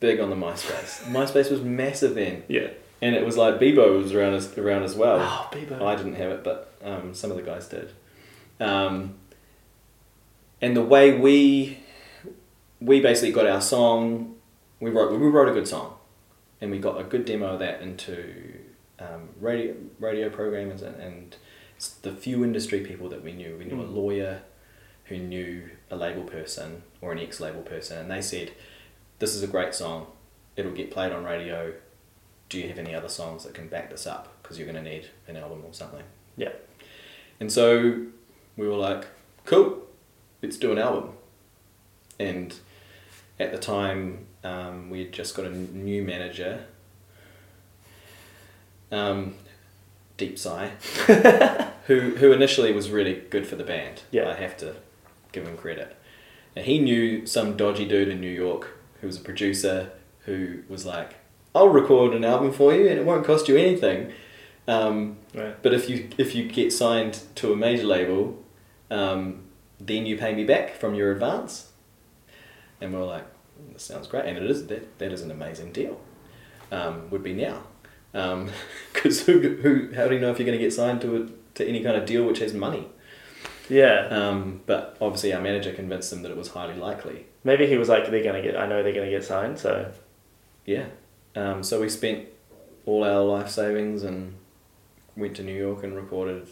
Big 0.00 0.20
on 0.20 0.30
the 0.30 0.36
MySpace. 0.36 1.02
MySpace 1.10 1.50
was 1.50 1.62
massive 1.62 2.14
then, 2.14 2.44
Yeah. 2.48 2.68
and 3.02 3.14
it 3.16 3.24
was 3.24 3.36
like 3.36 3.54
Bebo 3.58 3.96
was 4.02 4.12
around 4.14 4.34
as 4.34 4.56
around 4.58 4.82
as 4.84 4.94
well. 4.94 5.18
Oh, 5.20 5.48
Bieber. 5.52 5.80
I 5.82 5.96
didn't 5.96 6.14
have 6.14 6.30
it, 6.30 6.44
but 6.44 6.72
um, 6.84 7.14
some 7.14 7.30
of 7.30 7.36
the 7.36 7.42
guys 7.42 7.66
did. 7.68 7.90
Um, 8.60 9.14
and 10.60 10.76
the 10.76 10.82
way 10.84 11.16
we 11.18 11.78
we 12.80 13.00
basically 13.00 13.32
got 13.32 13.46
our 13.46 13.60
song, 13.60 14.36
we 14.80 14.90
wrote 14.90 15.18
we 15.18 15.26
wrote 15.28 15.48
a 15.48 15.52
good 15.52 15.68
song, 15.68 15.96
and 16.60 16.70
we 16.70 16.78
got 16.78 17.00
a 17.00 17.04
good 17.04 17.24
demo 17.24 17.54
of 17.54 17.58
that 17.60 17.80
into 17.80 18.54
um, 18.98 19.30
radio 19.40 19.74
radio 19.98 20.28
programmers 20.28 20.82
and, 20.82 20.96
and 20.96 21.36
the 22.02 22.12
few 22.12 22.44
industry 22.44 22.80
people 22.80 23.08
that 23.08 23.22
we 23.22 23.32
knew. 23.32 23.56
We 23.58 23.64
knew 23.64 23.80
a 23.80 23.84
Mm. 23.84 23.94
lawyer 23.94 24.42
who 25.06 25.16
knew 25.18 25.70
a 25.90 25.96
label 25.96 26.22
person 26.24 26.82
or 27.00 27.12
an 27.12 27.18
ex 27.18 27.40
label 27.40 27.62
person, 27.62 27.98
and 27.98 28.10
they 28.10 28.20
said, 28.22 28.52
"This 29.18 29.34
is 29.34 29.42
a 29.42 29.46
great 29.46 29.74
song. 29.74 30.06
It'll 30.56 30.72
get 30.72 30.90
played 30.90 31.12
on 31.12 31.24
radio. 31.24 31.72
Do 32.48 32.58
you 32.58 32.68
have 32.68 32.78
any 32.78 32.94
other 32.94 33.08
songs 33.08 33.44
that 33.44 33.54
can 33.54 33.68
back 33.68 33.90
this 33.90 34.06
up? 34.06 34.42
Because 34.42 34.58
you're 34.58 34.70
going 34.70 34.82
to 34.82 34.90
need 34.90 35.06
an 35.26 35.36
album 35.36 35.62
or 35.64 35.72
something." 35.72 36.02
Yeah. 36.36 36.52
And 37.40 37.52
so 37.52 38.06
we 38.56 38.66
were 38.66 38.76
like, 38.76 39.06
cool, 39.44 39.86
let's 40.42 40.56
do 40.56 40.72
an 40.72 40.78
album. 40.78 41.10
And 42.18 42.54
at 43.40 43.52
the 43.52 43.58
time, 43.58 44.26
um, 44.44 44.90
we 44.90 45.00
had 45.00 45.12
just 45.12 45.34
got 45.36 45.46
a 45.46 45.50
new 45.50 46.02
manager, 46.02 46.64
um, 48.90 49.34
Deep 50.16 50.38
Sigh, 50.38 50.68
who, 51.86 52.16
who 52.16 52.32
initially 52.32 52.72
was 52.72 52.90
really 52.90 53.22
good 53.30 53.46
for 53.46 53.56
the 53.56 53.64
band. 53.64 54.02
Yeah. 54.10 54.28
I 54.28 54.34
have 54.34 54.56
to 54.58 54.76
give 55.32 55.46
him 55.46 55.56
credit. 55.56 55.96
And 56.56 56.64
he 56.66 56.78
knew 56.78 57.26
some 57.26 57.56
dodgy 57.56 57.86
dude 57.86 58.08
in 58.08 58.20
New 58.20 58.30
York 58.30 58.78
who 59.00 59.06
was 59.06 59.16
a 59.16 59.20
producer 59.20 59.90
who 60.20 60.62
was 60.68 60.84
like, 60.84 61.14
I'll 61.54 61.68
record 61.68 62.14
an 62.14 62.24
album 62.24 62.52
for 62.52 62.74
you 62.74 62.88
and 62.88 62.98
it 62.98 63.04
won't 63.04 63.24
cost 63.24 63.48
you 63.48 63.56
anything. 63.56 64.12
Um, 64.66 65.16
Right. 65.34 65.62
but 65.62 65.72
if 65.72 65.88
you 65.88 66.08
if 66.18 66.34
you 66.34 66.48
get 66.48 66.72
signed 66.72 67.20
to 67.36 67.52
a 67.52 67.56
major 67.56 67.84
label, 67.84 68.42
um, 68.90 69.44
then 69.80 70.04
you 70.04 70.16
pay 70.18 70.34
me 70.34 70.44
back 70.44 70.74
from 70.74 70.94
your 70.94 71.12
advance. 71.12 71.67
And 72.80 72.92
we 72.92 72.98
are 72.98 73.04
like, 73.04 73.24
"Mm, 73.24 73.74
this 73.74 73.82
sounds 73.82 74.06
great, 74.06 74.26
and 74.26 74.36
it 74.36 74.50
is 74.50 74.66
that 74.66 74.98
that 74.98 75.12
is 75.12 75.22
an 75.22 75.30
amazing 75.30 75.72
deal. 75.72 76.00
Um, 76.70 77.08
would 77.10 77.22
be 77.22 77.32
now, 77.32 77.62
because 78.92 79.26
who 79.26 79.56
who 79.62 79.94
how 79.94 80.08
do 80.08 80.14
you 80.14 80.20
know 80.20 80.30
if 80.30 80.38
you're 80.38 80.46
going 80.46 80.58
to 80.58 80.64
get 80.64 80.72
signed 80.72 81.00
to 81.00 81.16
a, 81.16 81.28
to 81.54 81.66
any 81.66 81.82
kind 81.82 81.96
of 81.96 82.06
deal 82.06 82.24
which 82.24 82.40
has 82.40 82.52
money? 82.52 82.88
Yeah. 83.68 84.06
Um, 84.08 84.62
but 84.66 84.96
obviously 85.00 85.32
our 85.32 85.40
manager 85.40 85.72
convinced 85.72 86.10
them 86.10 86.22
that 86.22 86.30
it 86.30 86.36
was 86.36 86.48
highly 86.48 86.74
likely. 86.74 87.26
Maybe 87.44 87.66
he 87.66 87.76
was 87.76 87.88
like, 87.88 88.10
they're 88.10 88.22
going 88.22 88.42
to 88.42 88.42
get, 88.42 88.58
I 88.58 88.66
know 88.66 88.82
they're 88.82 88.92
going 88.92 89.10
to 89.10 89.10
get 89.10 89.24
signed, 89.24 89.58
so. 89.58 89.92
Yeah. 90.64 90.86
Um, 91.36 91.62
so 91.62 91.80
we 91.80 91.88
spent 91.88 92.28
all 92.86 93.04
our 93.04 93.22
life 93.22 93.50
savings 93.50 94.02
and 94.02 94.34
went 95.16 95.36
to 95.36 95.42
New 95.42 95.54
York 95.54 95.82
and 95.82 95.94
recorded 95.94 96.48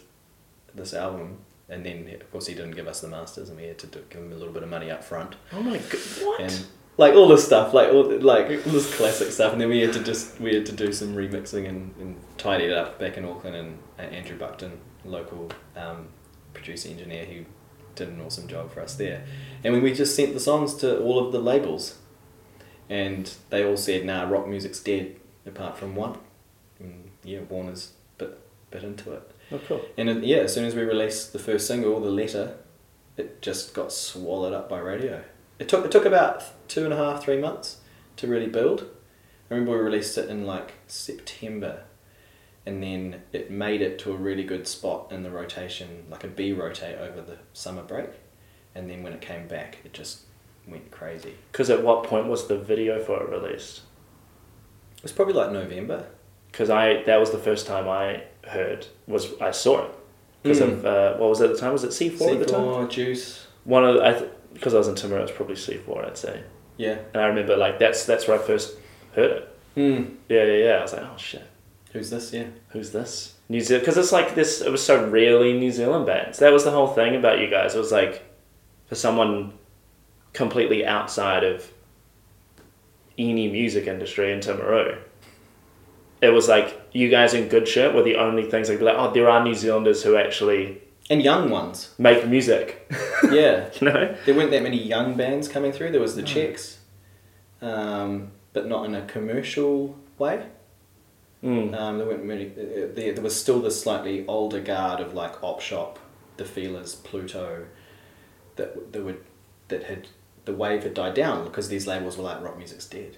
this 0.74 0.94
album. 0.94 1.38
And 1.68 1.84
then, 1.84 2.08
of 2.20 2.30
course, 2.30 2.46
he 2.46 2.54
didn't 2.54 2.76
give 2.76 2.86
us 2.86 3.00
the 3.00 3.08
masters, 3.08 3.48
and 3.48 3.58
we 3.58 3.64
had 3.64 3.78
to 3.80 3.86
do, 3.88 4.04
give 4.08 4.22
him 4.22 4.32
a 4.32 4.36
little 4.36 4.54
bit 4.54 4.62
of 4.62 4.68
money 4.68 4.90
up 4.90 5.02
front. 5.02 5.34
Oh 5.52 5.62
my 5.62 5.78
god. 5.78 6.00
What? 6.22 6.40
And 6.40 6.66
like 6.96 7.14
all 7.14 7.28
this 7.28 7.44
stuff, 7.44 7.74
like 7.74 7.88
all 7.88 8.04
like 8.20 8.48
all 8.48 8.72
this 8.72 8.94
classic 8.96 9.30
stuff, 9.32 9.52
and 9.52 9.60
then 9.60 9.68
we 9.68 9.80
had 9.80 9.92
to 9.94 10.02
just 10.02 10.40
we 10.40 10.54
had 10.54 10.66
to 10.66 10.72
do 10.72 10.92
some 10.92 11.14
remixing 11.14 11.68
and, 11.68 11.94
and 11.98 12.16
tidy 12.38 12.64
it 12.64 12.72
up 12.72 12.98
back 12.98 13.16
in 13.16 13.24
Auckland. 13.24 13.56
And 13.56 13.78
uh, 13.98 14.02
Andrew 14.02 14.38
Buckton, 14.38 14.80
local 15.04 15.50
um, 15.76 16.08
producer 16.54 16.88
engineer, 16.88 17.24
who 17.24 17.44
did 17.96 18.08
an 18.08 18.20
awesome 18.20 18.46
job 18.46 18.70
for 18.70 18.80
us 18.80 18.94
there. 18.94 19.24
And 19.64 19.82
we 19.82 19.92
just 19.92 20.14
sent 20.14 20.34
the 20.34 20.40
songs 20.40 20.74
to 20.76 21.00
all 21.00 21.24
of 21.24 21.32
the 21.32 21.40
labels, 21.40 21.98
and 22.88 23.32
they 23.50 23.64
all 23.64 23.76
said, 23.76 24.04
"Nah, 24.06 24.28
rock 24.28 24.46
music's 24.46 24.80
dead," 24.80 25.16
apart 25.44 25.76
from 25.76 25.96
one. 25.96 26.18
And 26.78 27.10
yeah, 27.24 27.40
Warner's 27.40 27.92
bit 28.18 28.38
bit 28.70 28.84
into 28.84 29.12
it. 29.12 29.30
Oh, 29.52 29.60
cool. 29.66 29.84
And 29.96 30.08
it, 30.08 30.24
yeah, 30.24 30.38
as 30.38 30.54
soon 30.54 30.64
as 30.64 30.74
we 30.74 30.82
released 30.82 31.32
the 31.32 31.38
first 31.38 31.66
single, 31.66 32.00
the 32.00 32.10
letter, 32.10 32.56
it 33.16 33.40
just 33.42 33.74
got 33.74 33.92
swallowed 33.92 34.52
up 34.52 34.68
by 34.68 34.78
radio. 34.78 35.22
It 35.58 35.68
took 35.68 35.84
it 35.84 35.90
took 35.90 36.04
about 36.04 36.68
two 36.68 36.84
and 36.84 36.92
a 36.92 36.96
half, 36.96 37.22
three 37.22 37.38
months 37.38 37.78
to 38.16 38.26
really 38.26 38.48
build. 38.48 38.82
I 39.50 39.54
remember 39.54 39.72
we 39.72 39.84
released 39.84 40.18
it 40.18 40.28
in 40.28 40.44
like 40.44 40.74
September, 40.86 41.84
and 42.66 42.82
then 42.82 43.22
it 43.32 43.50
made 43.50 43.80
it 43.80 43.98
to 44.00 44.12
a 44.12 44.16
really 44.16 44.44
good 44.44 44.66
spot 44.66 45.10
in 45.10 45.22
the 45.22 45.30
rotation, 45.30 46.04
like 46.10 46.24
a 46.24 46.28
B 46.28 46.52
rotate 46.52 46.98
over 46.98 47.20
the 47.22 47.38
summer 47.52 47.82
break, 47.82 48.10
and 48.74 48.90
then 48.90 49.02
when 49.02 49.12
it 49.12 49.20
came 49.20 49.46
back, 49.46 49.78
it 49.84 49.92
just 49.92 50.22
went 50.66 50.90
crazy. 50.90 51.34
Because 51.52 51.70
at 51.70 51.82
what 51.82 52.04
point 52.04 52.26
was 52.26 52.48
the 52.48 52.58
video 52.58 53.02
for 53.02 53.22
it 53.22 53.30
released? 53.30 53.82
It 54.96 55.02
was 55.02 55.12
probably 55.12 55.34
like 55.34 55.52
November. 55.52 56.06
Because 56.50 56.70
I 56.70 57.02
that 57.02 57.20
was 57.20 57.32
the 57.32 57.38
first 57.38 57.66
time 57.66 57.86
I 57.86 58.22
heard 58.48 58.86
was 59.06 59.32
I 59.40 59.50
saw 59.50 59.84
it 59.84 59.90
because 60.42 60.60
Mm. 60.60 60.68
of 60.72 60.86
uh, 60.86 61.14
what 61.18 61.28
was 61.30 61.40
it 61.40 61.46
at 61.50 61.54
the 61.54 61.58
time? 61.60 61.72
Was 61.72 61.84
it 61.84 61.92
C 61.92 62.08
four 62.08 62.30
at 62.32 62.38
the 62.38 62.44
time? 62.46 62.60
C4, 62.62 62.90
Juice, 62.90 63.46
One 63.64 63.84
of 63.84 63.94
the, 63.96 64.04
I 64.06 64.12
th- 64.12 64.30
because 64.54 64.74
I 64.74 64.78
was 64.78 64.88
in 64.88 64.94
Timor, 64.94 65.18
it 65.18 65.22
was 65.22 65.30
probably 65.32 65.56
C 65.56 65.76
four. 65.76 66.04
I'd 66.04 66.16
say, 66.16 66.42
yeah. 66.76 66.98
and 67.12 67.22
I 67.22 67.26
remember 67.26 67.56
like 67.56 67.78
that's 67.78 68.06
that's 68.06 68.26
where 68.28 68.38
I 68.38 68.42
first 68.42 68.76
heard 69.14 69.30
it. 69.32 69.58
Hmm. 69.74 70.14
Yeah, 70.28 70.44
yeah, 70.44 70.64
yeah. 70.64 70.74
I 70.78 70.82
was 70.82 70.92
like, 70.92 71.02
oh 71.02 71.16
shit, 71.16 71.42
Who's 71.92 72.10
this? 72.10 72.32
Yeah. 72.32 72.46
who's 72.70 72.92
this? 72.92 73.34
New 73.48 73.60
Zealand, 73.60 73.82
because 73.84 73.96
it's 73.96 74.12
like 74.12 74.34
this. 74.34 74.60
It 74.60 74.72
was 74.72 74.82
so 74.84 75.08
rarely 75.08 75.52
New 75.52 75.70
Zealand 75.70 76.06
bands. 76.06 76.38
That 76.40 76.52
was 76.52 76.64
the 76.64 76.70
whole 76.72 76.88
thing 76.88 77.14
about 77.14 77.38
you 77.40 77.48
guys. 77.48 77.74
It 77.74 77.78
was 77.78 77.92
like 77.92 78.22
for 78.86 78.94
someone 78.94 79.52
completely 80.32 80.84
outside 80.86 81.44
of 81.44 81.70
any 83.18 83.48
music 83.50 83.86
industry 83.86 84.32
in 84.32 84.40
Timaru. 84.40 84.98
It 86.26 86.32
was 86.32 86.48
like 86.48 86.68
you 86.92 87.08
guys 87.08 87.34
in 87.34 87.48
Goodshirt 87.48 87.94
were 87.94 88.02
the 88.02 88.16
only 88.16 88.44
things 88.50 88.68
like, 88.68 88.80
like 88.80 88.96
oh 88.96 89.12
there 89.12 89.28
are 89.28 89.42
New 89.42 89.54
Zealanders 89.54 90.02
who 90.02 90.16
actually 90.16 90.82
and 91.08 91.22
young 91.22 91.50
ones. 91.50 91.94
make 91.98 92.26
music. 92.26 92.90
Yeah, 93.32 93.70
you 93.80 93.88
know. 93.88 94.14
there 94.26 94.34
weren't 94.34 94.50
that 94.50 94.62
many 94.62 94.76
young 94.82 95.16
bands 95.16 95.48
coming 95.48 95.72
through. 95.72 95.90
There 95.92 96.00
was 96.00 96.16
the 96.16 96.22
No. 96.22 96.28
Checks, 96.28 96.78
um, 97.62 98.30
but 98.52 98.66
not 98.66 98.84
in 98.86 98.94
a 98.94 99.02
commercial 99.06 99.96
way. 100.18 100.44
Mm. 101.42 101.74
Um, 101.78 101.98
there 101.98 102.06
weren't 102.06 102.24
many. 102.24 102.46
uh, 102.46 102.92
There, 102.94 103.12
there 103.14 103.22
was 103.22 103.38
still 103.40 103.60
the 103.60 103.70
slightly 103.70 104.24
older 104.26 104.60
guard 104.60 105.00
of 105.00 105.14
like 105.14 105.42
Op 105.42 105.60
Shop, 105.60 105.98
the 106.36 106.44
Feelers, 106.44 106.94
Pluto, 106.94 107.66
that 108.56 108.92
that 108.92 109.02
would 109.04 109.22
that 109.68 109.84
had 109.84 110.08
the 110.44 110.52
wave 110.54 110.82
had 110.82 110.94
died 110.94 111.14
down 111.14 111.44
because 111.44 111.68
these 111.68 111.86
labels 111.86 112.16
were 112.16 112.24
like 112.24 112.40
rock 112.42 112.56
music's 112.58 112.86
dead, 112.86 113.16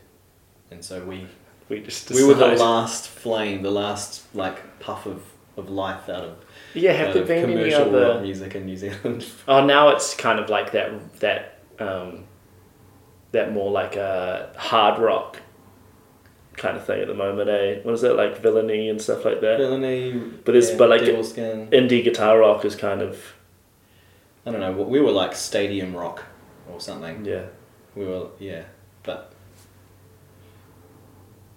and 0.71 0.85
so 0.85 1.05
we 1.05 1.27
We 1.69 1.81
just 1.81 2.11
we 2.11 2.25
were 2.25 2.35
the 2.35 2.47
last 2.57 3.09
flame, 3.09 3.63
the 3.63 3.71
last 3.71 4.25
like 4.35 4.81
puff 4.81 5.07
of, 5.07 5.23
of 5.57 5.69
life 5.69 6.09
out 6.09 6.25
of, 6.25 6.37
Yeah, 6.75 6.93
have 6.93 7.13
there 7.15 7.25
been 7.25 7.45
any 7.51 7.53
commercial 7.71 7.95
other? 7.95 8.21
music 8.23 8.55
in 8.55 8.65
New 8.67 8.77
Zealand. 8.77 9.27
Oh, 9.49 9.65
now 9.65 9.89
it's 9.91 10.15
kind 10.15 10.39
of 10.39 10.49
like 10.49 10.73
that 10.73 11.21
that 11.21 11.59
um, 11.79 12.25
that 13.33 13.53
more 13.53 13.71
like 13.71 13.97
a 13.97 14.53
hard 14.57 14.99
rock 14.99 15.41
kind 16.57 16.77
of 16.77 16.85
thing 16.87 17.01
at 17.03 17.07
the 17.07 17.15
moment. 17.15 17.49
Eh, 17.51 17.81
what 17.83 17.95
is 17.95 18.03
it 18.03 18.17
like 18.17 18.39
villainy 18.43 18.89
and 18.89 19.01
stuff 19.01 19.25
like 19.25 19.41
that? 19.43 19.59
Villainy, 19.59 20.13
But 20.45 20.57
it's- 20.57 20.75
but 20.77 20.89
like-. 20.89 21.03
Indie 21.03 22.03
guitar 22.03 22.39
rock 22.39 22.65
is 22.65 22.75
kind 22.75 23.03
of 23.03 23.35
I 24.47 24.51
don't 24.51 24.61
know. 24.61 24.73
We 24.73 25.01
were 25.01 25.11
like 25.13 25.35
stadium 25.35 25.95
rock 25.95 26.25
or 26.71 26.81
something. 26.81 27.25
yeah. 27.27 27.45
We 27.95 28.07
were, 28.07 28.29
yeah, 28.39 28.63
but 29.03 29.33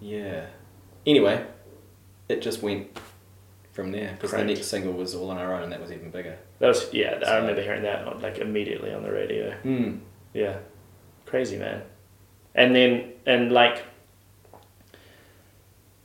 yeah. 0.01 0.47
Anyway, 1.05 1.45
it 2.27 2.41
just 2.41 2.61
went 2.61 2.87
from 3.71 3.91
there 3.91 4.11
because 4.13 4.31
the 4.31 4.43
next 4.43 4.67
single 4.67 4.93
was 4.93 5.15
all 5.15 5.29
on 5.29 5.37
our 5.37 5.53
own, 5.53 5.63
and 5.63 5.71
that 5.71 5.79
was 5.81 5.91
even 5.91 6.11
bigger. 6.11 6.37
That 6.59 6.67
was 6.67 6.93
yeah. 6.93 7.17
I 7.21 7.25
So- 7.25 7.39
remember 7.41 7.61
hearing 7.61 7.83
that 7.83 8.21
like 8.21 8.39
immediately 8.39 8.93
on 8.93 9.03
the 9.03 9.11
radio. 9.11 9.51
Hmm. 9.63 9.97
Yeah, 10.33 10.57
crazy 11.25 11.57
man. 11.57 11.81
And 12.53 12.75
then 12.75 13.13
and 13.25 13.51
like, 13.51 13.83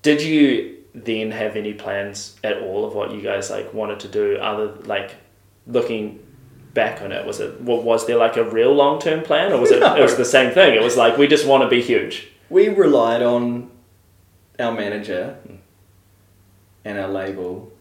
did 0.03 0.23
you 0.23 0.77
then 0.95 1.31
have 1.31 1.57
any 1.57 1.75
plans 1.75 2.37
at 2.43 2.59
all 2.63 2.85
of 2.87 2.95
what 2.95 3.11
you 3.13 3.21
guys 3.21 3.51
like 3.51 3.73
wanted 3.75 4.01
to 4.01 4.09
do? 4.09 4.37
Other 4.37 4.73
like 4.85 5.15
looking 5.67 6.21
back 6.75 7.03
on 7.03 7.11
it, 7.13 7.27
was 7.27 7.41
it 7.41 7.61
what 7.61 7.83
was 7.83 8.07
there 8.07 8.17
like 8.17 8.37
a 8.37 8.45
real 8.45 8.73
long 8.73 9.01
term 9.01 9.23
plan, 9.23 9.53
or 9.53 9.61
was 9.61 9.71
it 9.71 9.83
it 9.99 10.03
was 10.03 10.17
the 10.17 10.25
same 10.25 10.53
thing? 10.53 10.75
It 10.75 10.83
was 10.83 10.97
like 10.97 11.19
we 11.19 11.27
just 11.27 11.47
want 11.47 11.63
to 11.63 11.69
be 11.69 11.83
huge. 11.83 12.29
We 12.49 12.69
relied 12.69 13.23
on 13.23 13.71
our 14.59 14.73
manager 14.73 15.39
and 16.85 16.99
our 16.99 17.09
label 17.09 17.73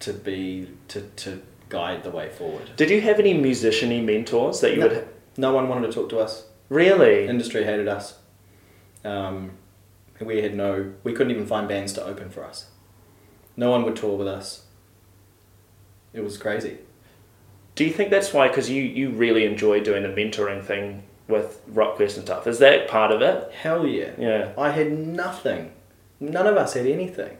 to 0.00 0.12
be 0.12 0.68
to, 0.88 1.00
to 1.16 1.42
guide 1.68 2.02
the 2.02 2.10
way 2.10 2.28
forward. 2.28 2.70
Did 2.76 2.90
you 2.90 3.00
have 3.00 3.18
any 3.18 3.34
musiciany 3.34 4.04
mentors 4.04 4.60
that 4.60 4.72
you 4.74 4.80
No. 4.80 4.88
would 4.88 5.08
No 5.36 5.52
one 5.54 5.68
wanted 5.68 5.86
to 5.88 5.92
talk 5.92 6.08
to 6.10 6.18
us. 6.18 6.46
really? 6.68 7.26
Industry 7.26 7.64
hated 7.64 7.88
us. 7.88 8.18
Um, 9.04 9.52
we 10.20 10.42
had 10.42 10.54
no. 10.54 10.92
We 11.04 11.12
couldn't 11.14 11.30
even 11.30 11.46
find 11.46 11.66
bands 11.68 11.92
to 11.94 12.04
open 12.04 12.28
for 12.30 12.44
us. 12.44 12.66
No 13.56 13.70
one 13.70 13.84
would 13.84 13.96
tour 13.96 14.16
with 14.18 14.28
us. 14.28 14.64
It 16.12 16.22
was 16.22 16.36
crazy. 16.36 16.78
Do 17.74 17.84
you 17.84 17.92
think 17.92 18.10
that's 18.10 18.32
why? 18.34 18.48
Because 18.48 18.68
you 18.68 18.82
you 18.82 19.10
really 19.10 19.44
enjoy 19.46 19.80
doing 19.80 20.02
the 20.02 20.08
mentoring 20.10 20.62
thing 20.62 21.04
with 21.30 21.62
RockQuest 21.72 22.16
and 22.16 22.26
stuff. 22.26 22.46
Is 22.46 22.58
that 22.58 22.88
part 22.88 23.10
of 23.12 23.22
it? 23.22 23.52
Hell 23.52 23.86
yeah. 23.86 24.12
Yeah. 24.18 24.52
I 24.58 24.70
had 24.70 24.92
nothing. 24.92 25.72
None 26.18 26.46
of 26.46 26.56
us 26.56 26.74
had 26.74 26.86
anything. 26.86 27.38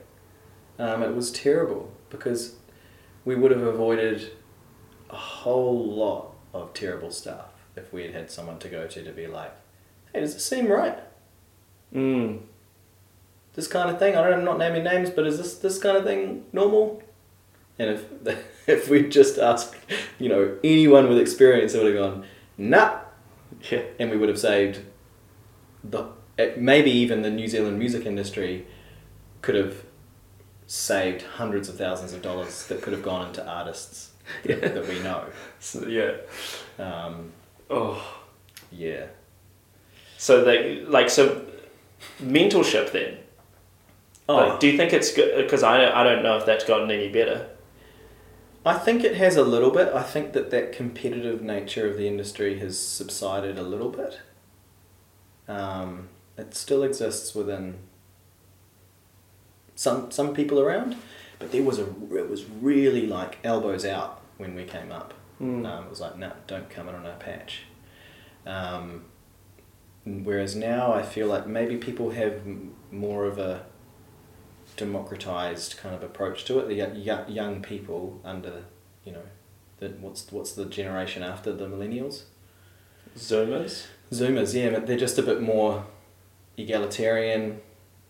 Um, 0.79 1.03
it 1.03 1.15
was 1.15 1.31
terrible 1.31 1.91
because 2.09 2.55
we 3.25 3.35
would 3.35 3.51
have 3.51 3.61
avoided 3.61 4.31
a 5.09 5.15
whole 5.15 5.85
lot 5.93 6.33
of 6.53 6.73
terrible 6.73 7.11
stuff 7.11 7.51
if 7.75 7.93
we 7.93 8.03
had 8.03 8.13
had 8.13 8.31
someone 8.31 8.59
to 8.59 8.69
go 8.69 8.87
to 8.87 9.03
to 9.03 9.11
be 9.11 9.27
like, 9.27 9.53
hey, 10.13 10.21
does 10.21 10.35
it 10.35 10.39
seem 10.39 10.67
right? 10.67 10.97
Mm. 11.93 12.41
This 13.53 13.67
kind 13.67 13.89
of 13.89 13.99
thing. 13.99 14.15
I 14.15 14.23
don't. 14.23 14.39
I'm 14.39 14.45
not 14.45 14.57
naming 14.57 14.83
names, 14.83 15.09
but 15.09 15.27
is 15.27 15.37
this 15.37 15.55
this 15.55 15.77
kind 15.77 15.97
of 15.97 16.05
thing 16.05 16.45
normal? 16.53 17.03
And 17.77 17.89
if 17.89 18.05
if 18.67 18.89
we 18.89 19.07
just 19.09 19.37
asked, 19.37 19.75
you 20.17 20.29
know, 20.29 20.57
anyone 20.63 21.09
with 21.09 21.19
experience, 21.19 21.73
they 21.73 21.83
would 21.83 21.93
have 21.93 22.03
gone, 22.03 22.25
nah, 22.57 22.99
Yeah. 23.69 23.81
and 23.99 24.09
we 24.09 24.17
would 24.17 24.29
have 24.29 24.39
saved 24.39 24.79
the 25.83 26.05
eh, 26.37 26.53
maybe 26.57 26.91
even 26.91 27.21
the 27.21 27.29
New 27.29 27.47
Zealand 27.47 27.77
music 27.79 28.05
industry 28.05 28.65
could 29.41 29.55
have 29.55 29.83
saved 30.67 31.21
hundreds 31.23 31.67
of 31.69 31.77
thousands 31.77 32.13
of 32.13 32.21
dollars 32.21 32.67
that 32.67 32.81
could 32.81 32.93
have 32.93 33.03
gone 33.03 33.27
into 33.27 33.45
artists 33.45 34.11
that, 34.43 34.49
Yeah. 34.61 34.67
that 34.69 34.87
we 34.87 34.99
know. 34.99 35.25
So, 35.59 35.85
yeah. 35.87 36.11
Um, 36.79 37.31
Oh. 37.69 38.01
yeah. 38.71 39.05
So 40.17 40.43
they 40.43 40.81
like 40.85 41.09
so 41.09 41.45
mentorship 42.21 42.91
then. 42.91 43.17
Oh, 44.29 44.35
Like, 44.35 44.59
do 44.59 44.67
you 44.67 44.77
think 44.77 44.93
it's 44.93 45.13
good? 45.13 45.35
Because 45.43 45.63
I 45.63 45.75
I 45.99 46.03
don't 46.03 46.23
know 46.23 46.37
if 46.37 46.45
that's 46.45 46.63
gotten 46.63 46.89
any 46.91 47.09
better. 47.09 47.47
I 48.65 48.77
think 48.77 49.03
it 49.03 49.15
has 49.15 49.37
a 49.37 49.43
little 49.43 49.71
bit. 49.71 49.93
I 49.93 50.03
think 50.03 50.33
that 50.33 50.51
that 50.51 50.71
competitive 50.71 51.41
nature 51.41 51.89
of 51.89 51.97
the 51.97 52.07
industry 52.07 52.59
has 52.59 52.79
subsided 52.79 53.57
a 53.57 53.63
little 53.63 53.89
bit. 53.89 54.21
Um, 55.47 56.09
it 56.37 56.53
still 56.53 56.83
exists 56.83 57.33
within 57.33 57.79
some 59.75 60.11
some 60.11 60.33
people 60.35 60.59
around, 60.59 60.95
but 61.39 61.51
there 61.51 61.63
was 61.63 61.79
a 61.79 61.87
it 62.15 62.29
was 62.29 62.45
really 62.45 63.07
like 63.07 63.39
elbows 63.43 63.83
out 63.83 64.21
when 64.37 64.53
we 64.53 64.63
came 64.63 64.91
up. 64.91 65.15
Mm. 65.41 65.65
Um, 65.65 65.85
it 65.85 65.89
was 65.89 65.99
like, 65.99 66.17
no, 66.17 66.31
don't 66.45 66.69
come 66.69 66.87
in 66.87 66.93
on 66.93 67.05
our 67.05 67.17
patch. 67.17 67.63
Um, 68.45 69.05
whereas 70.05 70.55
now 70.55 70.93
I 70.93 71.01
feel 71.01 71.27
like 71.27 71.47
maybe 71.47 71.77
people 71.77 72.11
have 72.11 72.41
more 72.91 73.25
of 73.25 73.39
a 73.39 73.65
democratized 74.77 75.77
kind 75.77 75.95
of 75.95 76.03
approach 76.03 76.45
to 76.45 76.59
it. 76.59 76.67
The 76.67 76.75
yo- 76.75 76.93
yo- 76.93 77.27
young 77.27 77.61
people 77.61 78.19
under, 78.23 78.63
you 79.05 79.13
know, 79.13 79.23
the, 79.79 79.89
what's 79.89 80.31
what's 80.31 80.53
the 80.53 80.65
generation 80.65 81.23
after 81.23 81.51
the 81.51 81.65
millennials? 81.67 82.23
Zoomers. 83.17 83.87
Zoomers, 84.11 84.53
yeah, 84.53 84.71
but 84.71 84.87
they're 84.87 84.97
just 84.97 85.17
a 85.17 85.23
bit 85.23 85.41
more 85.41 85.85
egalitarian. 86.57 87.61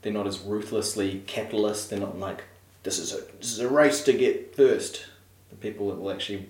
They're 0.02 0.14
not 0.14 0.28
as 0.28 0.40
ruthlessly 0.40 1.24
capitalist. 1.28 1.90
They're 1.90 2.00
not 2.00 2.18
like 2.18 2.44
this 2.84 2.98
is 2.98 3.14
a 3.14 3.22
this 3.40 3.52
is 3.52 3.60
a 3.60 3.70
race 3.70 4.04
to 4.04 4.14
get 4.14 4.56
first. 4.56 5.06
The 5.50 5.56
people 5.58 5.90
that 5.90 6.00
will 6.00 6.12
actually, 6.12 6.50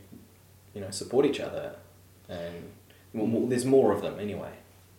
you 0.73 0.81
know, 0.81 0.91
support 0.91 1.25
each 1.25 1.39
other, 1.39 1.75
and 2.29 2.71
well, 3.13 3.47
there's 3.47 3.65
more 3.65 3.91
of 3.91 4.01
them 4.01 4.19
anyway. 4.19 4.51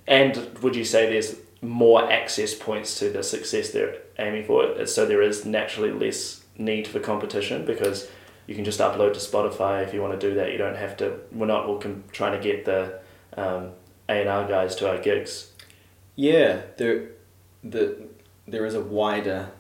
And 0.07 0.59
would 0.63 0.77
you 0.77 0.85
say 0.85 1.09
there's 1.11 1.37
more 1.63 2.11
access 2.11 2.55
points 2.55 2.99
to 2.99 3.09
the 3.09 3.23
success 3.23 3.71
they're 3.71 3.97
aiming 4.19 4.45
for? 4.45 4.85
So 4.87 5.07
there 5.07 5.23
is 5.23 5.47
naturally 5.47 5.93
less 5.93 6.43
need 6.59 6.87
for 6.87 7.01
competition 7.01 7.65
because 7.65 8.09
you 8.47 8.55
can 8.55 8.65
just 8.65 8.81
upload 8.81 9.15
to 9.15 9.21
Spotify 9.21 9.83
if 9.83 9.95
you 9.95 10.03
want 10.03 10.19
to 10.19 10.29
do 10.29 10.35
that. 10.35 10.53
You 10.53 10.59
don't 10.59 10.77
have 10.77 10.97
to. 10.99 11.21
We're 11.33 11.47
not 11.47 11.67
all 11.67 11.79
com- 11.79 12.05
trying 12.13 12.39
to 12.39 12.43
get 12.43 12.65
the 12.65 13.01
um, 13.37 13.71
A 14.09 14.21
and 14.21 14.29
R 14.29 14.47
guys 14.47 14.75
to 14.77 14.91
our 14.91 14.99
gigs. 14.99 15.53
Yeah, 16.17 16.63
there, 16.77 17.11
the 17.63 18.09
there 18.47 18.67
is 18.67 18.75
a 18.75 18.81
wider 18.81 19.53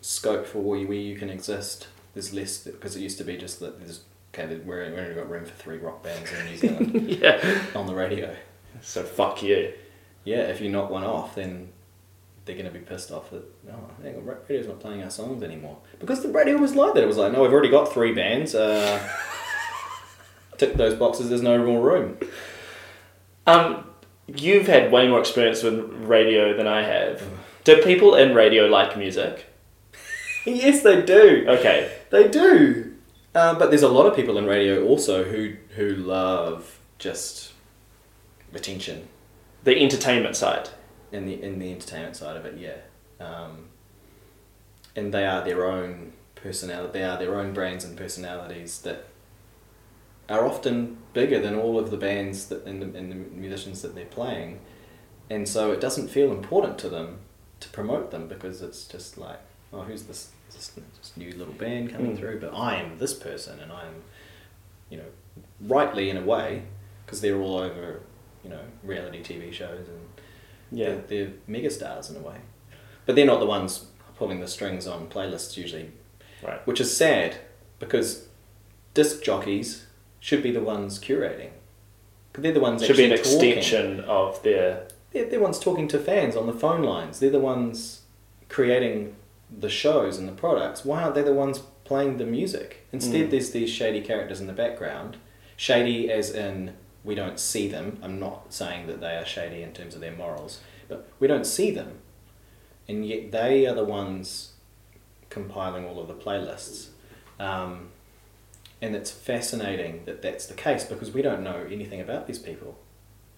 scope 0.00 0.46
for 0.46 0.60
where, 0.60 0.80
where 0.86 0.96
you 0.96 1.16
can 1.16 1.28
exist. 1.28 1.88
There's 2.14 2.32
less 2.32 2.58
because 2.58 2.96
it 2.96 3.00
used 3.00 3.18
to 3.18 3.24
be 3.24 3.36
just 3.36 3.60
that 3.60 3.80
there's 3.80 4.00
okay. 4.32 4.56
We're 4.56 4.90
we 4.90 4.98
only 4.98 5.14
got 5.14 5.28
room 5.28 5.44
for 5.44 5.54
three 5.54 5.78
rock 5.78 6.02
bands 6.02 6.30
in 6.32 6.46
New 6.46 6.56
Zealand 6.56 7.10
yeah. 7.20 7.62
on 7.74 7.86
the 7.86 7.94
radio. 7.94 8.34
So 8.80 9.02
fuck 9.02 9.42
you. 9.42 9.72
Yeah, 10.24 10.42
if 10.42 10.60
you 10.60 10.68
knock 10.68 10.90
one 10.90 11.04
off, 11.04 11.34
then 11.34 11.70
they're 12.44 12.56
gonna 12.56 12.70
be 12.70 12.80
pissed 12.80 13.10
off 13.10 13.30
that 13.30 13.44
oh, 13.70 14.02
hang 14.02 14.16
on, 14.16 14.24
radio's 14.24 14.66
not 14.66 14.80
playing 14.80 15.02
our 15.02 15.10
songs 15.10 15.42
anymore 15.42 15.78
because 15.98 16.22
the 16.22 16.28
radio 16.28 16.56
was 16.56 16.74
like 16.74 16.94
that. 16.94 17.02
It 17.02 17.06
was 17.06 17.16
like, 17.16 17.32
no, 17.32 17.42
we've 17.42 17.52
already 17.52 17.70
got 17.70 17.92
three 17.92 18.12
bands. 18.12 18.54
Uh, 18.54 18.98
tick 20.56 20.74
those 20.74 20.94
boxes. 20.94 21.28
There's 21.28 21.42
no 21.42 21.64
more 21.64 21.80
room. 21.80 22.18
Um, 23.46 23.86
you've 24.26 24.66
had 24.66 24.92
way 24.92 25.08
more 25.08 25.20
experience 25.20 25.62
with 25.62 25.78
radio 26.04 26.56
than 26.56 26.66
I 26.66 26.82
have. 26.82 27.22
Do 27.64 27.82
people 27.82 28.14
in 28.14 28.34
radio 28.34 28.66
like 28.66 28.96
music? 28.96 29.46
yes, 30.46 30.82
they 30.82 31.02
do. 31.02 31.46
Okay. 31.48 31.90
They 32.10 32.28
do. 32.28 32.94
Uh, 33.34 33.54
but 33.54 33.70
there's 33.70 33.82
a 33.82 33.88
lot 33.88 34.06
of 34.06 34.16
people 34.16 34.36
in 34.38 34.46
radio 34.46 34.84
also 34.84 35.24
who 35.24 35.54
who 35.76 35.94
love 35.94 36.80
just 36.98 37.52
attention 38.52 39.08
The 39.64 39.76
entertainment 39.82 40.36
side. 40.36 40.68
in 41.12 41.26
the 41.26 41.42
in 41.42 41.58
the 41.58 41.72
entertainment 41.72 42.16
side 42.16 42.36
of 42.36 42.44
it, 42.46 42.56
yeah. 42.58 42.76
Um, 43.24 43.66
and 44.96 45.12
they 45.12 45.26
are 45.26 45.44
their 45.44 45.66
own 45.66 46.12
personality. 46.34 46.92
They 46.98 47.04
are 47.04 47.18
their 47.18 47.34
own 47.38 47.52
brands 47.52 47.84
and 47.84 47.96
personalities 47.96 48.80
that 48.82 49.06
are 50.28 50.46
often 50.46 50.96
bigger 51.12 51.40
than 51.40 51.54
all 51.56 51.78
of 51.78 51.90
the 51.90 51.96
bands 51.96 52.46
that 52.46 52.64
and 52.64 52.80
the, 52.80 52.98
and 52.98 53.10
the 53.10 53.16
musicians 53.16 53.82
that 53.82 53.94
they're 53.94 54.04
playing, 54.06 54.60
and 55.28 55.48
so 55.48 55.72
it 55.72 55.80
doesn't 55.80 56.08
feel 56.08 56.30
important 56.32 56.78
to 56.78 56.88
them 56.88 57.18
to 57.60 57.68
promote 57.70 58.10
them 58.10 58.26
because 58.28 58.62
it's 58.62 58.86
just 58.86 59.18
like 59.18 59.40
oh, 59.72 59.82
who's 59.82 60.02
this, 60.04 60.30
this, 60.50 60.68
this 60.98 61.12
new 61.16 61.30
little 61.32 61.54
band 61.54 61.92
coming 61.92 62.16
Mm. 62.16 62.18
through? 62.18 62.40
But 62.40 62.52
I 62.54 62.76
am 62.76 62.98
this 62.98 63.14
person, 63.14 63.60
and 63.60 63.70
I'm, 63.70 64.02
you 64.88 64.96
know, 64.98 65.04
rightly 65.60 66.10
in 66.10 66.16
a 66.16 66.22
way, 66.22 66.64
because 67.06 67.20
they're 67.20 67.40
all 67.40 67.56
over, 67.58 68.00
you 68.44 68.50
know, 68.50 68.60
reality 68.82 69.22
TV 69.22 69.52
shows 69.52 69.86
and 69.88 70.00
Yeah. 70.70 70.96
they're, 71.08 71.26
they're 71.26 71.32
megastars 71.48 72.10
in 72.10 72.16
a 72.16 72.20
way. 72.26 72.36
But 73.06 73.16
they're 73.16 73.26
not 73.26 73.40
the 73.40 73.46
ones 73.46 73.86
pulling 74.16 74.40
the 74.40 74.48
strings 74.48 74.86
on 74.86 75.08
playlists 75.08 75.56
usually, 75.56 75.90
Right. 76.42 76.64
which 76.66 76.80
is 76.80 76.94
sad 76.96 77.36
because 77.78 78.28
disc 78.94 79.22
jockeys 79.22 79.86
should 80.20 80.42
be 80.42 80.50
the 80.50 80.60
ones 80.62 80.98
curating. 80.98 81.50
'Cause 82.32 82.42
they're 82.42 82.52
the 82.52 82.60
ones 82.60 82.84
Should 82.84 82.96
be 82.96 83.04
an 83.06 83.10
talking. 83.16 83.32
extension 83.32 84.00
of 84.00 84.40
their. 84.42 84.86
They're, 85.12 85.22
they're 85.24 85.30
the 85.38 85.40
ones 85.40 85.58
talking 85.58 85.88
to 85.88 85.98
fans 85.98 86.36
on 86.36 86.46
the 86.46 86.52
phone 86.52 86.82
lines. 86.84 87.18
They're 87.18 87.30
the 87.30 87.40
ones 87.40 88.02
creating 88.48 89.16
the 89.50 89.68
shows 89.68 90.16
and 90.18 90.28
the 90.28 90.32
products. 90.32 90.84
Why 90.84 91.02
aren't 91.02 91.16
they 91.16 91.22
the 91.22 91.32
ones 91.32 91.58
playing 91.84 92.18
the 92.18 92.24
music? 92.26 92.86
Instead, 92.92 93.26
Mm. 93.26 93.30
there's 93.32 93.50
these 93.50 93.68
shady 93.70 94.00
characters 94.00 94.40
in 94.40 94.46
the 94.46 94.52
background. 94.52 95.16
Shady 95.56 96.08
as 96.10 96.30
in 96.30 96.74
we 97.04 97.14
don't 97.14 97.38
see 97.38 97.68
them. 97.68 97.98
I'm 98.02 98.18
not 98.18 98.52
saying 98.52 98.86
that 98.86 99.00
they 99.00 99.16
are 99.16 99.24
shady 99.24 99.62
in 99.62 99.72
terms 99.72 99.94
of 99.94 100.00
their 100.00 100.12
morals, 100.12 100.60
but 100.88 101.08
we 101.18 101.26
don't 101.26 101.46
see 101.46 101.70
them. 101.70 101.98
And 102.88 103.06
yet 103.06 103.32
they 103.32 103.66
are 103.66 103.74
the 103.74 103.84
ones 103.84 104.52
compiling 105.28 105.86
all 105.86 106.00
of 106.00 106.08
the 106.08 106.14
playlists. 106.14 106.88
Um, 107.38 107.88
and 108.82 108.94
it's 108.96 109.10
fascinating 109.10 110.04
that 110.06 110.22
that's 110.22 110.46
the 110.46 110.54
case 110.54 110.84
because 110.84 111.12
we 111.12 111.22
don't 111.22 111.42
know 111.42 111.66
anything 111.70 112.00
about 112.00 112.26
these 112.26 112.38
people. 112.38 112.78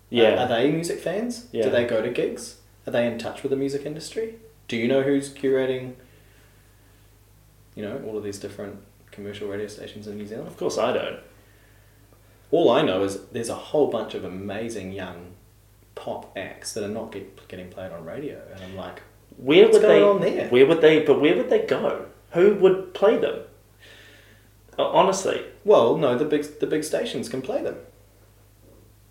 Yeah. 0.09 0.35
Are, 0.35 0.39
are 0.39 0.49
they 0.49 0.71
music 0.71 1.01
fans? 1.01 1.47
Yeah. 1.53 1.65
Do 1.65 1.71
they 1.71 1.85
go 1.85 2.03
to 2.03 2.11
gigs? 2.11 2.57
Are 2.87 2.91
they 2.91 3.07
in 3.07 3.19
touch 3.19 3.43
with 3.43 3.51
the 3.51 3.57
music 3.57 3.87
industry? 3.87 4.37
Do 4.69 4.77
you 4.77 4.89
know 4.89 5.03
who's 5.03 5.33
curating, 5.33 5.95
you 7.75 7.83
know, 7.83 8.03
all 8.07 8.17
of 8.17 8.25
these 8.25 8.39
different 8.39 8.81
commercial 9.11 9.49
radio 9.49 9.67
stations 9.67 10.07
in 10.07 10.17
New 10.17 10.27
Zealand? 10.27 10.49
Of 10.49 10.57
course, 10.57 10.79
I 10.79 10.93
don't. 10.93 11.21
All 12.53 12.71
I 12.71 12.83
know 12.83 13.03
is 13.03 13.25
there's 13.33 13.49
a 13.49 13.55
whole 13.57 13.89
bunch 13.89 14.15
of 14.15 14.25
amazing 14.25 14.93
young 14.93 15.33
pop 15.97 16.31
acts 16.37 16.73
that 16.75 16.85
are 16.85 16.89
not 16.89 17.11
get, 17.11 17.49
getting 17.49 17.69
played 17.71 17.91
on 17.93 18.05
radio, 18.05 18.41
and 18.55 18.63
I'm 18.63 18.77
like, 18.77 19.03
Where 19.37 19.65
What's 19.65 19.75
would 19.79 19.83
they? 19.83 19.99
going 20.01 20.05
on 20.05 20.21
there? 20.21 20.49
Where 20.49 20.67
would 20.67 20.81
they? 20.81 21.01
But 21.01 21.21
where 21.21 21.35
would 21.37 21.51
they 21.51 21.67
go? 21.67 22.07
Who 22.33 22.55
would 22.55 22.95
play 22.95 23.17
them? 23.19 23.41
Honestly, 24.79 25.43
well, 25.65 25.97
no, 25.99 26.17
the 26.17 26.25
big 26.25 26.45
the 26.61 26.67
big 26.67 26.83
stations 26.85 27.29
can 27.29 27.43
play 27.43 27.63
them. 27.63 27.77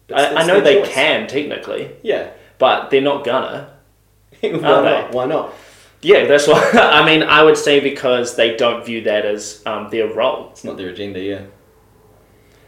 It's- 0.08 0.34
I, 0.36 0.42
I 0.42 0.46
know 0.46 0.60
they 0.60 0.82
choice. 0.82 0.90
can 0.90 1.28
technically, 1.28 1.92
Yeah. 2.04 2.32
but 2.58 2.90
they're 2.90 3.02
not 3.02 3.24
gonna. 3.24 3.70
Why 4.42 4.50
not? 4.60 5.12
they? 5.12 5.18
Why 5.18 5.26
not? 5.26 5.54
Yeah, 6.02 6.26
that's 6.26 6.48
why. 6.48 6.60
I 6.74 7.06
mean, 7.06 7.22
I 7.22 7.44
would 7.44 7.58
say 7.58 7.80
because 7.80 8.36
they 8.36 8.56
don't 8.58 8.84
view 8.84 9.02
that 9.04 9.24
as 9.26 9.62
um, 9.68 9.90
their 9.92 10.12
role, 10.12 10.50
It's 10.52 10.64
not 10.64 10.78
their 10.78 10.90
agenda. 10.90 11.20
Yeah. 11.20 11.44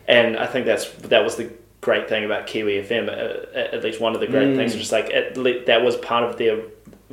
And 0.08 0.38
I 0.38 0.45
think 0.47 0.66
that's 0.66 0.89
that 1.10 1.24
was 1.24 1.36
the 1.36 1.51
great 1.82 2.08
thing 2.10 2.24
about 2.26 2.47
Kiwi 2.47 2.82
FM. 2.84 3.10
Uh, 3.10 3.45
at 3.58 3.74
at 3.76 3.84
least 3.84 3.99
one 3.99 4.14
of 4.16 4.22
the 4.22 4.28
great 4.28 4.49
Mm. 4.49 4.56
things, 4.56 4.74
was 4.74 4.82
just 4.82 4.91
like 4.91 5.10
it, 5.10 5.66
that 5.66 5.82
was 5.84 5.95
part 5.97 6.24
of 6.24 6.38
their 6.38 6.58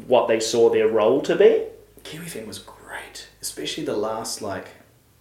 what 0.06 0.28
they 0.28 0.40
saw 0.40 0.70
their 0.70 0.88
role 0.88 1.20
to 1.22 1.36
be. 1.36 1.64
Kiwi 2.04 2.24
FM 2.26 2.46
was 2.46 2.58
great, 2.58 3.28
especially 3.42 3.84
the 3.84 3.96
last 3.96 4.40
like 4.42 4.68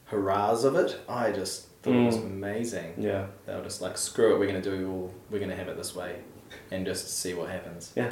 hurrahs 0.06 0.64
of 0.64 0.76
it. 0.76 1.00
I 1.08 1.32
just 1.32 1.68
thought 1.84 1.94
it 1.96 2.06
was 2.06 2.18
Mm. 2.18 2.26
amazing. 2.26 2.94
Yeah, 2.98 3.28
They 3.46 3.56
were 3.56 3.64
just 3.64 3.82
like, 3.82 3.98
screw 3.98 4.34
it, 4.36 4.40
we're 4.40 4.48
gonna 4.48 4.62
do 4.62 4.90
all, 4.92 5.14
we're 5.30 5.40
gonna 5.40 5.56
have 5.56 5.68
it 5.68 5.78
this 5.78 5.96
way, 5.96 6.16
and 6.72 6.86
just 6.86 7.10
see 7.20 7.34
what 7.34 7.50
happens. 7.50 7.92
yeah, 7.96 8.12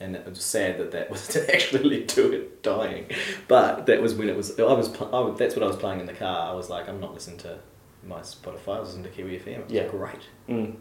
And 0.00 0.14
it 0.16 0.24
was 0.26 0.42
sad 0.42 0.78
that 0.78 0.90
that 0.92 1.10
was 1.14 1.26
to 1.28 1.54
actually 1.54 1.84
lead 1.92 2.08
to 2.10 2.32
it 2.32 2.62
dying, 2.62 3.06
but 3.48 3.86
that 3.86 4.00
was 4.02 4.14
when 4.14 4.28
it 4.28 4.36
was. 4.36 4.58
I 4.58 4.62
was, 4.64 4.88
I 5.00 5.30
that's 5.36 5.54
what 5.56 5.62
I 5.62 5.66
was 5.66 5.76
playing 5.76 6.00
in 6.00 6.06
the 6.06 6.12
car. 6.12 6.50
I 6.50 6.54
was 6.54 6.68
like, 6.70 6.88
I'm 6.88 7.00
not 7.00 7.12
listening 7.14 7.38
to 7.38 7.58
my 8.06 8.20
Spotify. 8.20 8.80
Was 8.80 8.88
listening 8.94 9.04
to 9.04 9.10
Kiwi 9.10 9.38
FM. 9.38 9.46
It 9.58 9.64
was 9.64 9.72
Yeah. 9.72 9.86
great. 9.88 10.28
mm. 10.48 10.76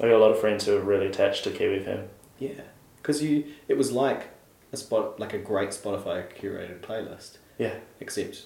I 0.00 0.04
got 0.04 0.12
a 0.16 0.18
lot 0.18 0.30
of 0.30 0.38
friends 0.40 0.64
who 0.64 0.76
are 0.76 0.80
really 0.80 1.06
attached 1.06 1.44
to 1.44 1.50
Kiwi 1.50 1.80
FM. 1.80 2.06
Yeah, 2.38 2.62
because 2.96 3.22
you, 3.22 3.44
it 3.68 3.76
was 3.76 3.92
like 3.92 4.28
a 4.72 4.76
spot, 4.76 5.20
like 5.20 5.34
a 5.34 5.38
great 5.38 5.70
Spotify 5.70 6.24
curated 6.34 6.80
playlist. 6.80 7.36
Yeah, 7.58 7.74
except 8.00 8.44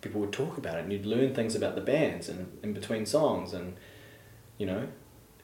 people 0.00 0.20
would 0.20 0.32
talk 0.32 0.58
about 0.58 0.76
it 0.78 0.82
and 0.84 0.92
you'd 0.92 1.06
learn 1.06 1.32
things 1.34 1.54
about 1.54 1.76
the 1.76 1.80
bands 1.80 2.28
and 2.28 2.58
in 2.64 2.72
between 2.72 3.06
songs 3.06 3.52
and 3.52 3.76
you 4.58 4.66
know 4.66 4.88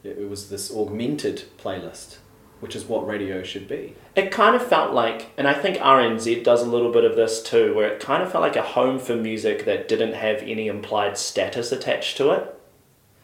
it, 0.02 0.18
it 0.18 0.28
was 0.28 0.50
this 0.50 0.68
augmented 0.74 1.44
playlist 1.58 2.16
which 2.60 2.74
is 2.74 2.84
what 2.86 3.06
radio 3.06 3.42
should 3.42 3.68
be 3.68 3.94
It 4.16 4.30
kind 4.30 4.56
of 4.56 4.66
felt 4.66 4.92
like, 4.92 5.30
and 5.36 5.46
I 5.46 5.54
think 5.54 5.76
RNZ 5.76 6.42
does 6.42 6.62
a 6.62 6.68
little 6.68 6.90
bit 6.90 7.04
of 7.04 7.16
this 7.16 7.42
too, 7.42 7.74
where 7.74 7.88
it 7.88 8.00
kind 8.00 8.22
of 8.22 8.32
felt 8.32 8.42
like 8.42 8.56
a 8.56 8.62
home 8.62 8.98
for 8.98 9.14
music 9.14 9.64
that 9.64 9.88
didn't 9.88 10.14
have 10.14 10.42
any 10.42 10.66
implied 10.66 11.16
status 11.16 11.70
attached 11.72 12.16
to 12.16 12.30
it. 12.32 12.54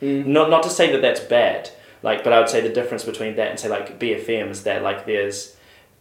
Not 0.00 0.50
not 0.50 0.62
to 0.64 0.70
say 0.70 0.92
that 0.92 1.02
that's 1.02 1.20
bad, 1.20 1.70
like, 2.02 2.22
but 2.22 2.32
I 2.32 2.38
would 2.38 2.48
say 2.48 2.60
the 2.60 2.68
difference 2.68 3.04
between 3.04 3.36
that 3.36 3.50
and 3.50 3.58
say 3.58 3.68
like 3.68 3.98
BFM 3.98 4.50
is 4.50 4.64
that 4.64 4.82
like 4.82 5.06
there's 5.06 5.56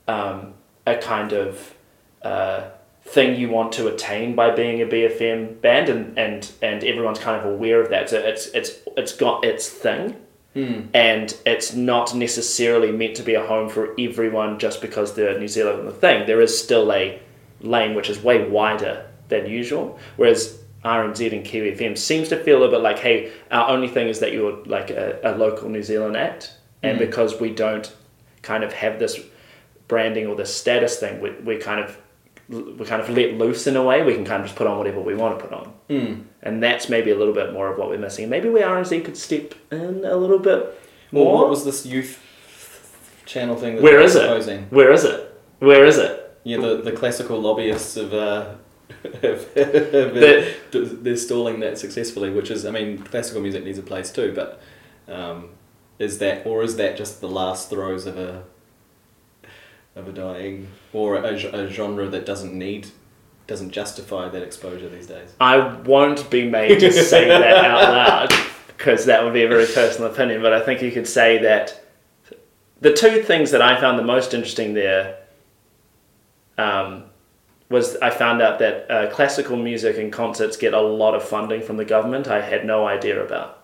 um, 0.07 0.53
a 0.85 0.97
kind 0.97 1.31
of 1.31 1.73
uh, 2.21 2.69
thing 3.03 3.39
you 3.39 3.49
want 3.49 3.71
to 3.73 3.87
attain 3.87 4.35
by 4.35 4.51
being 4.51 4.81
a 4.81 4.85
BFM 4.85 5.61
band, 5.61 5.89
and, 5.89 6.17
and 6.17 6.51
and 6.61 6.83
everyone's 6.83 7.19
kind 7.19 7.39
of 7.39 7.51
aware 7.51 7.81
of 7.81 7.89
that. 7.89 8.09
So 8.09 8.19
it's 8.19 8.47
it's 8.47 8.79
it's 8.97 9.13
got 9.15 9.45
its 9.45 9.69
thing 9.69 10.15
Hmm. 10.53 10.81
and 10.93 11.35
it's 11.47 11.73
not 11.73 12.13
necessarily 12.13 12.91
meant 12.91 13.15
to 13.15 13.23
be 13.23 13.33
a 13.33 13.43
home 13.43 13.69
for 13.69 13.95
everyone 13.99 14.59
just 14.59 14.81
because 14.81 15.15
they're 15.15 15.39
New 15.39 15.47
Zealand 15.47 15.87
the 15.87 15.91
thing. 15.91 16.27
There 16.27 16.41
is 16.41 16.55
still 16.55 16.91
a 16.93 17.19
lane 17.61 17.95
which 17.95 18.07
is 18.07 18.21
way 18.21 18.47
wider 18.47 19.09
than 19.29 19.47
usual, 19.47 19.97
whereas 20.15 20.59
RNZ 20.85 21.33
and 21.33 21.43
Kiwi 21.43 21.71
FM 21.71 21.97
seems 21.97 22.29
to 22.29 22.37
feel 22.37 22.63
a 22.63 22.69
bit 22.69 22.81
like, 22.81 22.99
hey, 22.99 23.31
our 23.49 23.69
only 23.69 23.87
thing 23.87 24.09
is 24.09 24.19
that 24.19 24.31
you're 24.31 24.63
like 24.65 24.91
a, 24.91 25.19
a 25.23 25.35
local 25.35 25.69
New 25.69 25.81
Zealand 25.81 26.15
act, 26.15 26.53
and 26.83 26.97
hmm. 26.97 27.05
because 27.05 27.39
we 27.39 27.49
don't 27.49 27.91
kind 28.43 28.63
of 28.63 28.73
have 28.73 28.99
this 28.99 29.19
branding 29.87 30.27
or 30.27 30.35
this 30.35 30.55
status 30.55 30.99
thing, 30.99 31.19
we, 31.19 31.31
we 31.31 31.57
kind 31.57 31.79
of 31.79 31.97
we 32.49 32.85
kind 32.85 33.01
of 33.01 33.09
let 33.09 33.35
loose 33.35 33.67
in 33.67 33.75
a 33.75 33.83
way. 33.83 34.03
We 34.03 34.13
can 34.15 34.25
kind 34.25 34.41
of 34.41 34.47
just 34.47 34.57
put 34.57 34.67
on 34.67 34.77
whatever 34.77 34.99
we 34.99 35.15
want 35.15 35.39
to 35.39 35.45
put 35.45 35.53
on. 35.53 35.73
mm. 35.89 36.23
And 36.41 36.61
that's 36.61 36.89
maybe 36.89 37.11
a 37.11 37.15
little 37.17 37.33
bit 37.33 37.53
more 37.53 37.69
of 37.71 37.77
what 37.77 37.89
we're 37.89 37.97
missing. 37.97 38.27
Maybe 38.29 38.49
we 38.49 38.59
RNZ 38.61 39.05
could 39.05 39.15
step 39.17 39.53
in 39.71 40.03
a 40.05 40.15
little 40.17 40.39
bit 40.39 40.79
well, 41.11 41.25
what 41.25 41.49
was 41.49 41.63
this 41.63 41.85
youth 41.85 42.19
channel 43.25 43.55
thing 43.55 43.75
that 43.75 43.83
Where 43.83 43.99
they 43.99 44.05
it? 44.05 44.11
proposing? 44.13 44.63
Where 44.69 44.91
is 44.91 45.03
it? 45.05 45.41
Where 45.59 45.85
is 45.85 45.97
it? 45.97 46.19
yeah 46.45 46.59
the, 46.59 46.81
the 46.81 46.91
classical 46.91 47.39
lobbyists 47.39 47.95
of 47.95 48.13
uh, 48.13 48.55
have- 49.21 49.53
have- 49.53 50.13
The- 50.13 50.53
they're 51.01 51.15
stalling 51.15 51.61
that 51.61 51.77
successfully 51.79 52.29
which 52.31 52.51
is 52.51 52.65
i 52.65 52.69
mean 52.71 52.97
classical 52.97 53.41
music 53.41 53.63
needs 53.63 53.77
a 53.79 53.81
place 53.83 54.11
too 54.11 54.33
but 54.35 54.59
um, 55.07 55.51
is 55.99 56.17
that 56.17 56.45
or 56.45 56.61
is 56.63 56.75
that 56.75 56.97
just 56.97 57.21
the 57.21 57.29
last 57.29 57.69
throes 57.69 58.05
of 58.05 58.17
a 58.17 58.43
of 59.95 60.07
a 60.07 60.11
dying 60.11 60.67
or 60.91 61.17
a, 61.17 61.33
a 61.33 61.69
genre 61.69 62.07
that 62.07 62.25
doesn't 62.25 62.53
need 62.53 62.87
doesn't 63.45 63.71
justify 63.71 64.29
that 64.29 64.41
exposure 64.41 64.89
these 64.89 65.07
days 65.07 65.29
I 65.39 65.57
won't 65.83 66.29
be 66.29 66.49
made 66.49 66.79
to 66.79 66.91
say 66.91 67.27
that 67.27 67.65
out 67.65 67.81
loud 68.29 68.43
because 68.83 69.05
that 69.05 69.23
would 69.23 69.33
be 69.33 69.43
a 69.43 69.47
very 69.47 69.65
personal 69.65 70.11
opinion. 70.11 70.41
But 70.41 70.53
I 70.53 70.59
think 70.59 70.81
you 70.81 70.91
could 70.91 71.07
say 71.07 71.37
that 71.39 71.83
the 72.81 72.93
two 72.93 73.23
things 73.23 73.51
that 73.51 73.61
I 73.61 73.79
found 73.79 73.97
the 73.97 74.03
most 74.03 74.33
interesting 74.33 74.73
there 74.73 75.19
um, 76.57 77.05
was 77.69 77.95
I 77.97 78.09
found 78.09 78.41
out 78.41 78.59
that 78.59 78.91
uh, 78.91 79.09
classical 79.11 79.55
music 79.57 79.97
and 79.97 80.11
concerts 80.11 80.57
get 80.57 80.73
a 80.73 80.81
lot 80.81 81.15
of 81.15 81.23
funding 81.23 81.61
from 81.61 81.77
the 81.77 81.85
government. 81.85 82.27
I 82.27 82.41
had 82.41 82.65
no 82.65 82.85
idea 82.85 83.23
about. 83.23 83.63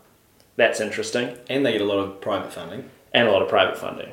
That's 0.56 0.80
interesting. 0.80 1.38
and 1.50 1.66
they 1.66 1.74
get 1.74 1.82
a 1.82 1.86
lot 1.86 2.00
of 2.00 2.22
private 2.22 2.52
funding 2.52 2.90
and 3.14 3.28
a 3.28 3.32
lot 3.32 3.42
of 3.42 3.50
private 3.50 3.78
funding. 3.78 4.12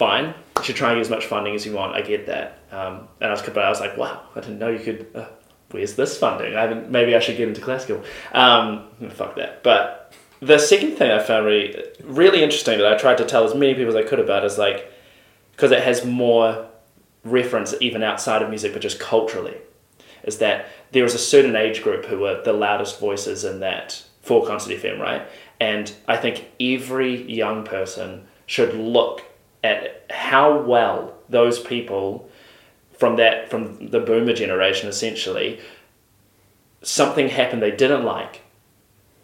Fine, 0.00 0.32
you 0.56 0.64
should 0.64 0.76
try 0.76 0.92
and 0.92 0.96
get 0.96 1.02
as 1.02 1.10
much 1.10 1.26
funding 1.26 1.54
as 1.54 1.66
you 1.66 1.74
want. 1.74 1.94
I 1.94 2.00
get 2.00 2.24
that. 2.24 2.60
Um, 2.72 3.06
and 3.20 3.28
I 3.28 3.32
was, 3.32 3.42
but 3.42 3.58
I 3.58 3.68
was 3.68 3.80
like, 3.80 3.98
wow, 3.98 4.22
I 4.34 4.40
didn't 4.40 4.58
know 4.58 4.70
you 4.70 4.78
could. 4.78 5.06
Uh, 5.14 5.26
where's 5.72 5.94
this 5.94 6.16
funding? 6.16 6.56
I 6.56 6.62
haven't. 6.62 6.90
Maybe 6.90 7.14
I 7.14 7.18
should 7.18 7.36
get 7.36 7.48
into 7.48 7.60
classical. 7.60 8.02
Um, 8.32 8.86
fuck 9.10 9.36
that. 9.36 9.62
But 9.62 10.14
the 10.40 10.58
second 10.58 10.96
thing 10.96 11.10
I 11.10 11.18
found 11.18 11.44
really, 11.44 11.84
really 12.02 12.42
interesting 12.42 12.78
that 12.78 12.90
I 12.90 12.96
tried 12.96 13.18
to 13.18 13.26
tell 13.26 13.44
as 13.44 13.54
many 13.54 13.74
people 13.74 13.94
as 13.94 13.94
I 13.94 14.08
could 14.08 14.20
about 14.20 14.42
is 14.42 14.56
like, 14.56 14.90
because 15.52 15.70
it 15.70 15.82
has 15.82 16.02
more 16.02 16.66
reference 17.22 17.74
even 17.82 18.02
outside 18.02 18.40
of 18.40 18.48
music, 18.48 18.72
but 18.72 18.80
just 18.80 18.98
culturally, 18.98 19.58
is 20.22 20.38
that 20.38 20.64
there 20.92 21.04
is 21.04 21.14
a 21.14 21.18
certain 21.18 21.56
age 21.56 21.82
group 21.82 22.06
who 22.06 22.24
are 22.24 22.42
the 22.42 22.54
loudest 22.54 22.98
voices 22.98 23.44
in 23.44 23.60
that 23.60 24.02
for 24.22 24.46
Concert 24.46 24.78
FM, 24.78 24.98
right? 24.98 25.28
And 25.60 25.92
I 26.08 26.16
think 26.16 26.46
every 26.58 27.30
young 27.30 27.64
person 27.64 28.26
should 28.46 28.72
look 28.72 29.24
at 29.62 30.04
how 30.10 30.60
well 30.62 31.14
those 31.28 31.58
people 31.58 32.28
from 32.92 33.16
that 33.16 33.50
from 33.50 33.88
the 33.88 34.00
boomer 34.00 34.32
generation 34.32 34.88
essentially 34.88 35.60
something 36.82 37.28
happened 37.28 37.62
they 37.62 37.70
didn't 37.70 38.04
like 38.04 38.42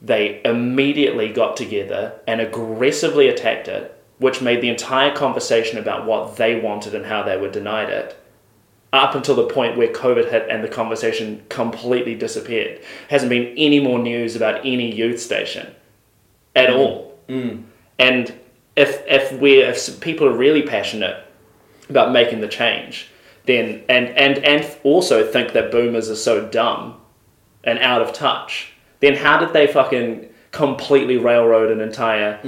they 0.02 0.40
immediately 0.44 1.32
got 1.32 1.56
together 1.56 2.18
and 2.26 2.40
aggressively 2.40 3.28
attacked 3.28 3.68
it 3.68 3.92
which 4.18 4.40
made 4.40 4.60
the 4.60 4.68
entire 4.68 5.14
conversation 5.14 5.78
about 5.78 6.06
what 6.06 6.36
they 6.36 6.58
wanted 6.58 6.94
and 6.94 7.06
how 7.06 7.22
they 7.22 7.36
were 7.36 7.50
denied 7.50 7.88
it 7.88 8.16
up 8.92 9.14
until 9.14 9.34
the 9.34 9.46
point 9.46 9.76
where 9.76 9.88
COVID 9.88 10.30
hit 10.30 10.46
and 10.48 10.64
the 10.64 10.68
conversation 10.68 11.44
completely 11.48 12.14
disappeared. 12.14 12.80
Hasn't 13.10 13.30
been 13.30 13.54
any 13.56 13.80
more 13.80 13.98
news 13.98 14.36
about 14.36 14.60
any 14.60 14.94
youth 14.94 15.20
station 15.20 15.74
at 16.54 16.70
mm. 16.70 16.76
all. 16.76 17.18
Mm. 17.28 17.64
And 17.98 18.34
if 18.76 19.02
if 19.06 19.32
we 19.40 19.62
if 19.62 20.00
people 20.00 20.28
are 20.28 20.36
really 20.36 20.62
passionate 20.62 21.24
about 21.88 22.12
making 22.12 22.40
the 22.40 22.48
change, 22.48 23.08
then 23.46 23.82
and 23.88 24.08
and 24.08 24.38
and 24.44 24.78
also 24.84 25.26
think 25.26 25.52
that 25.52 25.72
boomers 25.72 26.10
are 26.10 26.16
so 26.16 26.46
dumb 26.48 27.00
and 27.64 27.78
out 27.80 28.02
of 28.02 28.12
touch, 28.12 28.72
then 29.00 29.16
how 29.16 29.38
did 29.38 29.52
they 29.52 29.66
fucking 29.66 30.28
completely 30.52 31.16
railroad 31.18 31.70
an 31.70 31.80
entire 31.80 32.40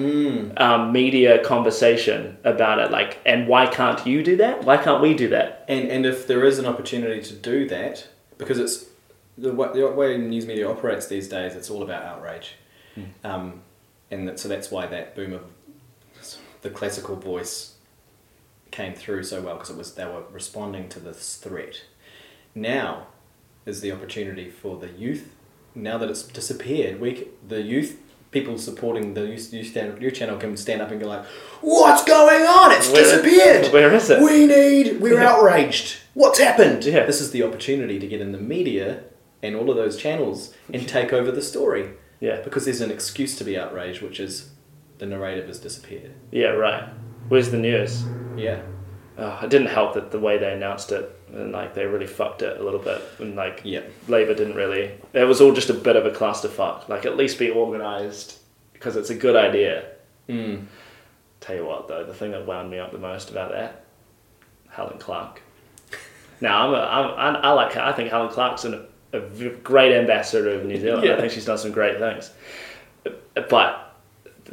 um, 0.57 0.93
media 0.93 1.45
conversation 1.45 2.39
about 2.45 2.79
it? 2.79 2.91
Like, 2.91 3.19
and 3.27 3.47
why 3.47 3.67
can't 3.67 4.07
you 4.07 4.23
do 4.23 4.37
that? 4.37 4.65
Why 4.65 4.77
can't 4.77 5.03
we 5.03 5.15
do 5.15 5.29
that? 5.31 5.65
And 5.69 5.91
and 5.91 6.07
if 6.07 6.27
there 6.27 6.45
is 6.45 6.59
an 6.59 6.67
opportunity 6.67 7.23
to 7.23 7.35
do 7.35 7.69
that, 7.69 8.07
because 8.37 8.59
it's 8.59 8.87
the 9.39 9.53
way, 9.55 9.69
the 9.73 9.87
way 9.89 10.17
news 10.19 10.47
media 10.47 10.69
operates 10.71 11.07
these 11.07 11.29
days, 11.29 11.55
it's 11.55 11.71
all 11.71 11.83
about 11.83 12.03
outrage, 12.03 12.55
um, 13.25 13.63
and 14.11 14.29
that, 14.29 14.39
so 14.41 14.49
that's 14.49 14.71
why 14.71 14.87
that 14.87 15.15
boom 15.15 15.33
of 15.33 15.43
the 16.63 16.71
classical 16.71 17.17
voice 17.17 17.75
came 18.71 18.95
through 18.95 19.25
so 19.25 19.41
well 19.41 19.55
because 19.55 19.71
it 19.71 19.77
was 19.77 19.95
they 19.95 20.05
were 20.05 20.23
responding 20.33 20.89
to 20.91 21.01
this 21.01 21.37
threat. 21.37 21.83
Now 22.55 23.07
is 23.67 23.81
the 23.81 23.93
opportunity 23.93 24.51
for 24.51 24.77
the 24.79 24.89
youth. 24.89 25.35
Now 25.75 25.99
that 25.99 26.11
it's 26.11 26.23
disappeared, 26.23 27.01
we 27.01 27.29
the 27.47 27.63
youth 27.63 27.99
people 28.31 28.59
supporting 28.59 29.15
the 29.15 29.23
youth, 29.27 29.53
youth, 29.55 29.69
stand, 29.69 30.03
youth 30.03 30.13
channel 30.15 30.37
can 30.37 30.55
stand 30.57 30.83
up 30.83 30.91
and 30.91 31.01
go 31.01 31.07
like, 31.07 31.25
"What's 31.63 32.05
going 32.05 32.43
on? 32.43 32.73
It's 32.73 32.91
Where- 32.91 33.03
disappeared. 33.03 33.73
where 33.73 33.95
is 33.95 34.11
it?" 34.11 34.21
We 34.23 34.47
need. 34.47 35.01
We're 35.01 35.21
outraged. 35.21 35.97
What's 36.15 36.39
happened? 36.39 36.85
Yeah. 36.85 37.07
This 37.07 37.21
is 37.21 37.31
the 37.31 37.43
opportunity 37.43 37.99
to 37.99 38.07
get 38.07 38.21
in 38.21 38.33
the 38.33 38.39
media 38.39 39.05
and 39.43 39.55
all 39.55 39.71
of 39.71 39.77
those 39.77 39.97
channels 39.97 40.53
and 40.73 40.87
take 40.97 41.13
over 41.13 41.31
the 41.31 41.41
story 41.43 41.91
Yeah, 42.21 42.41
because 42.41 42.65
there's 42.65 42.81
an 42.81 42.91
excuse 42.91 43.37
to 43.39 43.45
be 43.45 43.57
outraged, 43.57 44.03
which 44.03 44.19
is 44.19 44.51
the 44.99 45.07
narrative 45.07 45.47
has 45.49 45.59
disappeared. 45.59 46.13
yeah, 46.31 46.49
right. 46.49 46.89
Where's 47.29 47.51
the 47.51 47.59
news? 47.59 48.05
Yeah. 48.37 48.61
Oh, 49.19 49.39
it 49.43 49.51
didn't 49.51 49.67
help 49.69 49.95
that 49.95 50.11
the 50.11 50.19
way 50.19 50.39
they 50.39 50.53
announced 50.53 50.93
it 50.93 51.15
and 51.33 51.53
like 51.53 51.75
they 51.75 51.85
really 51.85 52.07
fucked 52.07 52.41
it 52.43 52.59
a 52.59 52.63
little 52.65 52.81
bit 52.81 53.03
and 53.19 53.35
like 53.37 53.61
Yeah. 53.65 53.81
Labour 54.07 54.33
didn't 54.35 54.55
really. 54.55 54.93
It 55.13 55.25
was 55.25 55.41
all 55.41 55.53
just 55.53 55.69
a 55.71 55.75
bit 55.75 55.97
of 55.97 56.07
a 56.07 56.11
clusterfuck. 56.11 56.89
Like 56.89 57.05
at 57.05 57.17
least 57.17 57.39
be 57.39 57.51
organised 57.51 58.39
because 58.73 58.97
it's 58.97 59.11
a 59.11 59.15
good 59.15 59.37
idea. 59.37 59.85
Mm. 60.29 60.67
Tell 61.41 61.57
you 61.57 61.67
what 61.67 61.89
though, 61.89 62.05
the 62.05 62.15
thing 62.15 62.31
that 62.31 62.47
wound 62.47 62.71
me 62.71 62.79
up 62.79 62.93
the 62.93 62.99
most 62.99 63.29
about 63.31 63.51
that, 63.53 63.85
Helen 64.71 64.99
Clark. 64.99 65.43
Now 66.41 66.69
I'm 66.69 66.75
a, 66.75 66.77
I'm, 67.17 67.37
I, 67.37 67.41
I 67.41 67.51
like 67.51 67.73
her. 67.73 67.81
I 67.81 67.93
think 67.93 68.11
Helen 68.11 68.31
Clark's 68.31 68.65
an, 68.65 68.87
a 69.13 69.19
great 69.65 69.93
ambassador 69.93 70.51
of 70.51 70.65
New 70.65 70.79
Zealand. 70.81 71.05
Yeah. 71.05 71.17
I 71.17 71.21
think 71.21 71.33
she's 71.33 71.45
done 71.45 71.59
some 71.59 71.73
great 71.73 71.99
things. 71.99 72.31
But 73.35 73.88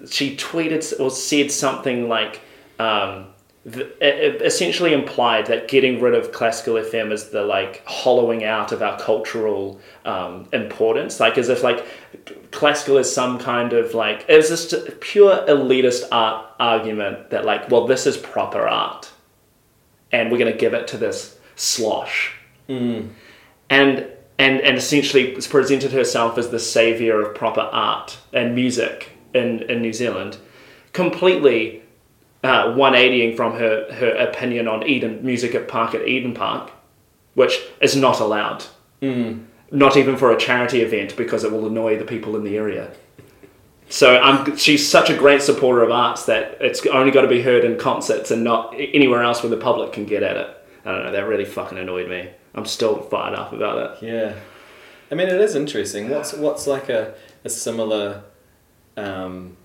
she 0.10 0.36
tweeted 0.36 1.00
or 1.00 1.10
said 1.10 1.52
something 1.52 2.08
like, 2.08 2.42
um, 2.80 3.28
th- 3.72 3.88
essentially 4.02 4.94
implied 4.94 5.48
that 5.48 5.68
getting 5.68 6.00
rid 6.00 6.14
of 6.14 6.32
classical 6.32 6.76
FM 6.76 7.12
is 7.12 7.30
the 7.30 7.44
like 7.44 7.84
hollowing 7.86 8.44
out 8.44 8.72
of 8.72 8.82
our 8.82 8.98
cultural 9.00 9.80
um, 10.06 10.48
importance. 10.54 11.20
Like 11.20 11.38
as 11.38 11.50
if 11.50 11.64
like 11.64 11.86
classical 12.52 12.98
is 12.98 13.12
some 13.12 13.40
kind 13.40 13.74
of 13.74 13.94
like 13.94 14.26
it 14.28 14.36
was 14.36 14.50
just 14.50 14.74
a 14.74 14.92
pure 14.92 15.46
elitist 15.48 16.08
art 16.12 16.48
argument 16.60 17.30
that 17.32 17.46
like 17.46 17.70
well 17.70 17.88
this 17.88 18.06
is 18.06 18.18
proper 18.18 18.68
art, 18.68 19.12
and 20.12 20.32
we're 20.32 20.38
gonna 20.38 20.54
give 20.54 20.74
it 20.74 20.88
to 20.90 20.98
this 20.98 21.38
slosh. 21.56 22.34
And 23.70 24.08
and 24.38 24.62
and 24.62 24.78
essentially 24.78 25.32
presented 25.32 25.92
herself 25.92 26.38
as 26.38 26.50
the 26.50 26.60
savior 26.60 27.22
of 27.22 27.36
proper 27.36 27.62
art 27.62 28.18
and 28.34 28.54
music 28.54 29.15
in 29.36 29.62
in 29.64 29.82
New 29.82 29.94
Zealand, 29.94 30.38
completely 30.94 31.84
uh, 32.44 32.66
180ing 32.68 33.36
from 33.36 33.54
her 33.54 33.92
her 33.94 34.12
opinion 34.28 34.68
on 34.68 34.88
Eden 34.88 35.24
music 35.26 35.56
at 35.56 35.68
Park 35.68 35.94
at 35.96 36.08
Eden 36.08 36.34
Park, 36.34 36.72
which 37.34 37.60
is 37.82 37.96
not 37.96 38.20
allowed, 38.20 38.66
not 39.72 39.98
even 39.98 40.16
for 40.18 40.32
a 40.32 40.38
charity 40.38 40.82
event 40.82 41.16
because 41.18 41.44
it 41.44 41.52
will 41.52 41.68
annoy 41.68 41.98
the 41.98 42.06
people 42.06 42.36
in 42.36 42.44
the 42.44 42.56
area. 42.58 42.92
So 43.90 44.22
um, 44.22 44.58
she's 44.58 44.88
such 44.88 45.10
a 45.10 45.16
great 45.16 45.42
supporter 45.42 45.84
of 45.84 45.92
arts 45.92 46.26
that 46.26 46.58
it's 46.60 46.86
only 46.88 47.12
got 47.12 47.22
to 47.22 47.28
be 47.28 47.42
heard 47.42 47.64
in 47.64 47.78
concerts 47.78 48.32
and 48.32 48.44
not 48.44 48.74
anywhere 48.76 49.22
else 49.22 49.44
where 49.44 49.50
the 49.50 49.58
public 49.58 49.94
can 49.94 50.06
get 50.06 50.24
at 50.24 50.38
it. 50.38 50.50
I 50.86 50.92
don't 50.92 51.04
know. 51.06 51.12
That 51.12 51.28
really 51.28 51.46
fucking 51.46 51.78
annoyed 51.78 52.10
me. 52.10 52.30
I'm 52.56 52.66
still 52.66 53.02
fired 53.02 53.36
up 53.36 53.54
about 53.54 53.78
it. 53.78 54.04
Yeah, 54.04 54.36
I 55.12 55.16
mean 55.16 55.28
it 55.28 55.40
is 55.42 55.56
interesting. 55.56 56.10
What's 56.10 56.34
what's 56.34 56.68
like 56.68 56.90
a, 56.90 57.14
a 57.44 57.50
similar 57.50 58.24
um, 58.98 59.58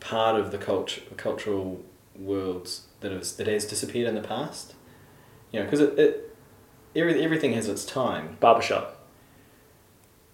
part 0.00 0.38
of 0.40 0.50
the 0.50 0.58
culture 0.58 1.00
cultural 1.16 1.80
worlds 2.16 2.86
that 3.00 3.12
has 3.12 3.36
that 3.36 3.46
has 3.46 3.64
disappeared 3.64 4.08
in 4.08 4.14
the 4.14 4.26
past? 4.26 4.74
You 5.50 5.60
know, 5.60 5.66
because 5.66 5.80
it, 5.80 5.98
it 5.98 6.36
every, 6.96 7.22
everything 7.22 7.52
has 7.54 7.68
its 7.68 7.84
time. 7.84 8.36
Barbershop. 8.40 8.98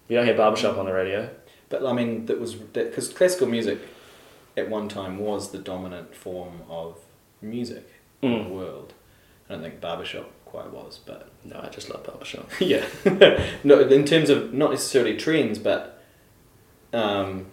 You 0.07 0.15
don't 0.17 0.25
hear 0.25 0.35
barbershop 0.37 0.77
on 0.77 0.85
the 0.85 0.93
radio. 0.93 1.29
But 1.69 1.85
I 1.85 1.93
mean 1.93 2.25
that 2.25 2.39
was 2.39 2.55
because 2.55 3.09
classical 3.09 3.47
music 3.47 3.79
at 4.57 4.69
one 4.69 4.89
time 4.89 5.19
was 5.19 5.51
the 5.51 5.59
dominant 5.59 6.15
form 6.15 6.61
of 6.69 6.97
music 7.41 7.87
in 8.21 8.31
Mm. 8.31 8.43
the 8.47 8.53
world. 8.53 8.93
I 9.49 9.53
don't 9.53 9.61
think 9.61 9.79
barbershop 9.79 10.29
quite 10.45 10.71
was, 10.71 10.99
but 11.05 11.29
No, 11.45 11.59
I 11.63 11.69
just 11.69 11.89
love 11.89 12.03
barbershop. 12.03 12.49
yeah. 12.59 12.85
no, 13.63 13.79
in 13.81 14.03
terms 14.03 14.29
of 14.29 14.53
not 14.53 14.71
necessarily 14.71 15.15
trends, 15.15 15.59
but 15.59 16.01
um, 16.91 17.45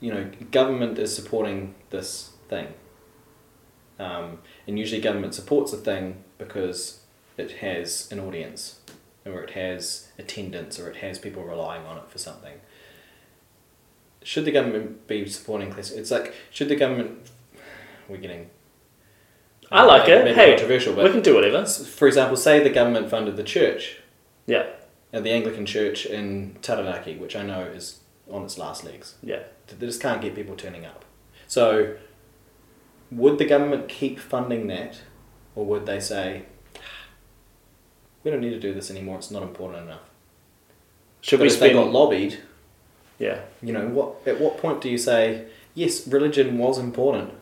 you 0.00 0.12
know, 0.12 0.30
government 0.50 0.98
is 0.98 1.14
supporting 1.14 1.74
this 1.90 2.30
thing, 2.48 2.68
um, 3.98 4.38
and 4.66 4.78
usually 4.78 5.00
government 5.00 5.34
supports 5.34 5.72
a 5.72 5.76
thing 5.76 6.24
because 6.38 7.00
it 7.36 7.50
has 7.58 8.08
an 8.10 8.20
audience, 8.20 8.80
or 9.24 9.42
it 9.42 9.50
has 9.50 10.08
attendance, 10.18 10.78
or 10.78 10.90
it 10.90 10.96
has 10.96 11.18
people 11.18 11.42
relying 11.42 11.86
on 11.86 11.98
it 11.98 12.08
for 12.08 12.18
something. 12.18 12.60
Should 14.22 14.44
the 14.44 14.50
government 14.50 15.06
be 15.06 15.26
supporting 15.28 15.70
class? 15.70 15.90
It's 15.90 16.10
like 16.10 16.34
should 16.50 16.68
the 16.68 16.76
government? 16.76 17.30
We're 18.08 18.18
getting. 18.18 18.50
I 19.70 19.82
like 19.84 20.08
it. 20.08 20.34
Hey, 20.36 20.50
controversial, 20.50 20.94
but 20.94 21.04
we 21.04 21.10
can 21.10 21.22
do 21.22 21.34
whatever. 21.34 21.64
for 21.66 22.06
example, 22.06 22.36
say 22.36 22.62
the 22.62 22.70
government 22.70 23.10
funded 23.10 23.36
the 23.36 23.42
church, 23.42 23.98
Yeah, 24.46 24.66
uh, 25.12 25.20
the 25.20 25.30
Anglican 25.32 25.66
Church 25.66 26.06
in 26.06 26.56
Taranaki, 26.62 27.16
which 27.16 27.34
I 27.34 27.42
know 27.42 27.62
is 27.62 28.00
on 28.30 28.42
its 28.44 28.58
last 28.58 28.84
legs. 28.84 29.14
yeah. 29.22 29.42
They 29.66 29.86
just 29.86 30.00
can't 30.00 30.22
get 30.22 30.34
people 30.34 30.54
turning 30.54 30.84
up. 30.86 31.04
So, 31.48 31.96
would 33.10 33.38
the 33.38 33.44
government 33.44 33.88
keep 33.88 34.18
funding 34.18 34.66
that, 34.68 35.00
or 35.54 35.64
would 35.66 35.86
they 35.86 35.98
say, 35.98 36.44
ah, 36.76 36.80
we 38.22 38.30
don't 38.30 38.40
need 38.40 38.50
to 38.50 38.60
do 38.60 38.72
this 38.72 38.90
anymore, 38.90 39.16
it's 39.18 39.30
not 39.30 39.42
important 39.42 39.82
enough? 39.84 40.08
Should 41.20 41.40
but 41.40 41.48
we 41.48 41.54
if 41.54 41.58
they 41.60 41.72
got 41.72 41.90
lobbied, 41.92 42.38
Yeah, 43.18 43.40
you 43.62 43.72
know, 43.72 43.88
what 43.88 44.16
at 44.26 44.40
what 44.40 44.58
point 44.58 44.80
do 44.80 44.88
you 44.88 44.98
say, 44.98 45.46
yes, 45.74 46.06
religion 46.06 46.58
was 46.58 46.78
important 46.78 47.32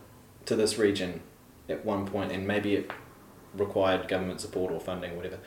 to 0.47 0.57
this 0.57 0.78
region 0.78 1.20
at 1.68 1.85
one 1.85 2.07
point, 2.07 2.32
and 2.32 2.47
maybe 2.47 2.74
it 2.74 2.91
required 3.55 4.09
government 4.09 4.41
support 4.41 4.72
or 4.72 4.80
funding 4.80 5.12
or 5.12 5.16
whatever. 5.16 5.39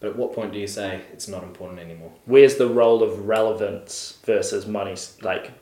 But 0.00 0.10
at 0.10 0.16
what 0.16 0.34
point 0.34 0.52
do 0.52 0.58
you 0.58 0.66
say 0.66 1.02
it's 1.12 1.28
not 1.28 1.42
important 1.42 1.80
anymore? 1.80 2.12
where's 2.26 2.56
the 2.56 2.68
role 2.68 3.02
of 3.02 3.26
relevance 3.26 4.18
versus 4.24 4.66
money? 4.66 4.94
Like 5.22 5.52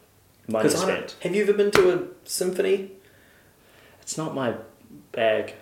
money 0.49 0.69
spent. 0.69 1.17
have 1.21 1.35
you 1.35 1.43
ever 1.43 1.53
been 1.53 1.71
to 1.73 1.95
a 1.95 2.29
symphony? 2.29 2.93
It's 4.03 4.19
not 4.19 4.35
my 4.35 4.55
bag. 5.13 5.55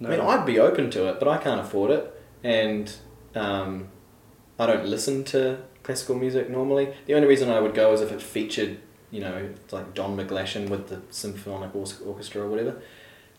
No. 0.00 0.08
I 0.08 0.16
mean, 0.16 0.20
I'd 0.20 0.46
be 0.46 0.58
open 0.58 0.90
to 0.90 1.08
it, 1.08 1.18
but 1.20 1.28
I 1.28 1.38
can't 1.38 1.60
afford 1.60 1.90
it, 1.92 2.22
and 2.42 2.92
um, 3.34 3.88
I 4.58 4.66
don't 4.66 4.86
listen 4.86 5.24
to 5.24 5.58
classical 5.82 6.16
music 6.16 6.50
normally. 6.50 6.92
The 7.06 7.14
only 7.14 7.28
reason 7.28 7.50
I 7.50 7.60
would 7.60 7.74
go 7.74 7.92
is 7.92 8.00
if 8.00 8.10
it 8.10 8.20
featured, 8.20 8.78
you 9.10 9.20
know, 9.20 9.50
like 9.70 9.94
Don 9.94 10.16
McGlashan 10.16 10.68
with 10.68 10.88
the 10.88 11.02
symphonic 11.10 11.74
orchestra 11.74 12.42
or 12.42 12.48
whatever. 12.48 12.82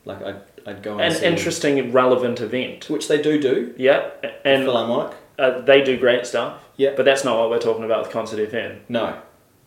Like 0.06 0.22
I'd, 0.24 0.42
I'd 0.66 0.84
go 0.84 0.94
and 0.94 1.02
An 1.02 1.12
see, 1.20 1.26
interesting, 1.26 1.92
relevant 1.92 2.40
event. 2.40 2.90
which 2.90 3.08
they 3.08 3.22
do 3.22 3.40
do. 3.42 3.74
Yeah, 3.78 4.10
and 4.44 4.64
Philharmonic. 4.64 5.16
uh, 5.40 5.62
they 5.62 5.84
do 5.84 5.98
great 5.98 6.26
stuff. 6.28 6.62
Yeah. 6.78 6.94
But 6.96 7.06
that's 7.06 7.24
not 7.24 7.38
what 7.40 7.50
we're 7.50 7.60
talking 7.60 7.84
about 7.86 8.04
with 8.04 8.12
Concert 8.12 8.52
FM. 8.52 8.80
No, 8.90 9.20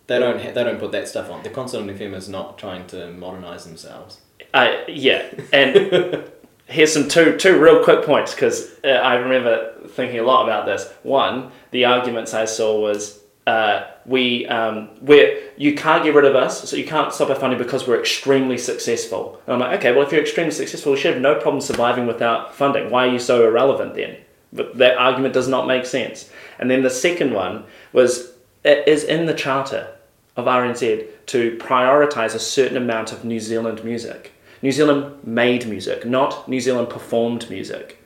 they 0.07 0.19
don't. 0.19 0.41
Ha- 0.41 0.53
they 0.53 0.63
don't 0.65 0.79
put 0.79 0.93
that 0.93 1.09
stuff 1.09 1.31
on. 1.31 1.43
The 1.43 1.51
Concert 1.51 1.81
FM 1.85 2.15
is 2.15 2.29
not 2.29 2.57
trying 2.59 2.87
to 2.89 3.11
modernize 3.11 3.65
themselves. 3.67 4.21
Uh, 4.55 4.73
yeah, 4.87 5.27
and 5.53 6.25
here's 6.67 6.93
some 6.93 7.09
two 7.09 7.37
two 7.37 7.59
real 7.61 7.83
quick 7.83 8.05
points 8.05 8.35
because 8.35 8.71
uh, 8.85 8.89
I 8.89 9.17
remember 9.17 9.73
thinking 9.89 10.21
a 10.21 10.23
lot 10.23 10.45
about 10.45 10.67
this. 10.67 10.89
One, 11.03 11.51
the 11.73 11.85
arguments 11.87 12.33
I 12.35 12.45
saw 12.45 12.79
was 12.81 13.18
uh, 13.49 13.91
we 14.05 14.47
um, 14.49 14.91
we're 15.01 15.41
you 15.57 15.75
can't 15.75 16.05
get 16.05 16.15
rid 16.15 16.27
of 16.27 16.37
us, 16.37 16.69
so 16.69 16.77
you 16.77 16.85
can't 16.85 17.15
stop 17.15 17.31
our 17.31 17.35
funding 17.35 17.59
because 17.59 17.89
we're 17.89 17.99
extremely 17.99 18.59
successful. 18.59 19.41
And 19.47 19.55
I'm 19.55 19.61
like, 19.61 19.79
okay, 19.79 19.93
well, 19.93 20.07
if 20.07 20.13
you're 20.13 20.21
extremely 20.21 20.53
successful, 20.53 20.93
you 20.93 20.99
should 20.99 21.15
have 21.15 21.23
no 21.23 21.35
problem 21.37 21.63
surviving 21.63 22.07
without 22.07 22.55
funding. 22.55 22.91
Why 22.91 23.07
are 23.07 23.11
you 23.11 23.19
so 23.19 23.49
irrelevant 23.49 23.95
then? 23.95 24.19
But 24.53 24.77
that 24.77 24.99
argument 24.99 25.33
does 25.33 25.49
not 25.49 25.67
make 25.67 25.87
sense. 25.87 26.31
And 26.59 26.71
then 26.71 26.83
the 26.83 26.91
second 26.91 27.33
one 27.33 27.65
was 27.95 28.33
it 28.65 28.87
is 28.87 29.05
in 29.05 29.25
the 29.25 29.33
charter 29.33 29.95
of 30.37 30.45
RNZ 30.45 31.07
to 31.29 31.57
prioritise 31.57 32.35
a 32.35 32.39
certain 32.39 32.77
amount 32.77 33.13
of 33.13 33.25
New 33.25 33.41
Zealand 33.41 33.83
music. 33.83 34.33
New 34.61 34.73
Zealand 34.73 35.25
made 35.25 35.67
music, 35.67 36.05
not 36.05 36.49
New 36.51 36.61
Zealand 36.61 36.91
performed 36.91 37.49
music. 37.49 38.05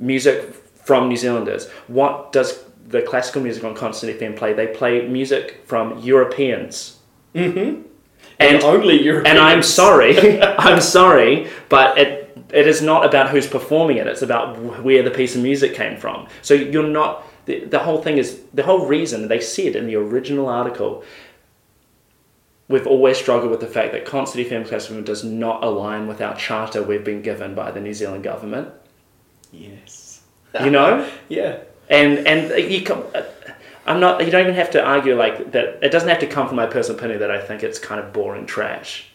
Music 0.00 0.52
from 0.74 1.08
New 1.08 1.16
Zealanders. 1.16 1.68
What 1.86 2.32
does 2.32 2.64
the 2.86 3.02
classical 3.02 3.42
music 3.42 3.64
on 3.64 3.74
Concert 3.74 4.18
FM 4.18 4.36
play? 4.36 4.52
They 4.52 4.66
play 4.66 5.06
music 5.06 5.62
from 5.66 5.98
Europeans. 5.98 6.98
Mm-hmm. 7.34 7.82
And, 8.38 8.62
only 8.64 9.02
Europeans. 9.02 9.28
and 9.28 9.38
I'm 9.38 9.62
sorry, 9.62 10.42
I'm 10.42 10.80
sorry, 10.80 11.48
but 11.68 11.98
it 11.98 12.20
it 12.52 12.68
is 12.68 12.82
not 12.82 13.04
about 13.04 13.30
who's 13.30 13.46
performing 13.46 13.96
it. 13.96 14.06
It's 14.06 14.22
about 14.22 14.82
where 14.82 15.02
the 15.02 15.10
piece 15.10 15.34
of 15.34 15.42
music 15.42 15.74
came 15.74 15.96
from. 15.96 16.28
So 16.42 16.54
you're 16.54 16.86
not 16.86 17.24
the, 17.46 17.64
the 17.64 17.80
whole 17.80 18.00
thing 18.02 18.18
is 18.18 18.42
the 18.54 18.62
whole 18.62 18.86
reason 18.86 19.28
they 19.28 19.40
said 19.40 19.76
in 19.76 19.86
the 19.86 19.96
original 19.96 20.48
article. 20.48 21.04
We've 22.66 22.86
always 22.86 23.18
struggled 23.18 23.50
with 23.50 23.60
the 23.60 23.66
fact 23.66 23.92
that 23.92 24.06
Concert 24.06 24.46
FM 24.46 24.66
classical 24.66 25.02
does 25.02 25.22
not 25.22 25.62
align 25.62 26.06
with 26.06 26.22
our 26.22 26.34
charter 26.34 26.82
we've 26.82 27.04
been 27.04 27.20
given 27.20 27.54
by 27.54 27.70
the 27.70 27.80
New 27.80 27.92
Zealand 27.92 28.24
government. 28.24 28.70
Yes. 29.52 30.22
You 30.62 30.70
know, 30.70 31.08
Yeah. 31.28 31.58
And 31.88 32.26
and 32.26 32.70
you 32.72 32.82
come. 32.82 33.04
I'm 33.86 34.00
not. 34.00 34.24
You 34.24 34.30
don't 34.30 34.42
even 34.42 34.54
have 34.54 34.70
to 34.72 34.82
argue 34.82 35.14
like 35.14 35.52
that. 35.52 35.78
It 35.82 35.90
doesn't 35.90 36.08
have 36.08 36.20
to 36.20 36.26
come 36.26 36.46
from 36.46 36.56
my 36.56 36.66
personal 36.66 36.98
opinion 36.98 37.20
that 37.20 37.30
I 37.30 37.40
think 37.40 37.62
it's 37.62 37.78
kind 37.78 38.00
of 38.00 38.12
boring 38.12 38.46
trash, 38.46 39.10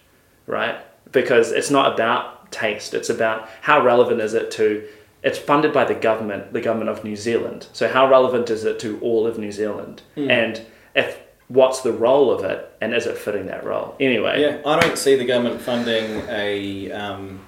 right? 0.46 0.78
Because 1.12 1.52
it's 1.52 1.72
not 1.72 1.94
about 1.94 2.52
taste. 2.52 2.94
It's 2.94 3.10
about 3.10 3.50
how 3.62 3.84
relevant 3.84 4.22
is 4.22 4.34
it 4.34 4.52
to. 4.52 4.88
It's 5.22 5.38
funded 5.38 5.74
by 5.74 5.84
the 5.84 5.96
government, 5.96 6.54
the 6.54 6.62
government 6.62 6.90
of 6.90 7.04
New 7.04 7.16
Zealand. 7.16 7.68
So 7.74 7.90
how 7.90 8.10
relevant 8.10 8.50
is 8.50 8.64
it 8.64 8.80
to 8.80 9.00
all 9.02 9.28
of 9.28 9.38
New 9.38 9.52
Zealand? 9.52 10.02
And 10.16 10.62
if 10.96 11.20
what's 11.50 11.82
the 11.82 11.92
role 11.92 12.32
of 12.32 12.46
it, 12.46 12.72
and 12.80 12.94
is 12.94 13.06
it 13.06 13.18
fitting 13.18 13.48
that 13.48 13.66
role? 13.66 13.96
Anyway, 14.00 14.42
Yeah, 14.42 14.62
I 14.66 14.80
don't 14.80 14.98
see 14.98 15.16
the 15.16 15.26
government 15.26 15.60
funding 15.60 16.22
a, 16.30 16.92
um, 16.92 17.40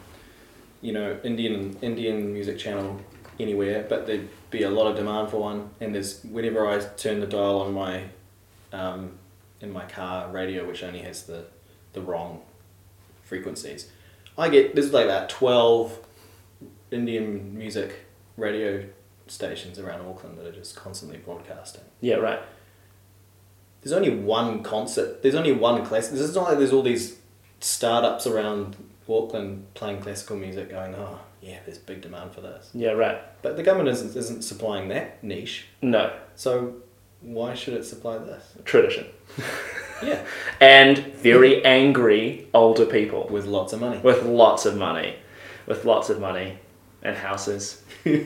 you 0.82 0.92
know, 0.92 1.18
Indian 1.24 1.78
Indian 1.82 2.34
music 2.34 2.58
channel 2.58 3.00
anywhere, 3.40 3.86
but 3.88 4.08
there'd 4.08 4.30
be 4.50 4.64
a 4.64 4.70
lot 4.70 4.88
of 4.88 4.96
demand 4.96 5.30
for 5.30 5.38
one. 5.38 5.70
And 5.80 5.96
there's 5.96 6.24
whenever 6.24 6.68
I 6.68 6.80
turn 6.80 7.20
the 7.20 7.28
dial 7.28 7.62
on 7.62 7.74
my, 7.74 8.04
um, 8.74 9.18
in 9.60 9.72
my 9.72 9.86
car 9.86 10.30
radio, 10.30 10.68
which 10.68 10.84
only 10.84 11.00
has 11.00 11.24
the, 11.24 11.46
the 11.94 12.02
wrong 12.02 12.42
frequencies, 13.24 13.90
I 14.38 14.50
get 14.50 14.76
there's 14.76 14.94
like 14.94 15.06
about 15.06 15.30
twelve 15.30 16.00
Indian 16.92 17.58
music 17.58 18.06
radio 18.38 18.86
stations 19.28 19.80
around 19.80 20.06
Auckland 20.06 20.38
that 20.38 20.46
are 20.46 20.52
just 20.52 20.76
constantly 20.76 21.18
broadcasting. 21.18 21.84
yeah, 22.02 22.16
right. 22.16 22.40
There's 23.82 23.94
only 23.94 24.12
one 24.12 24.62
concert. 24.62 25.24
There's 25.24 25.34
only 25.34 25.54
one 25.54 25.84
class. 25.84 26.12
It's 26.12 26.36
not 26.36 26.50
like 26.50 26.58
there's 26.60 26.72
all 26.74 26.84
these 26.84 27.18
startups 27.62 28.28
around 28.28 28.76
Auckland 29.10 29.66
playing 29.74 30.02
classical 30.02 30.36
music, 30.38 30.70
going, 30.70 30.94
"Oh, 30.94 31.20
yeah, 31.42 31.58
there's 31.66 31.78
big 31.78 32.02
demand 32.02 32.34
for 32.34 32.42
this." 32.42 32.70
Yeah, 32.74 32.92
right. 32.92 33.20
But 33.42 33.58
the 33.58 33.64
government 33.64 33.90
isn't, 33.90 34.16
isn't 34.16 34.44
supplying 34.44 34.90
that 34.90 35.24
niche, 35.24 35.68
No 35.82 36.14
so 36.36 36.76
why 37.22 37.54
should 37.54 37.74
it 37.76 37.86
supply 37.86 38.18
this? 38.18 38.44
tradition, 38.66 39.06
Yeah, 40.04 40.24
and 40.60 40.98
very 41.18 41.64
angry 41.66 42.48
older 42.54 42.86
people. 42.86 43.28
with 43.30 43.46
lots 43.46 43.74
of 43.74 43.80
money. 43.82 44.00
with 44.00 44.24
lots 44.26 44.66
of 44.66 44.76
money, 44.78 45.16
with 45.68 45.86
lots 45.86 46.10
of 46.10 46.20
money 46.20 46.58
and 47.04 47.16
houses. 47.16 47.84
anyway, 48.06 48.26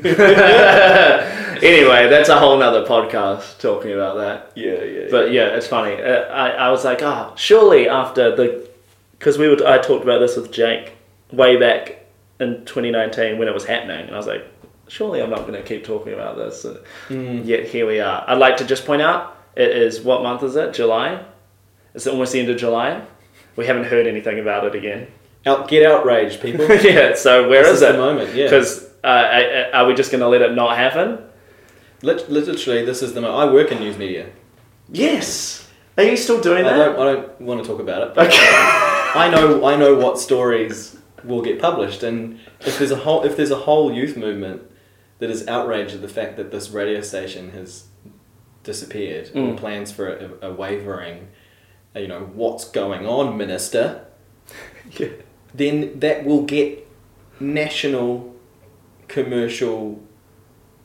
that's 2.10 2.30
a 2.30 2.40
whole 2.40 2.58
nother 2.58 2.86
podcast 2.86 3.60
talking 3.60 3.92
about 3.92 4.18
that. 4.18 4.52
Yeah, 4.56 4.82
yeah. 4.84 5.08
But 5.12 5.32
yeah, 5.32 5.48
it's 5.56 5.68
funny. 5.68 6.02
Uh, 6.02 6.24
I, 6.32 6.50
I 6.52 6.72
was 6.72 6.86
like, 6.86 7.02
ah, 7.04 7.34
surely 7.36 7.90
after 7.90 8.36
the, 8.36 8.68
because 9.12 9.38
we 9.38 9.50
would, 9.50 9.62
I 9.64 9.78
talked 9.78 10.04
about 10.04 10.20
this 10.20 10.38
with 10.38 10.52
Jake 10.52 10.94
way 11.32 11.58
back 11.58 12.05
in 12.40 12.66
2019 12.66 13.38
when 13.38 13.48
it 13.48 13.54
was 13.54 13.66
happening, 13.66 14.06
and 14.08 14.14
I 14.14 14.18
was 14.18 14.28
like, 14.28 14.46
surely 14.88 15.22
I'm 15.22 15.30
not 15.30 15.42
going 15.48 15.54
to 15.54 15.64
keep 15.64 15.84
talking 15.84 16.14
about 16.14 16.38
this. 16.38 16.66
Uh, 16.66 16.80
Yet 17.10 17.68
here 17.68 17.88
we 17.88 18.00
are. 18.00 18.24
I'd 18.28 18.38
like 18.38 18.58
to 18.58 18.66
just 18.66 18.86
point 18.86 19.02
out, 19.02 19.38
it 19.56 19.72
is 19.72 20.02
what 20.02 20.22
month 20.24 20.44
is 20.44 20.56
it? 20.56 20.74
July. 20.74 21.24
It's 21.94 22.08
almost 22.08 22.34
the 22.34 22.40
end 22.42 22.50
of 22.50 22.58
July. 22.58 23.02
We 23.56 23.66
haven't 23.66 23.86
heard 23.86 24.06
anything 24.06 24.40
about 24.40 24.66
it 24.66 24.76
again. 24.76 25.08
Out, 25.46 25.68
get 25.70 25.90
outraged, 25.90 26.42
people. 26.42 26.66
yeah. 26.82 27.16
So 27.16 27.48
where 27.48 27.64
This 27.64 27.78
is 27.78 27.82
is 27.82 27.90
it? 27.90 27.92
the 27.94 27.98
moment, 28.00 28.36
yeah. 28.36 28.46
Because 28.46 28.90
uh, 29.04 29.70
are 29.74 29.86
we 29.86 29.94
just 29.94 30.12
going 30.12 30.22
to 30.22 30.28
let 30.28 30.42
it 30.42 30.54
not 30.56 30.76
happen? 30.76 31.20
Literally, 32.02 32.84
this 32.86 33.02
is 33.02 33.14
the 33.14 33.22
moment. 33.22 33.40
I 33.50 33.54
work 33.54 33.72
in 33.72 33.80
news 33.80 33.98
media. 33.98 34.28
Yes. 34.92 35.68
Are 35.98 36.04
you 36.04 36.18
still 36.18 36.42
doing 36.42 36.66
I 36.66 36.70
that? 36.78 36.96
don't, 36.96 37.00
I 37.00 37.14
don't 37.14 37.42
want 37.42 37.62
to 37.64 37.68
talk 37.68 37.80
about 37.80 38.10
it. 38.10 38.18
Okay. 38.18 38.38
I 39.18 39.30
know 39.34 39.66
I 39.66 39.78
know 39.78 39.96
what 39.96 40.20
stories 40.20 40.98
will 41.26 41.42
get 41.42 41.60
published, 41.60 42.04
and 42.04 42.40
if 42.62 42.78
there's 42.80 42.92
a 42.92 42.98
whole 42.98 43.24
if 43.24 43.36
there's 43.38 43.52
a 43.52 43.56
whole 43.60 43.92
youth 43.92 44.16
movement 44.18 44.62
that 45.20 45.30
is 45.30 45.48
outraged 45.48 45.96
at 45.96 46.02
the 46.02 46.08
fact 46.10 46.36
that 46.38 46.52
this 46.52 46.70
radio 46.70 47.02
station 47.02 47.52
has 47.52 47.86
disappeared 48.64 49.30
or 49.36 49.54
Mm. 49.54 49.58
plans 49.58 49.92
for 49.92 50.08
a, 50.10 50.50
a 50.50 50.54
wavering, 50.54 51.28
uh, 51.96 52.00
you 52.00 52.08
know 52.08 52.30
what's 52.34 52.66
going 52.66 53.06
on, 53.06 53.38
Minister, 53.38 54.06
yeah. 55.00 55.10
then 55.54 56.00
that 56.00 56.26
will 56.26 56.44
get 56.44 56.86
national, 57.40 58.36
commercial, 59.08 60.02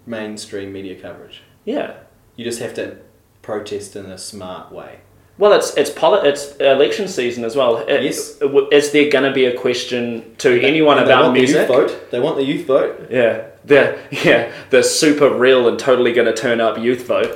mainstream 0.07 0.73
media 0.73 1.01
coverage. 1.01 1.43
Yeah. 1.65 1.95
You 2.37 2.45
just 2.45 2.61
have 2.61 2.75
to 2.75 2.99
protest 3.43 3.97
in 3.97 4.07
a 4.07 4.19
smart 4.19 4.71
way. 4.73 5.01
Well, 5.41 5.53
it's 5.55 5.75
it's 5.77 5.91
poli- 5.91 6.29
it's 6.29 6.55
election 6.59 7.09
season 7.09 7.45
as 7.45 7.57
well. 7.57 7.79
It- 7.79 8.03
Yes. 8.05 8.39
Is 8.71 8.93
there 8.93 9.09
going 9.11 9.25
to 9.25 9.33
be 9.33 9.47
a 9.47 9.57
question 9.59 10.37
to 10.39 10.61
anyone 10.61 10.99
they 10.99 11.05
about 11.05 11.23
want 11.25 11.35
music? 11.35 11.67
The 11.67 11.73
youth 11.75 11.91
vote. 11.91 12.11
They 12.11 12.21
want 12.21 12.37
the 12.37 12.45
youth 12.45 12.67
vote. 12.67 13.09
Yeah. 13.11 13.47
The 13.65 13.99
yeah 14.11 14.53
the 14.71 14.83
super 14.83 15.29
real 15.31 15.67
and 15.69 15.79
totally 15.79 16.13
going 16.13 16.27
to 16.27 16.35
turn 16.35 16.61
up 16.61 16.79
youth 16.79 17.07
vote. 17.07 17.33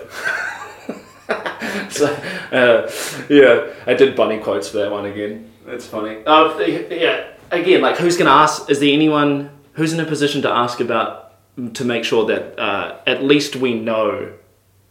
so 1.90 2.06
uh, 2.52 2.90
yeah, 3.28 3.72
I 3.86 3.94
did 3.94 4.14
bunny 4.16 4.38
quotes 4.38 4.68
for 4.68 4.78
that 4.78 4.90
one 4.90 5.06
again. 5.06 5.50
That's 5.66 5.86
funny. 5.86 6.18
Uh, 6.26 6.58
yeah. 6.90 7.28
Again, 7.50 7.80
like 7.82 7.96
who's 7.96 8.16
going 8.16 8.26
to 8.26 8.32
ask? 8.32 8.68
Is 8.70 8.80
there 8.80 8.92
anyone 8.92 9.50
who's 9.74 9.92
in 9.92 10.00
a 10.00 10.04
position 10.04 10.42
to 10.42 10.50
ask 10.50 10.80
about 10.80 11.34
to 11.74 11.84
make 11.84 12.04
sure 12.04 12.26
that 12.26 12.58
uh, 12.58 12.96
at 13.06 13.22
least 13.22 13.56
we 13.56 13.74
know 13.74 14.32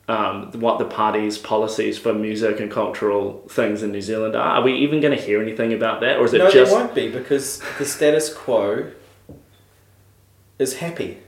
um, 0.08 0.52
what 0.60 0.80
the 0.80 0.86
party's 0.86 1.38
policies 1.38 1.98
for 1.98 2.14
music 2.14 2.60
and 2.60 2.70
cultural 2.70 3.46
things 3.50 3.84
in 3.84 3.92
New 3.92 4.02
Zealand 4.02 4.36
are? 4.36 4.58
Are 4.58 4.62
we 4.62 4.74
even 4.76 5.00
going 5.00 5.16
to 5.18 5.22
hear 5.22 5.42
anything 5.42 5.74
about 5.74 6.02
that, 6.02 6.18
or 6.18 6.26
is 6.26 6.34
it 6.34 6.40
no, 6.40 6.52
just 6.52 6.72
there 6.72 6.80
won't 6.80 6.96
be 6.96 7.10
because 7.10 7.62
the 7.78 7.86
status 7.86 8.34
quo 8.34 8.92
is 10.60 10.78
happy. 10.78 11.20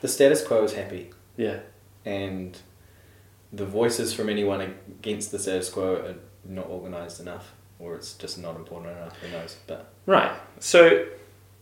the 0.00 0.08
status 0.08 0.44
quo 0.46 0.64
is 0.64 0.74
happy, 0.74 1.10
yeah? 1.36 1.60
and 2.04 2.58
the 3.52 3.66
voices 3.66 4.12
from 4.12 4.28
anyone 4.28 4.60
against 4.60 5.32
the 5.32 5.38
status 5.38 5.68
quo 5.68 5.96
are 5.96 6.14
not 6.44 6.66
organised 6.66 7.20
enough, 7.20 7.52
or 7.78 7.94
it's 7.94 8.14
just 8.14 8.38
not 8.38 8.56
important 8.56 8.96
enough. 8.96 9.16
Who 9.18 9.30
knows? 9.30 9.56
But 9.66 9.92
Right. 10.06 10.32
So 10.58 11.06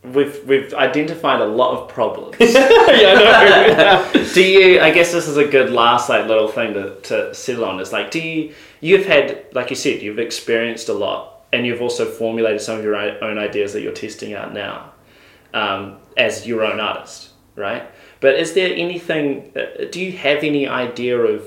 we've 0.02 0.44
we've 0.46 0.72
identified 0.74 1.40
a 1.40 1.46
lot 1.46 1.78
of 1.78 1.88
problems. 1.88 2.36
yeah, 2.40 4.12
do 4.34 4.42
you? 4.42 4.80
I 4.80 4.90
guess 4.90 5.12
this 5.12 5.28
is 5.28 5.36
a 5.36 5.46
good 5.46 5.70
last 5.70 6.08
like 6.08 6.26
little 6.26 6.48
thing 6.48 6.74
to 6.74 6.96
to 7.02 7.34
settle 7.34 7.64
on. 7.64 7.80
Is 7.80 7.92
like, 7.92 8.10
do 8.10 8.20
you? 8.20 8.54
You've 8.80 9.06
had, 9.06 9.46
like 9.52 9.70
you 9.70 9.76
said, 9.76 10.02
you've 10.02 10.18
experienced 10.18 10.88
a 10.88 10.94
lot, 10.94 11.44
and 11.52 11.66
you've 11.66 11.82
also 11.82 12.04
formulated 12.04 12.60
some 12.60 12.78
of 12.78 12.84
your 12.84 12.96
own 12.96 13.38
ideas 13.38 13.72
that 13.72 13.82
you're 13.82 13.92
testing 13.92 14.34
out 14.34 14.52
now, 14.52 14.92
um, 15.52 15.96
as 16.16 16.46
your 16.46 16.64
own 16.64 16.78
artist, 16.80 17.30
right? 17.56 17.90
But 18.20 18.36
is 18.36 18.54
there 18.54 18.74
anything? 18.74 19.52
uh, 19.56 19.86
Do 19.90 20.00
you 20.00 20.12
have 20.12 20.44
any 20.44 20.66
idea 20.68 21.18
of, 21.18 21.44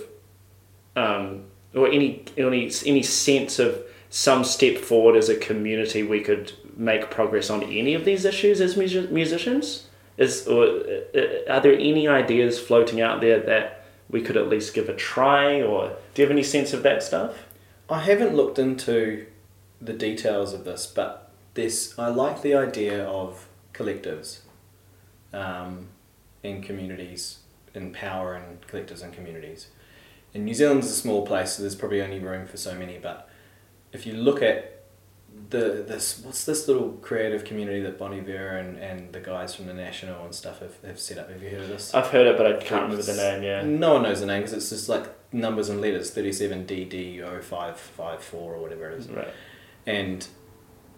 um, 0.95 1.45
or 1.73 1.87
any 1.87 2.25
any 2.37 2.71
any 2.85 3.03
sense 3.03 3.59
of 3.59 3.81
some 4.09 4.43
step 4.43 4.77
forward 4.77 5.15
as 5.15 5.29
a 5.29 5.35
community 5.37 6.03
we 6.03 6.19
could 6.19 6.51
make 6.75 7.09
progress 7.09 7.49
on 7.49 7.63
any 7.63 7.93
of 7.93 8.05
these 8.05 8.25
issues 8.25 8.61
as 8.61 8.75
musi- 8.75 9.09
musicians? 9.11 9.87
Is 10.17 10.47
or 10.47 10.65
uh, 10.65 11.49
are 11.49 11.61
there 11.61 11.73
any 11.73 12.07
ideas 12.07 12.59
floating 12.59 13.01
out 13.01 13.21
there 13.21 13.39
that 13.39 13.85
we 14.09 14.21
could 14.21 14.37
at 14.37 14.49
least 14.49 14.73
give 14.73 14.89
a 14.89 14.95
try, 14.95 15.61
or 15.61 15.95
do 16.13 16.21
you 16.21 16.27
have 16.27 16.31
any 16.31 16.43
sense 16.43 16.73
of 16.73 16.83
that 16.83 17.01
stuff? 17.01 17.45
I 17.89 17.99
haven't 17.99 18.35
looked 18.35 18.59
into 18.59 19.25
the 19.81 19.93
details 19.93 20.53
of 20.53 20.63
this, 20.63 20.85
but 20.85 21.31
this 21.53 21.97
I 21.97 22.09
like 22.09 22.41
the 22.41 22.53
idea 22.53 23.03
of 23.05 23.47
collectives, 23.73 24.39
um, 25.33 25.87
in 26.43 26.61
communities, 26.61 27.39
in 27.73 27.91
power 27.91 28.33
and 28.33 28.61
collectives 28.67 29.03
and 29.03 29.13
communities, 29.13 29.67
And 30.33 30.45
New 30.45 30.53
Zealand's 30.53 30.87
a 30.87 30.93
small 30.93 31.25
place, 31.25 31.53
so 31.53 31.63
there's 31.63 31.75
probably 31.75 32.01
only 32.01 32.19
room 32.19 32.47
for 32.47 32.57
so 32.57 32.75
many. 32.75 32.97
But 32.97 33.29
if 33.91 34.05
you 34.05 34.13
look 34.13 34.41
at 34.41 34.80
the 35.49 35.83
this 35.87 36.21
what's 36.23 36.45
this 36.45 36.67
little 36.67 36.93
creative 37.01 37.43
community 37.43 37.81
that 37.81 37.97
Bon 37.97 38.13
Iver 38.13 38.57
and, 38.57 38.77
and 38.77 39.13
the 39.13 39.19
guys 39.19 39.53
from 39.53 39.67
the 39.67 39.73
National 39.73 40.23
and 40.25 40.33
stuff 40.33 40.59
have, 40.59 40.81
have 40.83 40.99
set 40.99 41.17
up. 41.17 41.29
Have 41.29 41.43
you 41.43 41.49
heard 41.49 41.61
of 41.61 41.69
this? 41.69 41.93
I've 41.93 42.07
heard 42.07 42.27
it, 42.27 42.37
but 42.37 42.47
I 42.47 42.53
can't 42.53 42.83
remember 42.83 43.03
the 43.03 43.15
name. 43.15 43.43
Yeah. 43.43 43.61
No 43.63 43.93
one 43.93 44.03
knows 44.03 44.21
the 44.21 44.25
name 44.25 44.41
because 44.41 44.53
it's 44.53 44.69
just 44.69 44.89
like 44.89 45.07
numbers 45.33 45.69
and 45.69 45.81
letters 45.81 46.11
37 46.11 46.65
DD 46.65 47.19
0554 47.19 48.55
or 48.55 48.61
whatever 48.61 48.89
it 48.89 48.99
is. 48.99 49.09
Right. 49.09 49.27
And 49.85 50.25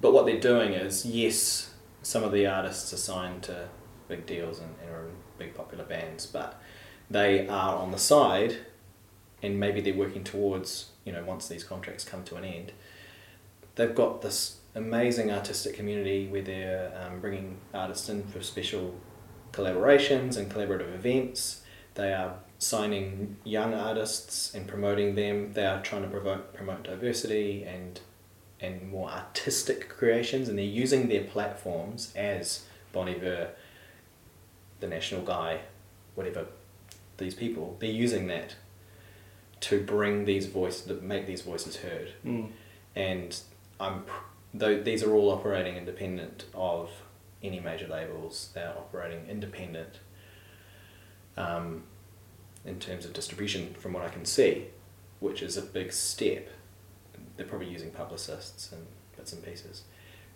but 0.02 0.14
what 0.14 0.26
they're 0.26 0.40
doing 0.40 0.74
is 0.74 1.06
yes, 1.06 1.74
some 2.02 2.24
of 2.24 2.32
the 2.32 2.46
artists 2.46 2.94
are 2.94 2.98
signed 2.98 3.44
to 3.44 3.70
big 4.08 4.26
deals 4.26 4.60
and, 4.60 4.76
and 4.82 4.92
are 4.92 5.08
in 5.08 5.16
big 5.38 5.56
popular 5.56 5.86
bands, 5.86 6.26
but 6.26 6.62
they 7.10 7.48
are 7.48 7.76
on 7.76 7.92
the 7.92 7.98
side, 7.98 8.58
and 9.42 9.60
maybe 9.60 9.82
they're 9.82 9.94
working 9.94 10.24
towards 10.24 10.90
you 11.06 11.12
know 11.12 11.24
once 11.24 11.48
these 11.48 11.64
contracts 11.64 12.04
come 12.04 12.24
to 12.26 12.36
an 12.36 12.44
end, 12.44 12.72
they've 13.76 13.96
got 13.96 14.22
this 14.22 14.58
amazing 14.76 15.32
artistic 15.32 15.76
community 15.76 16.28
where 16.28 16.42
they're 16.42 16.92
um, 17.02 17.20
bringing 17.20 17.58
artists 17.74 18.10
in 18.10 18.24
for 18.24 18.42
special 18.42 18.96
collaborations 19.52 20.38
and 20.38 20.52
collaborative 20.52 20.94
events. 20.94 21.62
They 21.96 22.12
are 22.14 22.36
signing 22.58 23.38
young 23.44 23.74
artists 23.74 24.54
and 24.56 24.68
promoting 24.68 25.16
them. 25.16 25.54
They 25.54 25.66
are 25.66 25.82
trying 25.82 26.04
to 26.04 26.08
promote 26.08 26.54
promote 26.54 26.84
diversity 26.84 27.64
and 27.64 28.00
and 28.60 28.90
more 28.90 29.10
artistic 29.10 29.90
creations, 29.90 30.48
and 30.48 30.58
they're 30.58 30.66
using 30.66 31.10
their 31.10 31.24
platforms 31.26 32.14
as 32.16 32.64
Bon 32.94 33.10
Iver, 33.10 33.50
the 34.80 34.88
National 34.88 35.22
Guy, 35.22 35.60
whatever 36.16 36.46
these 37.18 37.36
people. 37.36 37.76
They're 37.80 37.92
using 37.92 38.28
that 38.28 38.56
to 39.62 39.82
bring 39.84 40.26
these 40.26 40.46
voices, 40.48 40.84
to 40.88 40.94
make 40.96 41.28
these 41.28 41.42
voices 41.42 41.78
heard, 41.78 42.14
Mm. 42.26 42.52
and 42.96 43.38
I'm 43.80 44.06
though 44.54 44.82
these 44.82 45.04
are 45.04 45.14
all 45.14 45.32
operating 45.32 45.78
independent 45.78 46.46
of 46.54 46.90
any 47.42 47.60
major 47.60 47.88
labels. 47.88 48.50
They're 48.54 48.74
operating 48.78 49.28
independent. 49.28 50.00
Um, 51.36 51.84
in 52.66 52.80
terms 52.80 53.06
of 53.06 53.14
distribution, 53.14 53.74
from 53.74 53.94
what 53.94 54.04
I 54.04 54.10
can 54.10 54.26
see, 54.26 54.68
which 55.20 55.42
is 55.42 55.58
a 55.58 55.62
big 55.62 55.92
step. 55.92 56.50
They're 57.36 57.46
probably 57.46 57.70
using 57.70 57.92
publicists 57.92 58.72
and 58.72 58.86
bits 59.18 59.34
and 59.34 59.44
pieces. 59.44 59.84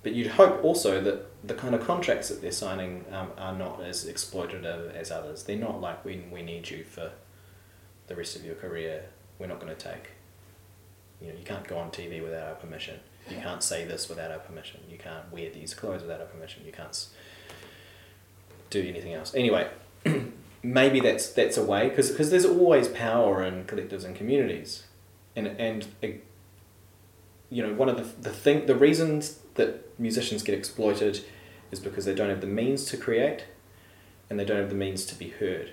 But 0.04 0.14
you'd 0.14 0.28
hope 0.28 0.64
also 0.64 1.02
that 1.02 1.48
the 1.48 1.54
kind 1.54 1.76
of 1.76 1.86
contracts 1.86 2.30
that 2.30 2.42
they're 2.42 2.52
signing 2.52 3.06
um, 3.12 3.32
are 3.38 3.54
not 3.54 3.82
as 3.84 4.06
exploitative 4.06 4.94
as 4.94 5.12
others. 5.12 5.44
They're 5.44 5.58
not 5.58 5.82
like, 5.82 6.04
we, 6.06 6.24
we 6.32 6.42
need 6.42 6.70
you 6.70 6.84
for 6.84 7.12
the 8.08 8.16
rest 8.16 8.36
of 8.36 8.46
your 8.46 8.56
career. 8.56 9.06
We're 9.40 9.48
not 9.48 9.60
going 9.60 9.76
to 9.76 9.82
take, 9.82 10.12
you 11.22 11.28
know, 11.28 11.34
you 11.38 11.44
can't 11.44 11.68
go 11.68 11.78
on 11.78 11.92
TV 11.92 12.24
without 12.24 12.48
our 12.48 12.56
permission. 12.56 13.00
You 13.30 13.38
can't 13.38 13.62
say 13.64 13.86
this 13.86 14.08
without 14.10 14.32
our 14.32 14.40
permission. 14.40 14.80
You 14.90 14.98
can't 14.98 15.32
wear 15.32 15.50
these 15.50 15.74
clothes 15.74 16.02
without 16.02 16.22
our 16.22 16.28
permission. 16.28 16.64
You 16.66 16.72
can't 16.72 17.08
do 18.70 18.82
anything 18.82 19.14
else. 19.14 19.34
Anyway, 19.36 19.70
maybe 20.64 21.00
that's 21.00 21.30
that's 21.32 21.58
a 21.58 21.64
way 21.64 21.90
because 21.90 22.30
there's 22.30 22.46
always 22.46 22.88
power 22.88 23.44
in 23.44 23.66
collectives 23.66 24.04
and 24.06 24.16
communities, 24.16 24.84
and 25.36 25.48
and 25.48 25.88
you 27.50 27.64
know 27.64 27.74
one 27.74 27.90
of 27.90 27.98
the 27.98 28.22
the 28.30 28.36
thing 28.36 28.66
the 28.66 28.76
reasons 28.76 29.40
that 29.56 29.98
musicians 30.00 30.44
get 30.44 30.56
exploited 30.58 31.24
is 31.72 31.80
because 31.80 32.06
they 32.06 32.14
don't 32.16 32.30
have 32.30 32.42
the 32.42 32.48
means 32.48 32.86
to 32.86 32.98
create, 32.98 33.46
and 34.30 34.40
they 34.40 34.46
don't 34.46 34.58
have 34.60 34.70
the 34.70 34.76
means 34.76 35.06
to 35.06 35.16
be 35.16 35.30
heard. 35.30 35.72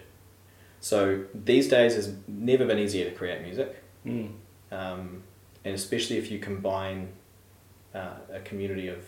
So 0.81 1.25
these 1.35 1.69
days 1.69 1.95
it's 1.97 2.11
never 2.29 2.65
been 2.67 2.79
easier 2.79 3.09
to 3.09 3.15
create 3.17 3.43
music, 3.43 3.83
Mm. 4.05 4.33
um, 4.71 5.23
and 5.65 5.75
especially 5.75 6.19
if 6.19 6.31
you 6.31 6.39
combine 6.39 7.09
uh, 7.95 8.15
a 8.33 8.41
community 8.41 8.89
of 8.89 8.99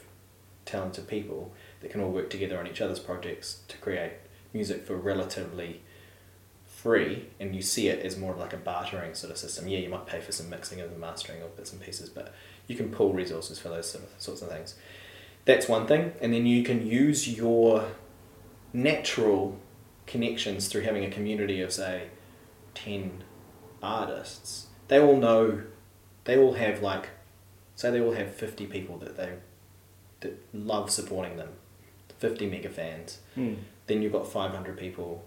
talented 0.64 1.06
people 1.06 1.52
that 1.80 1.90
can 1.90 2.00
all 2.00 2.10
work 2.10 2.30
together 2.30 2.58
on 2.58 2.66
each 2.66 2.80
other's 2.80 2.98
projects 2.98 3.60
to 3.68 3.76
create 3.78 4.12
music 4.52 4.84
for 4.86 4.96
relatively 4.96 5.82
free 6.64 7.26
and 7.40 7.54
you 7.54 7.62
see 7.62 7.88
it 7.88 8.04
as 8.04 8.16
more 8.16 8.32
of 8.32 8.38
like 8.38 8.52
a 8.52 8.56
bartering 8.56 9.14
sort 9.14 9.30
of 9.30 9.38
system. 9.38 9.68
Yeah 9.68 9.78
you 9.78 9.88
might 9.88 10.06
pay 10.06 10.20
for 10.20 10.32
some 10.32 10.50
mixing 10.50 10.80
and 10.80 10.98
mastering 10.98 11.42
of 11.42 11.56
bits 11.56 11.72
and 11.72 11.80
pieces 11.80 12.08
but 12.08 12.34
you 12.66 12.76
can 12.76 12.90
pull 12.90 13.12
resources 13.12 13.58
for 13.58 13.68
those 13.68 13.90
sort 13.90 14.04
of 14.04 14.10
sorts 14.18 14.42
of 14.42 14.48
things. 14.48 14.74
That's 15.44 15.68
one 15.68 15.86
thing. 15.86 16.12
And 16.20 16.34
then 16.34 16.44
you 16.44 16.62
can 16.64 16.86
use 16.86 17.28
your 17.28 17.86
natural 18.72 19.58
connections 20.06 20.68
through 20.68 20.82
having 20.82 21.04
a 21.04 21.10
community 21.10 21.60
of 21.60 21.72
say 21.72 22.08
10 22.74 23.24
artists. 23.82 24.66
They 24.88 25.00
all 25.00 25.16
know 25.16 25.62
they 26.24 26.36
all 26.36 26.54
have 26.54 26.82
like 26.82 27.08
say 27.76 27.90
they 27.90 28.00
all 28.00 28.12
have 28.12 28.34
50 28.34 28.66
people 28.66 28.98
that 28.98 29.16
they 29.16 29.34
that 30.20 30.42
love 30.52 30.90
supporting 30.90 31.36
them. 31.36 31.50
50 32.18 32.46
mega 32.46 32.70
fans. 32.70 33.18
Mm. 33.36 33.58
then 33.86 34.00
you've 34.00 34.12
got 34.12 34.26
500 34.26 34.76
people 34.78 35.24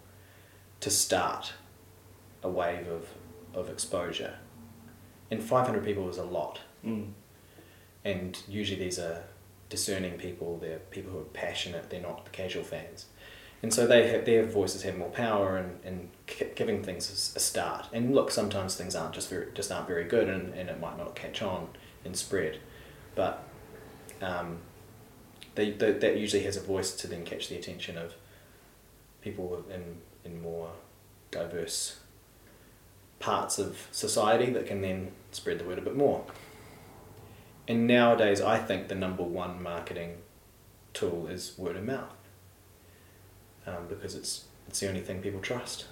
to 0.79 0.89
start 0.89 1.53
a 2.41 2.49
wave 2.49 2.87
of, 2.87 3.09
of 3.53 3.69
exposure. 3.69 4.35
And 5.29 5.43
500 5.43 5.85
people 5.85 6.09
is 6.09 6.17
a 6.17 6.23
lot. 6.23 6.59
Mm. 6.85 7.11
and 8.03 8.41
usually 8.47 8.79
these 8.79 8.97
are 8.97 9.23
discerning 9.67 10.13
people 10.13 10.57
they're 10.57 10.79
people 10.91 11.11
who 11.11 11.19
are 11.19 11.33
passionate 11.33 11.89
they're 11.89 12.01
not 12.01 12.23
the 12.25 12.31
casual 12.31 12.63
fans. 12.63 13.05
And 13.61 13.73
so 13.73 13.85
they 13.85 14.07
have 14.07 14.23
their 14.25 14.45
voices 14.45 14.83
have 14.83 14.97
more 14.97 15.09
power 15.09 15.57
and, 15.57 15.79
and 15.83 16.09
giving 16.55 16.81
things 16.81 17.33
a 17.35 17.39
start. 17.39 17.87
And 17.91 18.15
look 18.15 18.31
sometimes 18.31 18.75
things 18.75 18.95
aren't 18.95 19.13
just 19.13 19.29
very 19.29 19.47
just 19.53 19.71
aren't 19.71 19.87
very 19.87 20.05
good 20.05 20.29
and, 20.29 20.53
and 20.53 20.69
it 20.69 20.79
might 20.79 20.97
not 20.97 21.15
catch 21.15 21.41
on 21.41 21.67
and 22.05 22.15
spread 22.15 22.59
but 23.15 23.43
um, 24.21 24.59
they, 25.55 25.71
they, 25.71 25.91
that 25.91 26.17
usually 26.17 26.43
has 26.43 26.55
a 26.55 26.61
voice 26.61 26.95
to 26.95 27.07
then 27.07 27.25
catch 27.25 27.49
the 27.49 27.55
attention 27.55 27.97
of 27.97 28.13
people 29.21 29.65
in, 29.73 29.97
in 30.23 30.41
more 30.41 30.71
diverse 31.31 31.99
parts 33.19 33.59
of 33.59 33.87
society 33.91 34.51
that 34.51 34.65
can 34.65 34.81
then 34.81 35.11
spread 35.31 35.59
the 35.59 35.65
word 35.65 35.77
a 35.77 35.81
bit 35.81 35.95
more. 35.95 36.23
And 37.67 37.85
nowadays, 37.85 38.41
I 38.41 38.57
think 38.57 38.87
the 38.87 38.95
number 38.95 39.23
one 39.23 39.61
marketing 39.61 40.17
tool 40.93 41.27
is 41.27 41.53
word 41.57 41.75
of 41.75 41.83
mouth 41.83 42.15
um, 43.67 43.87
because 43.87 44.15
it's, 44.15 44.45
it's 44.67 44.79
the 44.79 44.87
only 44.87 45.01
thing 45.01 45.21
people 45.21 45.41
trust. 45.41 45.85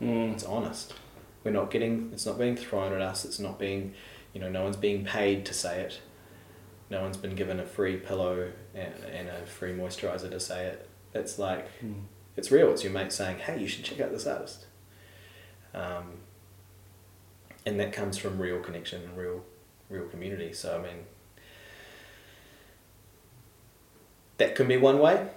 Mm. 0.00 0.34
It's 0.34 0.44
honest. 0.44 0.94
We're 1.42 1.52
not 1.52 1.70
getting, 1.70 2.10
it's 2.12 2.26
not 2.26 2.38
being 2.38 2.56
thrown 2.56 2.92
at 2.92 3.00
us, 3.00 3.24
it's 3.24 3.40
not 3.40 3.58
being, 3.58 3.94
you 4.36 4.42
know, 4.42 4.50
no 4.50 4.64
one's 4.64 4.76
being 4.76 5.02
paid 5.02 5.46
to 5.46 5.54
say 5.54 5.80
it. 5.80 5.98
No 6.90 7.00
one's 7.00 7.16
been 7.16 7.34
given 7.34 7.58
a 7.58 7.64
free 7.64 7.96
pillow 7.96 8.52
and, 8.74 8.92
and 9.10 9.28
a 9.30 9.46
free 9.46 9.72
moisturizer 9.72 10.30
to 10.30 10.38
say 10.38 10.66
it. 10.66 10.86
It's 11.14 11.38
like, 11.38 11.66
Mm. 11.82 12.02
it's 12.36 12.50
real. 12.52 12.70
It's 12.70 12.84
your 12.84 12.92
mate 12.92 13.12
saying, 13.12 13.38
"Hey, 13.38 13.58
you 13.58 13.66
should 13.66 13.82
check 13.86 13.98
out 13.98 14.10
this 14.12 14.26
artist," 14.26 14.66
um, 15.72 16.18
and 17.64 17.80
that 17.80 17.94
comes 17.94 18.18
from 18.18 18.38
real 18.38 18.60
connection 18.60 19.02
and 19.04 19.16
real, 19.16 19.42
real 19.88 20.04
community. 20.06 20.52
So 20.52 20.76
I 20.78 20.82
mean, 20.82 21.06
that 24.36 24.54
can 24.54 24.68
be 24.68 24.76
one 24.76 24.98
way, 24.98 25.28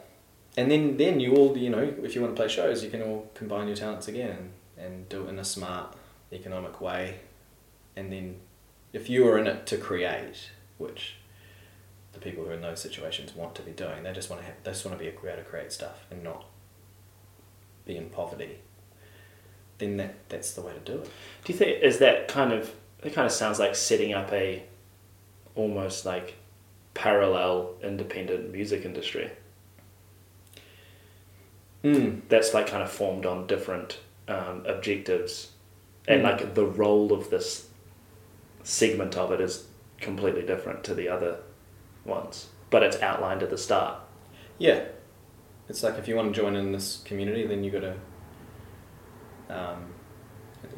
and 0.57 0.69
then 0.69 0.97
then 0.97 1.21
you 1.21 1.35
all 1.37 1.57
you 1.57 1.69
know 1.69 1.93
if 2.03 2.15
you 2.15 2.21
want 2.21 2.35
to 2.35 2.39
play 2.41 2.49
shows, 2.49 2.83
you 2.83 2.89
can 2.89 3.01
all 3.01 3.31
combine 3.33 3.67
your 3.67 3.77
talents 3.77 4.09
again 4.09 4.51
and, 4.77 4.85
and 4.85 5.09
do 5.09 5.25
it 5.25 5.29
in 5.29 5.39
a 5.39 5.45
smart, 5.45 5.95
economic 6.33 6.81
way, 6.81 7.19
and 7.95 8.11
then 8.11 8.35
if 8.93 9.09
you 9.09 9.27
are 9.27 9.37
in 9.37 9.47
it 9.47 9.65
to 9.67 9.77
create, 9.77 10.49
which 10.77 11.15
the 12.13 12.19
people 12.19 12.43
who 12.43 12.49
are 12.49 12.53
in 12.53 12.61
those 12.61 12.81
situations 12.81 13.35
want 13.35 13.55
to 13.55 13.61
be 13.61 13.71
doing, 13.71 14.03
they 14.03 14.13
just 14.13 14.29
want 14.29 14.41
to 14.41 14.45
have, 14.47 14.55
they 14.63 14.71
just 14.71 14.85
want 14.85 14.97
to 14.97 15.03
be 15.03 15.09
able 15.09 15.21
to 15.21 15.43
create 15.43 15.71
stuff 15.71 16.05
and 16.09 16.23
not 16.23 16.45
be 17.85 17.95
in 17.97 18.09
poverty, 18.09 18.59
then 19.77 19.97
that, 19.97 20.15
that's 20.29 20.51
the 20.53 20.61
way 20.61 20.73
to 20.73 20.79
do 20.79 20.99
it. 21.01 21.09
Do 21.45 21.53
you 21.53 21.57
think 21.59 21.81
is 21.83 21.99
that 21.99 22.27
kind 22.27 22.51
of 22.51 22.73
it 23.03 23.13
kind 23.13 23.25
of 23.25 23.31
sounds 23.31 23.59
like 23.59 23.75
setting 23.75 24.13
up 24.13 24.31
a 24.33 24.63
almost 25.55 26.05
like 26.05 26.35
parallel 26.93 27.75
independent 27.81 28.51
music 28.51 28.83
industry 28.85 29.31
Mm. 31.83 32.21
that's 32.27 32.53
like 32.53 32.67
kind 32.67 32.83
of 32.83 32.91
formed 32.91 33.25
on 33.25 33.47
different 33.47 33.99
um, 34.27 34.63
objectives 34.65 35.51
and 36.09 36.21
Mm. 36.21 36.23
like 36.25 36.53
the 36.55 36.65
role 36.65 37.13
of 37.13 37.29
this 37.29 37.68
segment 38.63 39.15
of 39.17 39.31
it 39.31 39.41
is 39.41 39.67
completely 39.99 40.41
different 40.43 40.83
to 40.83 40.93
the 40.93 41.07
other 41.07 41.37
ones 42.05 42.47
but 42.69 42.83
it's 42.83 42.99
outlined 43.01 43.41
at 43.43 43.49
the 43.49 43.57
start 43.57 43.99
Yeah. 44.57 44.83
It's 45.69 45.83
like 45.83 45.97
if 45.99 46.07
you 46.07 46.15
want 46.15 46.33
to 46.33 46.41
join 46.41 46.55
in 46.55 46.71
this 46.71 47.01
community, 47.05 47.45
then 47.45 47.63
you 47.63 47.69
got 47.69 47.81
to. 47.81 47.95
Um, 49.49 49.85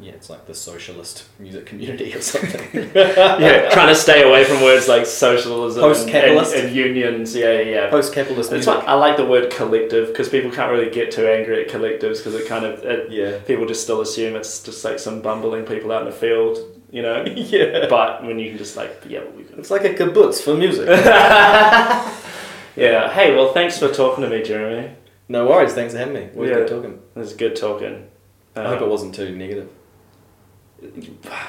yeah, 0.00 0.12
it's 0.12 0.30
like 0.30 0.46
the 0.46 0.54
socialist 0.54 1.24
music 1.38 1.64
community 1.66 2.14
or 2.14 2.20
something. 2.20 2.72
yeah, 2.94 3.68
trying 3.70 3.88
to 3.88 3.94
stay 3.94 4.22
away 4.28 4.44
from 4.44 4.60
words 4.62 4.88
like 4.88 5.06
socialism 5.06 5.82
and- 5.82 6.46
and, 6.46 6.76
unions. 6.76 7.34
Yeah, 7.34 7.52
yeah. 7.60 7.70
yeah. 7.70 7.90
Post-capitalist 7.90 8.52
It's 8.52 8.66
music. 8.66 8.74
like, 8.74 8.88
I 8.88 8.94
like 8.94 9.16
the 9.16 9.26
word 9.26 9.50
collective 9.50 10.08
because 10.08 10.28
people 10.28 10.50
can't 10.50 10.70
really 10.70 10.90
get 10.90 11.10
too 11.10 11.26
angry 11.26 11.64
at 11.64 11.70
collectives 11.70 12.18
because 12.18 12.34
it 12.34 12.46
kind 12.46 12.64
of 12.64 12.82
it, 12.84 13.10
Yeah. 13.10 13.38
people 13.46 13.66
just 13.66 13.82
still 13.82 14.00
assume 14.02 14.36
it's 14.36 14.62
just 14.62 14.84
like 14.84 14.98
some 14.98 15.20
bumbling 15.22 15.64
people 15.64 15.90
out 15.90 16.02
in 16.02 16.06
the 16.10 16.14
field, 16.16 16.58
you 16.92 17.02
know. 17.02 17.24
yeah. 17.36 17.86
but 17.90 18.22
when 18.24 18.38
you 18.38 18.50
can 18.50 18.58
just 18.58 18.76
like 18.76 19.02
yeah, 19.08 19.24
we 19.36 19.42
can. 19.42 19.58
It's 19.58 19.70
like 19.72 19.84
a 19.84 19.92
kibbutz 19.94 20.40
for 20.42 20.54
music. 20.54 20.86
Yeah. 22.74 23.12
Hey, 23.12 23.34
well, 23.34 23.52
thanks 23.52 23.78
for 23.78 23.88
talking 23.92 24.24
to 24.24 24.30
me, 24.30 24.42
Jeremy. 24.42 24.94
no 25.28 25.46
worries. 25.46 25.74
Thanks 25.74 25.92
for 25.92 25.98
having 25.98 26.14
me. 26.14 26.30
Was 26.34 26.48
Yeah. 26.48 26.54
good 26.56 26.68
talking. 26.68 26.92
It 27.14 27.18
was 27.18 27.34
good 27.34 27.54
talking. 27.54 28.08
I 28.56 28.62
hope 28.68 28.80
it 28.80 28.88
wasn't 28.88 29.14
too 29.14 29.36
negative. 29.36 29.68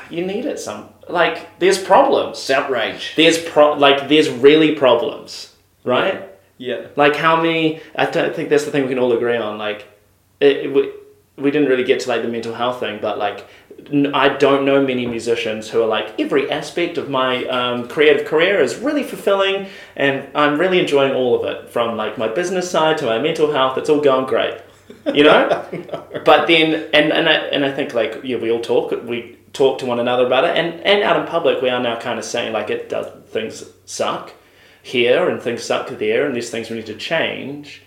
you 0.10 0.26
need 0.26 0.46
it 0.46 0.60
some 0.60 0.90
like 1.10 1.60
there's 1.60 1.78
problems. 1.82 2.50
outrage. 2.50 3.14
There's 3.16 3.38
pro 3.42 3.74
like 3.74 4.08
there's 4.10 4.30
really 4.30 4.76
problems, 4.76 5.54
right? 5.84 6.30
Yeah. 6.58 6.88
Like 6.96 7.16
how 7.16 7.38
many? 7.42 7.82
I 7.96 8.06
don't 8.06 8.36
think 8.36 8.50
that's 8.50 8.66
the 8.66 8.72
thing 8.72 8.84
we 8.84 8.90
can 8.90 9.00
all 9.00 9.14
agree 9.14 9.38
on. 9.38 9.58
Like, 9.58 9.88
it, 10.40 10.58
it- 10.66 10.74
we, 10.74 10.92
we 11.36 11.50
didn't 11.52 11.68
really 11.68 11.84
get 11.84 12.02
to 12.02 12.10
like 12.10 12.22
the 12.22 12.28
mental 12.28 12.54
health 12.54 12.80
thing, 12.80 13.00
but 13.02 13.18
like, 13.18 13.48
I 14.14 14.30
don't 14.30 14.66
know 14.66 14.86
many 14.86 15.06
musicians 15.06 15.70
who 15.70 15.82
are 15.82 15.88
like 15.88 16.20
every 16.20 16.50
aspect 16.50 16.98
of 16.98 17.10
my 17.10 17.46
um, 17.46 17.88
creative 17.88 18.26
career 18.26 18.62
is 18.62 18.78
really 18.78 19.04
fulfilling, 19.04 19.68
and 19.96 20.28
I'm 20.36 20.60
really 20.60 20.80
enjoying 20.80 21.14
all 21.14 21.40
of 21.40 21.46
it, 21.46 21.70
from 21.70 21.98
like 21.98 22.18
my 22.18 22.28
business 22.28 22.70
side 22.70 22.98
to 23.00 23.06
my 23.06 23.20
mental 23.20 23.52
health. 23.52 23.78
It's 23.78 23.90
all 23.90 24.02
going 24.02 24.26
great, 24.26 24.62
you 25.14 25.24
know. 25.24 25.48
but 26.26 26.48
then, 26.48 26.90
and 26.94 27.12
and 27.12 27.28
I, 27.28 27.34
and 27.34 27.66
I 27.66 27.72
think 27.72 27.94
like 27.94 28.22
yeah, 28.24 28.38
we 28.38 28.52
all 28.52 28.62
talk. 28.62 28.92
We 29.04 29.38
talk 29.54 29.80
to 29.80 29.86
one 29.86 30.00
another 30.00 30.26
about 30.26 30.44
it, 30.46 30.58
and 30.58 30.80
and 30.82 31.04
out 31.04 31.20
in 31.20 31.28
public, 31.28 31.62
we 31.62 31.70
are 31.70 31.82
now 31.82 32.00
kind 32.00 32.20
of 32.20 32.26
saying 32.26 32.54
like 32.54 32.70
it 32.70 32.90
does 32.90 33.08
things 33.32 33.66
suck 33.86 34.34
here 34.84 35.30
and 35.30 35.42
things 35.42 35.64
suck 35.64 35.88
there 35.88 36.26
and 36.26 36.36
there's 36.36 36.50
things 36.50 36.70
we 36.70 36.76
need 36.76 36.86
to 36.86 36.96
change 36.96 37.82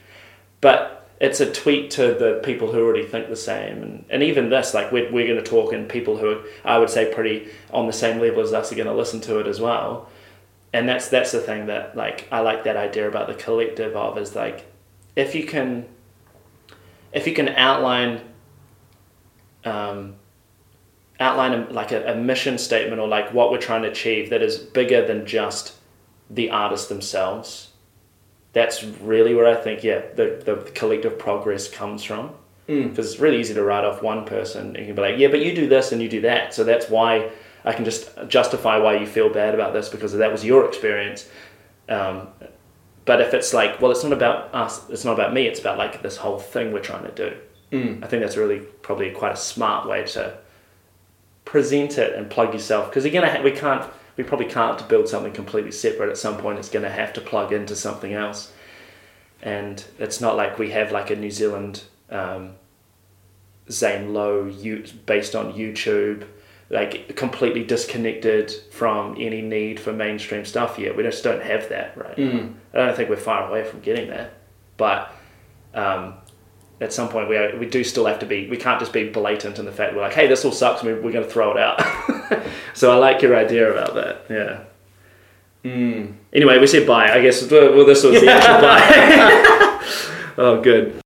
but 0.63 1.06
it's 1.19 1.41
a 1.41 1.51
tweet 1.51 1.91
to 1.91 2.15
the 2.15 2.41
people 2.45 2.71
who 2.71 2.85
already 2.85 3.07
think 3.07 3.29
the 3.29 3.37
same 3.37 3.83
and, 3.83 4.05
and 4.11 4.23
even 4.23 4.51
this 4.51 4.75
like 4.75 4.93
we're, 4.93 5.11
we're 5.11 5.27
going 5.27 5.43
to 5.43 5.51
talk 5.51 5.73
and 5.73 5.89
people 5.89 6.17
who 6.17 6.31
are, 6.31 6.41
i 6.65 6.79
would 6.79 6.91
say 6.91 7.13
pretty 7.13 7.49
on 7.73 7.87
the 7.87 7.93
same 7.93 8.21
level 8.21 8.41
as 8.43 8.53
us 8.53 8.71
are 8.71 8.77
going 8.77 8.87
to 8.87 8.95
listen 8.95 9.21
to 9.21 9.39
it 9.39 9.47
as 9.47 9.61
well 9.61 10.09
and 10.73 10.89
that's 10.89 11.09
that's 11.09 11.33
the 11.33 11.41
thing 11.41 11.67
that 11.67 11.97
like 11.97 12.29
i 12.31 12.41
like 12.41 12.65
that 12.65 12.77
idea 12.77 13.09
about 13.09 13.27
the 13.27 13.35
collective 13.35 13.97
of 13.97 14.19
is 14.19 14.35
like 14.35 14.67
if 15.15 15.35
you 15.35 15.45
can 15.45 15.87
if 17.13 17.27
you 17.27 17.33
can 17.33 17.49
outline 17.51 18.21
um, 19.65 20.15
outline 21.19 21.53
a, 21.53 21.73
like 21.73 21.93
a, 21.93 22.13
a 22.13 22.15
mission 22.15 22.59
statement 22.59 23.01
or 23.01 23.09
like 23.09 23.33
what 23.33 23.51
we're 23.51 23.59
trying 23.59 23.83
to 23.83 23.91
achieve 23.91 24.31
that 24.31 24.43
is 24.43 24.59
bigger 24.59 25.07
than 25.07 25.27
just 25.27 25.75
the 26.31 26.51
artists 26.51 26.89
themselves. 26.89 27.73
That's 28.57 28.83
really 28.83 29.35
where 29.35 29.47
I 29.47 29.55
think, 29.55 29.85
yeah, 29.85 30.01
the, 30.15 30.41
the 30.43 30.71
collective 30.75 31.19
progress 31.19 31.69
comes 31.69 32.03
from. 32.03 32.31
Mm. 32.71 32.89
Because 32.89 33.13
it's 33.13 33.21
really 33.21 33.39
easy 33.39 33.53
to 33.53 33.63
write 33.63 33.85
off 33.85 34.03
one 34.03 34.25
person 34.25 34.69
and 34.69 34.79
you 34.79 34.87
can 34.87 34.95
be 34.95 35.03
like, 35.03 35.19
yeah, 35.19 35.29
but 35.29 35.45
you 35.45 35.55
do 35.55 35.69
this 35.69 35.93
and 35.93 36.01
you 36.01 36.09
do 36.09 36.23
that. 36.23 36.55
So 36.55 36.65
that's 36.65 36.89
why 36.89 37.31
I 37.67 37.75
can 37.75 37.85
just 37.85 38.09
justify 38.29 38.79
why 38.79 38.97
you 38.97 39.07
feel 39.07 39.29
bad 39.29 39.53
about 39.53 39.75
this 39.75 39.91
because 39.91 40.15
that 40.15 40.33
was 40.33 40.43
your 40.43 40.67
experience. 40.67 41.29
Um, 41.91 42.29
but 43.05 43.21
if 43.21 43.35
it's 43.35 43.53
like, 43.53 43.79
well, 43.83 43.91
it's 43.91 44.03
not 44.03 44.15
about 44.15 44.55
us, 44.55 44.89
it's 44.89 45.05
not 45.05 45.13
about 45.13 45.35
me, 45.35 45.47
it's 45.47 45.61
about 45.61 45.77
like 45.77 46.01
this 46.01 46.17
whole 46.17 46.39
thing 46.39 46.73
we're 46.73 46.81
trying 46.81 47.05
to 47.05 47.13
do. 47.13 47.37
Mm. 47.73 48.03
I 48.03 48.07
think 48.07 48.23
that's 48.23 48.39
really 48.39 48.61
probably 48.81 49.11
quite 49.11 49.35
a 49.35 49.37
smart 49.37 49.87
way 49.87 50.03
to 50.07 50.39
present 51.45 51.99
it 51.99 52.15
and 52.15 52.31
plug 52.31 52.55
yourself 52.55 52.89
because 52.89 53.05
again 53.05 53.23
I 53.23 53.41
we 53.43 53.53
can't 53.53 53.85
we 54.17 54.25
probably 54.25 54.47
can't 54.47 54.89
build 54.89 55.09
something 55.09 55.33
completely 55.33 55.73
separate 55.73 56.09
at 56.11 56.17
some 56.19 56.37
point 56.39 56.59
it's 56.59 56.69
going 56.71 56.83
to 56.85 56.91
have 56.91 57.13
to 57.13 57.21
plug 57.21 57.53
into 57.53 57.75
something 57.77 58.13
else 58.15 58.53
and 59.43 59.85
it's 59.99 60.21
not 60.21 60.37
like 60.37 60.59
we 60.59 60.71
have 60.71 60.91
like 60.93 61.11
a 61.11 61.17
New 61.17 61.31
Zealand 61.31 61.83
um, 62.11 62.53
Zane 63.71 64.15
Lowe 64.15 64.47
you, 64.47 64.85
based 65.07 65.35
on 65.35 65.53
YouTube 65.53 66.25
like 66.69 67.15
completely 67.17 67.63
disconnected 67.65 68.51
from 68.73 69.15
any 69.21 69.41
need 69.41 69.79
for 69.79 69.93
mainstream 69.93 70.45
stuff 70.45 70.79
yet 70.79 70.97
we 70.97 71.03
just 71.03 71.23
don't 71.23 71.43
have 71.43 71.69
that 71.69 71.97
right 71.97 72.17
Mm. 72.17 72.55
I 72.75 72.79
don't 72.87 72.97
think 72.97 73.09
we're 73.09 73.17
far 73.17 73.49
away 73.49 73.65
from 73.65 73.81
getting 73.81 74.09
there. 74.09 74.31
but 74.77 75.13
um, 75.75 76.15
at 76.81 76.93
some 76.93 77.09
point 77.09 77.29
we 77.29 77.37
are, 77.37 77.57
we 77.59 77.67
do 77.67 77.85
still 77.85 78.07
have 78.07 78.19
to 78.21 78.27
be. 78.27 78.49
We 78.49 78.57
can't 78.57 78.81
just 78.81 78.93
be 78.93 79.09
blatant 79.11 79.59
in 79.59 79.65
the 79.67 79.73
fact 79.73 79.95
we're 79.95 80.01
like, 80.03 80.13
hey, 80.15 80.27
this 80.27 80.45
all 80.45 80.53
sucks. 80.53 80.83
we- 80.83 80.93
We're 80.95 81.13
going 81.13 81.25
to 81.25 81.31
throw 81.31 81.53
it 81.53 81.59
out. 81.59 81.81
so 82.75 82.93
I 82.93 82.97
like 82.97 83.23
your 83.23 83.37
idea 83.37 83.71
about 83.71 83.95
that. 83.95 84.25
Yeah. 84.29 84.65
Mm. 85.65 86.15
Anyway, 86.33 86.59
we 86.59 86.67
said 86.67 86.87
bye. 86.87 87.11
I 87.11 87.21
guess 87.21 87.51
well, 87.51 87.85
this 87.85 88.05
was 88.05 88.21
the 88.21 88.31
actual 88.31 88.61
bye. 88.61 89.81
oh, 90.39 90.61
good. 90.61 91.01